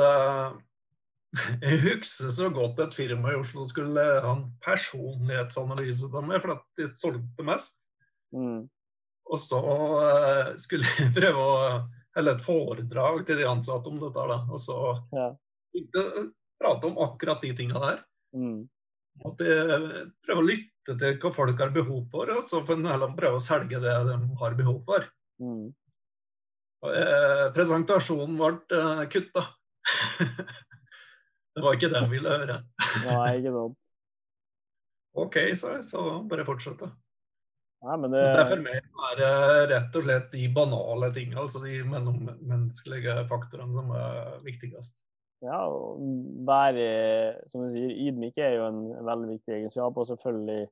Jeg 1.34 1.80
husker 1.82 2.30
så 2.34 2.50
godt 2.54 2.80
et 2.84 2.94
firma 2.94 3.32
i 3.34 3.40
Oslo 3.40 3.66
skulle 3.70 4.04
ha 4.22 4.34
en 4.36 4.44
personlighetsanalyse 4.62 6.10
av 6.12 6.28
meg, 6.28 6.42
for 6.44 6.54
at 6.58 6.64
de 6.78 6.88
solgte 7.00 7.46
mest. 7.48 7.76
mm. 8.36 8.64
Og 9.34 9.40
så 9.40 9.58
eh, 10.04 10.50
skulle 10.60 10.84
jeg 11.00 11.14
prøve 11.18 11.40
å 11.42 11.54
holde 12.18 12.34
et 12.36 12.42
foredrag 12.44 13.22
til 13.26 13.40
de 13.40 13.46
ansatte 13.48 13.90
om 13.90 13.96
dette. 14.02 14.26
Da. 14.30 14.38
Og 14.52 14.60
så 14.62 14.76
Ja. 15.16 15.30
jeg 15.74 15.88
prate 16.60 16.90
om 16.90 17.00
akkurat 17.02 17.42
de 17.42 17.54
tinga 17.58 17.80
der. 17.80 18.04
Mm. 18.36 18.68
At 19.26 19.40
jeg 19.40 20.12
prøver 20.26 20.42
å 20.42 20.48
lytte 20.50 20.98
til 21.00 21.18
hva 21.24 21.32
folk 21.34 21.64
har 21.64 21.72
behov 21.74 22.04
for, 22.12 22.30
og 22.36 22.44
så 22.50 22.62
får 22.68 22.78
en 22.82 22.92
heller 22.92 23.16
prøve 23.18 23.40
å 23.40 23.46
selge 23.48 23.80
det 23.82 23.96
de 24.12 24.20
har 24.44 24.60
behov 24.60 24.84
for. 24.86 25.08
Mm. 25.42 25.72
Og, 26.84 26.92
eh, 27.00 27.48
presentasjonen 27.56 28.38
ble 28.38 28.52
eh, 28.76 29.06
kutta. 29.14 29.48
det 31.54 31.64
var 31.64 31.78
ikke 31.78 31.90
det 31.94 32.02
jeg 32.02 32.12
ville 32.12 32.36
høre. 32.42 32.60
Nei, 33.06 33.30
ikke 33.40 33.56
sant. 33.56 33.80
OK, 35.24 35.40
jeg, 35.54 35.84
så 35.86 36.04
bare 36.30 36.46
fortsette. 36.48 36.90
Nei, 37.84 37.96
men 38.00 38.14
Det 38.14 38.22
det 38.24 38.44
for 38.50 38.62
meg 38.64 38.78
er 38.80 39.18
det 39.20 39.32
rett 39.74 39.98
og 40.00 40.06
slett 40.06 40.30
de 40.32 40.44
banale 40.56 41.10
tingene, 41.14 41.42
altså 41.44 41.60
de 41.62 41.82
mellommenneskelige 41.86 43.18
faktorene 43.30 43.76
som 43.76 43.92
er 44.00 44.38
viktigst. 44.46 45.02
Ja, 45.44 45.60
å 45.68 45.98
være 46.48 46.86
som 47.52 47.66
du 47.66 47.74
sier, 47.74 47.92
ydmyk 47.92 48.40
er 48.40 48.56
jo 48.56 48.70
en 48.70 48.84
veldig 49.04 49.34
viktig 49.34 49.58
egenskap. 49.58 49.98
Og 50.00 50.08
selvfølgelig 50.08 50.70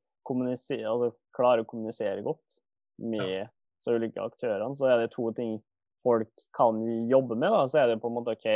altså 0.87 1.11
klare 1.35 1.65
å 1.65 1.67
kommunisere 1.67 2.23
godt 2.23 2.61
med 3.03 3.27
ja. 3.27 3.47
så 3.83 3.97
ulike 3.99 4.23
aktørene. 4.23 4.77
Så 4.79 4.87
er 4.87 5.03
det 5.03 5.11
to 5.11 5.27
ting 5.35 5.57
folk 6.05 6.31
kan 6.55 6.79
jobbe 7.11 7.35
med. 7.35 7.51
da, 7.51 7.65
Så 7.67 7.81
er 7.81 7.91
det 7.91 7.99
på 8.01 8.07
en 8.07 8.15
måte 8.15 8.37
OK 8.37 8.47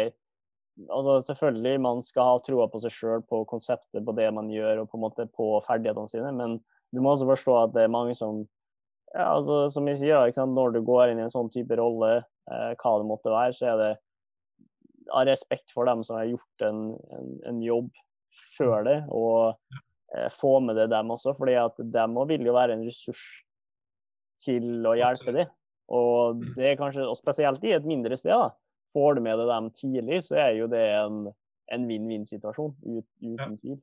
altså 0.89 1.19
Selvfølgelig 1.23 1.81
man 1.81 2.01
skal 2.05 2.29
ha 2.29 2.39
troa 2.43 2.67
på 2.71 2.81
seg 2.83 2.93
sjøl, 2.93 3.23
på 3.27 3.43
konseptet, 3.49 4.03
på 4.05 4.15
det 4.17 4.27
man 4.35 4.51
gjør 4.51 4.83
og 4.83 4.91
på 4.91 4.99
en 4.99 5.05
måte 5.05 5.27
på 5.31 5.49
ferdighetene 5.67 6.11
sine. 6.11 6.31
Men 6.35 6.59
du 6.93 7.01
må 7.01 7.13
også 7.13 7.27
forstå 7.29 7.57
at 7.61 7.75
det 7.75 7.85
er 7.85 7.95
mange 7.95 8.15
som 8.17 8.43
ja, 9.15 9.29
altså 9.29 9.69
Som 9.71 9.87
jeg 9.87 10.01
sier, 10.01 10.47
når 10.49 10.75
du 10.75 10.81
går 10.83 11.11
inn 11.11 11.21
i 11.21 11.23
en 11.23 11.31
sånn 11.31 11.47
type 11.53 11.77
rolle, 11.79 12.17
eh, 12.51 12.71
hva 12.75 12.97
det 12.99 13.07
måtte 13.07 13.31
være, 13.31 13.53
så 13.55 13.69
er 13.71 13.77
det 13.79 13.91
av 15.13 15.27
respekt 15.29 15.71
for 15.71 15.87
dem 15.87 16.01
som 16.03 16.17
har 16.17 16.27
gjort 16.27 16.65
en, 16.65 16.81
en, 17.15 17.29
en 17.47 17.61
jobb 17.63 17.91
før 18.57 18.83
det, 18.87 18.97
og 19.13 19.55
eh, 20.17 20.27
få 20.33 20.57
med 20.65 20.75
det 20.81 20.89
dem 20.91 21.13
også. 21.15 21.35
fordi 21.37 21.55
at 21.61 21.79
dem 21.79 22.19
vil 22.27 22.43
jo 22.49 22.57
være 22.57 22.75
en 22.75 22.83
ressurs 22.83 23.23
til 24.43 24.83
å 24.83 24.97
hjelpe 24.99 25.31
dem. 25.31 25.53
Og 25.95 26.43
det 26.57 26.71
er 26.71 26.79
kanskje, 26.79 27.05
og 27.05 27.15
spesielt 27.15 27.63
i 27.63 27.75
et 27.77 27.87
mindre 27.87 28.17
sted, 28.19 28.33
da. 28.33 28.51
Får 28.95 29.17
du 29.17 29.25
med 29.25 29.41
deg 29.41 29.51
dem 29.51 29.67
tidlig, 29.75 30.21
så 30.29 30.39
er 30.45 30.55
jo 30.59 30.69
det 30.71 30.85
en, 30.95 31.19
en 31.75 31.89
vinn-vinn-situasjon. 31.89 32.71
Ut, 32.87 33.07
uten 33.19 33.59
tvil. 33.59 33.81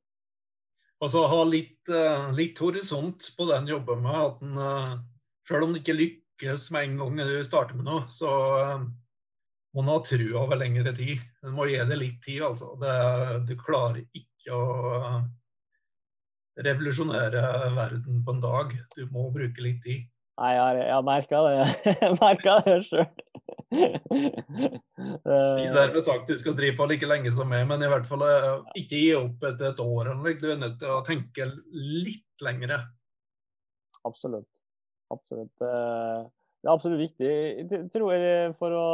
Og 1.03 1.11
så 1.11 1.27
ha 1.27 1.43
litt, 1.49 1.81
uh, 1.91 2.31
litt, 2.37 2.59
horisont 2.63 3.33
på 3.37 3.47
den 3.51 3.69
jobben 3.71 4.05
med 4.05 4.19
at 4.23 4.43
en, 4.47 4.59
uh, 4.59 4.93
selv 5.49 5.67
om 5.67 5.75
det 5.75 5.83
ikke 5.83 5.99
lykkes 5.99 6.69
med 6.75 6.87
en 6.89 6.99
gang 7.01 7.23
du 7.27 7.39
starter 7.45 7.79
med 7.79 7.89
noe, 7.91 8.07
så 8.15 8.33
uh, 8.63 8.85
må 9.75 9.85
ha 9.89 9.99
trua 10.07 10.45
over 10.45 10.61
lengre 10.61 10.95
tid. 10.97 11.21
Du 11.43 11.51
må 11.57 11.67
gi 11.69 11.81
det 11.89 11.99
litt 11.99 12.23
tid, 12.25 12.43
altså. 12.47 12.73
Det, 12.81 12.97
du 13.49 13.57
klarer 13.59 14.05
ikke 14.15 14.55
å 14.55 14.65
revolusjonere 16.63 17.43
verden 17.75 18.23
på 18.25 18.37
en 18.37 18.43
dag. 18.43 18.75
Du 18.95 19.07
må 19.11 19.31
bruke 19.35 19.65
litt 19.65 19.83
tid. 19.85 20.09
Nei, 20.41 20.55
jeg 20.55 20.63
har, 20.63 20.81
jeg 20.81 20.95
har 20.95 21.05
merka 21.07 21.43
det. 21.47 21.55
Jeg 22.03 22.17
merka 22.21 22.57
det 22.65 22.79
sjøl. 22.89 23.22
Ikke 23.73 25.73
dermed 25.73 26.05
sagt 26.05 26.29
du 26.29 26.37
skal 26.39 26.57
drive 26.59 26.77
på 26.79 26.87
like 26.91 27.09
lenge 27.09 27.33
som 27.35 27.49
meg, 27.51 27.65
men 27.71 27.85
i 27.85 27.91
hvert 27.91 28.09
fall 28.11 28.25
eh, 28.27 28.49
ikke 28.83 29.01
gi 29.01 29.13
opp 29.19 29.47
etter 29.49 29.71
et 29.71 29.83
år. 29.85 30.13
Du 30.41 30.49
er 30.53 30.61
nødt 30.61 30.79
til 30.83 30.93
å 30.93 31.05
tenke 31.07 31.49
litt 31.73 32.45
lengre. 32.45 32.83
Absolutt. 34.09 34.49
Absolutt. 35.13 35.53
Det 35.61 36.69
er 36.69 36.73
absolutt 36.73 37.03
viktig. 37.03 37.29
Jeg 37.29 37.89
tror 37.93 38.15
for 38.59 38.77
å 38.77 38.87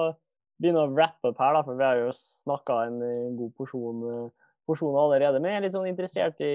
begynne 0.58 0.84
å 0.84 0.90
wrappe 0.90 1.30
opp 1.30 1.40
her, 1.42 1.54
da, 1.54 1.64
for 1.66 1.78
vi 1.78 1.86
har 1.86 2.00
jo 2.00 2.12
snakka 2.16 2.80
en, 2.88 3.00
god 3.38 3.52
porsjon, 3.58 4.04
porsjon, 4.68 4.98
allerede. 4.98 5.42
Men 5.42 5.54
jeg 5.54 5.60
er 5.60 5.66
litt 5.66 5.76
sånn 5.76 5.90
interessert 5.90 6.42
i 6.44 6.54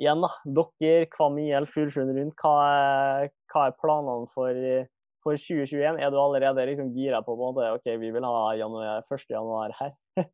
igjen 0.00 0.24
da, 0.24 0.30
dere, 0.56 1.06
Kvam 1.12 1.36
IL, 1.42 1.68
Fuglesund 1.70 2.16
rundt. 2.16 2.36
Hva 2.40 2.54
er, 2.64 3.32
hva 3.52 3.68
er 3.68 3.78
planene 3.78 4.30
for, 4.34 4.58
for, 5.24 5.40
2021? 5.40 5.98
Er 5.98 6.12
du 6.12 6.18
allerede 6.20 6.66
liksom 6.70 6.92
gira 6.94 7.22
på, 7.24 7.34
på 7.34 7.48
en 7.48 7.56
måte, 7.56 7.72
OK, 7.78 7.90
vi 8.02 8.12
vil 8.14 8.28
ha 8.28 8.54
januar, 8.60 9.04
1. 9.08 9.26
januar 9.32 9.74
her? 9.80 9.94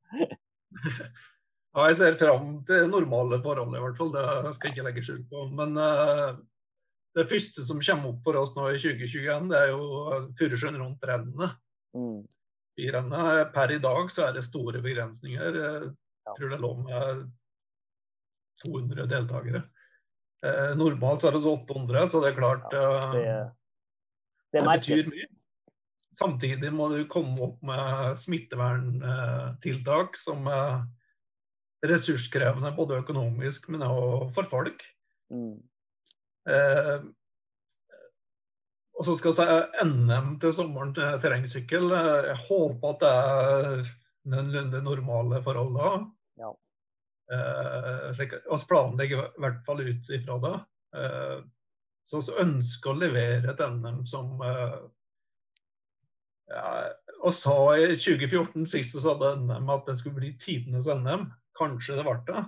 ja, 1.75 1.87
jeg 1.89 1.99
ser 2.03 2.19
fram 2.21 2.59
til 2.69 2.91
normale 2.91 3.41
forhold, 3.45 3.73
i 3.77 3.85
hvert 3.87 4.01
fall. 4.01 4.13
Det 4.17 4.55
skal 4.57 4.71
jeg 4.71 4.77
ikke 4.77 4.89
legge 4.91 5.07
skjul 5.07 5.23
på. 5.31 5.47
Men 5.57 5.79
uh, 5.79 6.35
det 7.17 7.29
første 7.31 7.65
som 7.67 7.81
kommer 7.81 8.13
opp 8.13 8.21
for 8.27 8.43
oss 8.43 8.53
nå 8.59 8.69
i 8.75 8.83
2021, 8.83 9.49
det 9.55 9.63
er 9.63 9.73
jo 9.73 10.21
Furusjøen 10.39 10.83
rundt 10.83 11.09
rennene. 11.09 11.55
Mm 11.97 12.21
i 12.81 12.91
rennet. 12.93 13.53
Per 13.55 13.73
i 13.73 13.81
dag 13.83 14.11
så 14.13 14.29
er 14.29 14.37
det 14.37 14.47
store 14.47 14.83
begrensninger. 14.85 15.61
Jeg 15.61 15.93
tror 16.37 16.53
det 16.53 16.61
lå 16.63 16.73
med 16.83 17.25
200 18.65 19.09
deltakere. 19.11 19.65
Eh, 20.45 20.73
normalt 20.79 21.23
så 21.23 21.31
er 21.31 21.37
det 21.37 21.43
så 21.45 21.55
800, 21.59 22.07
så 22.09 22.21
det 22.23 22.31
er 22.31 22.39
klart 22.39 22.73
ja, 22.73 23.41
det, 24.53 24.63
eh, 24.63 24.67
betyr 24.67 25.05
mye. 25.11 25.29
Samtidig 26.21 26.73
må 26.75 26.89
du 26.93 27.05
komme 27.09 27.39
opp 27.47 27.63
med 27.65 28.19
smitteverntiltak 28.19 30.19
som 30.21 30.49
er 30.51 30.83
ressurskrevende 31.87 32.75
både 32.77 32.99
økonomisk, 33.01 33.71
men 33.73 33.87
også 33.87 34.29
for 34.37 34.45
folk. 34.51 34.83
Mm. 35.33 35.57
Eh, 36.51 36.99
og 39.01 39.07
så 39.07 39.15
skal 39.17 39.33
jeg 39.33 39.39
si 39.39 39.45
NM 39.89 40.35
til 40.43 40.53
sommeren 40.53 40.91
til 40.97 41.21
terrengsykkel. 41.23 41.85
Jeg 41.95 42.37
håper 42.51 42.91
at 42.91 42.99
det 43.01 43.13
er 43.21 43.87
noenlunde 44.29 44.83
normale 44.85 45.41
forhold 45.47 45.73
da. 45.79 45.89
Ja. 46.43 46.51
Eh, 47.33 48.09
vi 48.19 48.25
planlegger 48.69 49.19
i 49.31 49.41
hvert 49.41 49.63
fall 49.65 49.81
ut 49.87 50.05
ifra 50.13 50.37
det. 50.45 50.57
Eh, 51.01 51.39
vi 52.13 52.41
ønsker 52.43 52.91
å 52.91 52.99
levere 52.99 53.53
et 53.53 53.61
NM 53.63 54.03
som 54.09 54.41
eh, 54.47 54.79
ja, 56.51 56.71
og 57.21 57.35
sa 57.37 57.57
i 57.79 57.93
2014, 57.95 58.65
sist 58.71 58.97
vi 58.97 59.05
hadde 59.05 59.37
NM, 59.45 59.69
at 59.71 59.87
det 59.87 59.99
skulle 60.01 60.19
bli 60.19 60.33
tidenes 60.41 60.89
NM. 60.89 61.29
Kanskje 61.61 61.99
det 61.99 62.07
ble 62.07 62.17
det. 62.27 62.43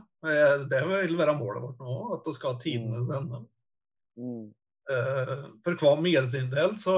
Det 0.70 0.80
vil 0.88 1.18
være 1.18 1.36
målet 1.36 1.62
vårt 1.62 1.82
nå, 1.82 1.96
at 2.16 2.26
vi 2.26 2.34
skal 2.36 2.54
ha 2.54 2.62
tidenes 2.62 3.10
NM. 3.10 3.46
Mm. 4.18 4.44
Eh, 4.90 5.34
for 5.64 5.78
Kvam 5.78 6.06
IL 6.10 6.28
sin 6.30 6.50
del 6.50 6.74
så 6.82 6.96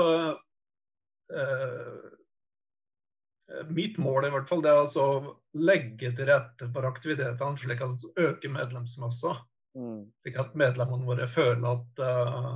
eh, 1.36 1.90
Mitt 3.68 3.98
mål 4.00 4.24
i 4.26 4.30
hvert 4.32 4.48
fall, 4.48 4.62
det 4.64 4.70
er 4.72 4.80
altså 4.80 5.02
å 5.04 5.34
legge 5.60 6.08
til 6.16 6.26
rette 6.30 6.70
for 6.72 6.88
aktivitetene 6.88 7.60
slik 7.60 7.82
at 7.84 8.00
vi 8.00 8.24
øker 8.24 8.54
medlemsmassa. 8.54 9.34
Mm. 9.74 10.04
Slik 10.22 10.38
at 10.38 10.54
medlemmene 10.58 11.08
våre 11.08 11.26
føler 11.30 11.66
at 11.70 12.02
uh, 12.04 12.50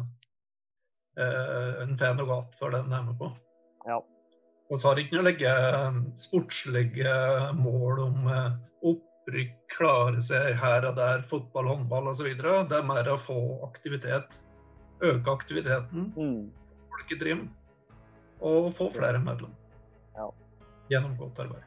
uh, 1.19 1.83
en 1.83 1.97
får 1.99 2.17
noe 2.19 2.29
igjen 2.29 2.57
for 2.61 2.75
det 2.75 2.83
en 2.85 2.97
er 2.99 3.07
med 3.09 3.19
på. 3.21 3.31
Ja. 3.89 3.99
Og 4.69 4.81
så 4.81 4.91
har 4.91 5.01
ikke 5.01 5.17
noe 5.17 5.25
å 5.25 5.29
legge 5.31 5.53
sportslige 6.21 7.13
mål 7.57 8.03
om 8.05 8.27
opprykk, 8.29 9.55
klare 9.73 10.21
seg 10.23 10.59
her 10.61 10.85
og 10.91 10.99
der, 10.99 11.25
fotball, 11.31 11.71
håndball 11.73 12.11
osv. 12.13 12.29
Det 12.37 12.77
er 12.77 12.85
mer 12.85 13.09
å 13.09 13.17
få 13.25 13.39
aktivitet 13.65 14.37
øke 15.01 15.31
aktiviteten, 15.31 16.13
mm. 16.17 16.51
folketrim 16.91 17.49
og 18.41 18.73
få 18.79 18.91
flere 18.95 19.19
medlemmer. 19.23 19.57
Ja. 20.17 20.29
Gjennom 20.91 21.17
godt 21.19 21.39
arbeid. 21.39 21.65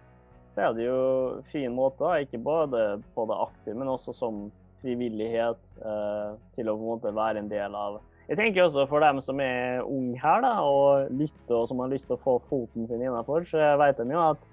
Så 0.51 0.65
er 0.65 0.73
det 0.75 0.87
jo 0.87 1.01
fin 1.47 1.71
måte, 1.75 2.09
ikke 2.25 2.41
bare 2.43 2.99
på 3.15 3.25
det 3.29 3.37
aktive, 3.39 3.77
men 3.79 3.91
også 3.91 4.13
som 4.15 4.41
frivillighet 4.81 5.75
eh, 5.81 6.31
til 6.55 6.71
å 6.71 6.77
på 6.77 6.81
en 6.81 6.91
måte 6.93 7.13
være 7.15 7.43
en 7.43 7.51
del 7.51 7.77
av 7.77 7.99
Jeg 8.29 8.39
tenker 8.39 8.65
også 8.65 8.85
for 8.89 9.03
dem 9.03 9.19
som 9.23 9.41
er 9.43 9.81
unge 9.83 10.19
her 10.21 10.43
da, 10.45 10.53
og 10.63 11.11
lytter 11.15 11.57
og 11.57 11.67
som 11.69 11.81
har 11.83 11.91
lyst 11.91 12.09
til 12.09 12.17
å 12.17 12.23
få 12.23 12.37
foten 12.49 12.87
sin 12.87 13.01
innenfor, 13.03 13.47
så 13.49 13.73
vet 13.81 13.99
de 13.99 14.07
jo 14.13 14.21
at 14.23 14.45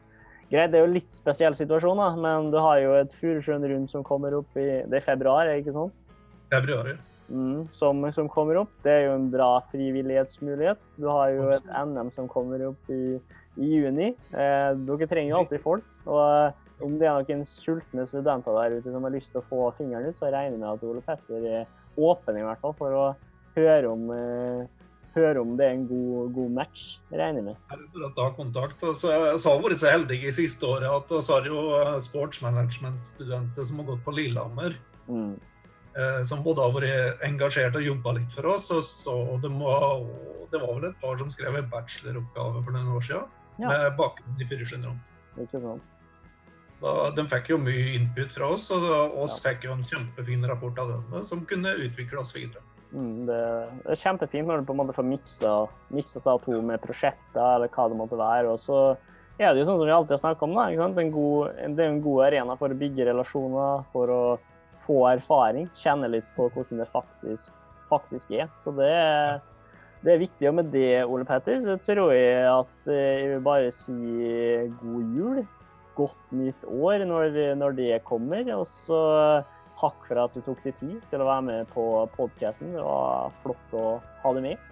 greit, 0.48 0.72
det 0.72 0.80
er 0.80 0.86
jo 0.86 0.96
litt 0.96 1.12
spesiell 1.14 1.54
situasjon, 1.54 2.00
da, 2.00 2.08
men 2.18 2.50
du 2.54 2.58
har 2.62 2.80
jo 2.82 2.96
et 2.98 3.14
Furusjøen 3.20 3.68
rundt 3.70 3.92
som 3.92 4.06
kommer 4.06 4.34
opp 4.40 4.56
i 4.58 4.82
Det 4.88 5.02
er 5.02 5.06
februar, 5.12 5.52
ikke 5.58 5.76
sant? 5.76 5.94
Februar, 6.48 6.94
ja 6.94 6.98
mm, 7.30 7.68
som, 7.70 8.12
som, 8.12 8.28
kommer 8.28 8.62
opp. 8.62 8.72
Det 8.82 8.92
er 8.92 9.04
jo 9.06 9.16
en 9.16 9.28
bra 9.32 9.50
frivillighetsmulighet. 9.72 10.80
Du 10.96 11.08
har 11.10 11.32
jo 11.34 11.50
et 11.56 11.68
NM 11.68 12.12
som 12.14 12.28
kommer 12.30 12.64
opp 12.70 12.92
i, 12.92 13.18
i 13.60 13.74
juni. 13.74 14.12
Eh, 14.32 14.70
dere 14.88 15.10
trenger 15.10 15.34
jo 15.34 15.42
alltid 15.42 15.64
folk. 15.64 15.86
og 16.06 16.64
om 16.84 16.96
det 17.00 17.08
er 17.08 17.22
noen 17.26 17.44
sultne 17.48 18.06
studenter 18.08 18.56
der 18.58 18.78
ute 18.78 18.92
som 18.94 19.06
har 19.06 19.14
lyst 19.14 19.32
til 19.34 19.42
å 19.42 19.46
få 19.50 19.68
fingeren 19.78 20.08
ut, 20.08 20.16
så 20.16 20.28
regner 20.28 20.56
jeg 20.56 20.62
med 20.62 20.70
at 20.70 20.84
Ole 20.86 21.04
Petter 21.04 21.46
er 21.60 21.70
åpen 21.98 22.38
i 22.38 22.44
hvert 22.46 22.62
fall 22.62 22.76
for 22.78 22.94
å 22.94 23.06
høre 23.58 23.90
om, 23.90 24.04
uh, 24.12 24.88
høre 25.16 25.42
om 25.42 25.56
det 25.58 25.66
er 25.66 25.74
en 25.74 25.86
god, 25.90 26.32
god 26.36 26.54
match. 26.60 26.86
regner 27.10 27.40
jeg 27.40 27.46
med. 27.48 27.60
Jeg 27.72 28.04
har 28.04 28.14
ta 28.16 28.28
kontakt. 28.36 28.82
Altså, 28.84 29.10
jeg 29.10 29.42
har 29.42 29.62
vært 29.64 29.82
så 29.82 29.90
heldig 29.90 30.20
i 30.22 30.34
siste 30.36 30.68
året 30.68 30.88
at 30.92 31.10
vi 31.10 31.22
har 31.32 31.50
jo 31.50 31.64
eh, 31.80 31.94
sportsmanagement-studenter 32.06 33.66
som 33.66 33.82
har 33.82 33.88
gått 33.90 34.04
på 34.06 34.14
Lillehammer. 34.14 34.78
Mm. 35.08 35.34
Eh, 35.98 36.22
som 36.30 36.44
både 36.44 36.62
har 36.62 36.74
vært 36.76 37.26
engasjert 37.26 37.76
og 37.80 37.82
jobba 37.82 38.14
litt 38.20 38.34
for 38.36 38.52
oss. 38.54 38.70
Og 38.70 38.84
så 38.86 39.16
det, 39.42 39.50
var, 39.58 40.06
det 40.52 40.62
var 40.62 40.74
vel 40.76 40.90
et 40.92 41.02
par 41.02 41.18
som 41.18 41.32
skrev 41.34 41.58
en 41.58 41.70
bacheloroppgave 41.72 42.62
for 42.62 42.76
noen 42.76 42.94
år 42.94 43.06
siden 43.08 43.38
ja. 43.58 43.70
med 43.72 43.96
bakgrunn 43.98 44.42
i 44.42 44.46
Fyrskjønn 44.52 44.90
Ikke 45.42 45.62
sant. 45.64 45.97
Da, 46.78 46.94
de 47.10 47.24
fikk 47.26 47.52
jo 47.52 47.58
mye 47.58 47.94
input 47.96 48.30
fra 48.36 48.52
oss, 48.54 48.68
og 48.70 49.16
oss 49.18 49.38
ja. 49.38 49.48
fikk 49.48 49.66
jo 49.66 49.74
en 49.74 49.86
kjempefin 49.88 50.46
rapport 50.46 50.78
av 50.78 50.92
dem 50.94 51.24
som 51.26 51.42
kunne 51.48 51.74
utvikle 51.74 52.22
oss 52.22 52.34
videre. 52.36 52.62
Mm, 52.92 53.26
det, 53.28 53.38
det, 53.82 53.90
er 53.92 54.00
kjempefint 54.00 54.48
når 54.48 54.62
du 54.62 54.68
på 54.68 54.76
en 54.76 54.80
måte 54.80 54.94
får 54.96 55.04
miksa, 55.04 55.54
miksa 55.92 56.22
seg 56.24 56.40
to 56.46 56.60
med 56.64 56.80
prosjekter 56.80 57.56
eller 57.56 57.72
hva 57.74 57.88
det 57.90 57.98
måtte 57.98 58.20
være. 58.20 58.54
og 58.54 58.62
så 58.62 58.78
er 59.38 59.52
det 59.52 59.60
jo 59.60 59.66
sånn 59.68 59.78
som 59.78 59.86
vi 59.86 59.94
alltid 59.94 60.16
har 60.16 60.22
snakka 60.22 60.46
om, 60.46 60.56
da, 60.56 60.86
en 60.86 61.12
god, 61.14 61.58
det 61.76 61.84
er 61.84 61.92
en 61.92 62.00
god 62.02 62.24
arena 62.26 62.56
for 62.58 62.74
å 62.74 62.78
bygge 62.78 63.06
relasjoner, 63.10 63.84
for 63.92 64.10
å 64.10 64.22
få 64.88 65.02
erfaring, 65.12 65.68
kjenne 65.78 66.08
litt 66.10 66.26
på 66.34 66.48
hvordan 66.54 66.82
det 66.82 66.88
faktisk, 66.90 67.52
faktisk 67.90 68.32
er. 68.34 68.48
Så 68.62 68.72
det, 68.74 68.88
det, 70.02 70.14
er 70.14 70.24
viktig. 70.24 70.48
Og 70.48 70.56
med 70.58 70.72
det, 70.72 71.04
Ole 71.04 71.28
Petter, 71.28 71.60
så 71.62 71.76
tror 71.84 72.14
jeg 72.16 72.48
at 72.48 72.90
eh, 72.90 73.20
jeg 73.20 73.30
vil 73.34 73.44
bare 73.46 73.70
si 73.74 73.94
god 74.80 75.14
jul. 75.20 75.38
Godt 75.98 76.34
nytt 76.34 76.66
år 76.70 77.04
når, 77.10 77.38
når 77.58 77.78
det 77.78 77.92
kommer. 78.08 78.46
Og 78.56 78.66
så 78.70 79.00
takk 79.78 80.06
for 80.08 80.22
at 80.24 80.34
du 80.34 80.42
tok 80.46 80.62
deg 80.64 80.76
tid 80.78 80.98
til 81.10 81.22
å 81.22 81.28
være 81.28 81.46
med 81.48 81.72
på 81.74 81.84
podkasten. 82.16 82.74
Det 82.76 82.84
var 82.84 83.34
flott 83.44 83.74
å 83.78 83.86
ha 84.24 84.34
deg 84.36 84.46
med. 84.50 84.70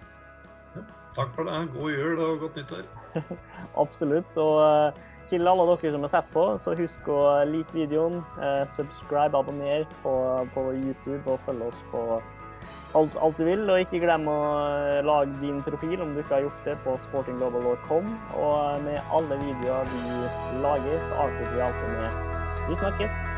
Ja, 0.75 0.85
takk 1.19 1.35
for 1.35 1.47
det. 1.47 1.59
God 1.75 1.93
jul 1.93 2.23
og 2.23 2.41
godt 2.45 2.59
nyttår. 2.61 2.87
Absolutt. 3.83 4.41
Og 4.41 5.03
til 5.27 5.47
alle 5.47 5.67
dere 5.67 5.91
som 5.93 6.05
har 6.05 6.13
sett 6.13 6.29
på, 6.31 6.45
så 6.63 6.75
husk 6.79 7.07
å 7.11 7.21
like 7.49 7.75
videoen, 7.75 8.21
eh, 8.39 8.63
subscribe, 8.71 9.35
abonner 9.35 9.87
på, 10.03 10.13
på, 10.53 10.69
YouTube 10.75 11.23
og 11.27 11.41
følg 11.47 11.67
oss 11.67 11.81
på 11.91 12.03
alt, 12.97 13.15
alt, 13.21 13.37
du 13.37 13.45
vil. 13.45 13.63
Og 13.69 13.81
ikke 13.83 14.01
glem 14.03 14.27
å 14.31 14.37
eh, 14.65 14.99
lage 15.05 15.39
din 15.43 15.63
profil 15.65 16.03
om 16.03 16.13
du 16.15 16.21
ikke 16.23 16.37
har 16.39 16.45
gjort 16.47 16.69
det 16.69 16.77
på 16.85 16.97
sportingglobal.com. 17.07 18.13
Og 18.43 18.85
med 18.87 19.01
alle 19.13 19.41
videoer 19.45 19.89
vi 19.93 20.61
lager, 20.65 21.01
så 21.09 21.25
avslutter 21.25 21.57
vi 21.57 21.65
alltid 21.69 21.97
med 21.97 22.69
Vi 22.69 22.79
snakkes! 22.83 23.36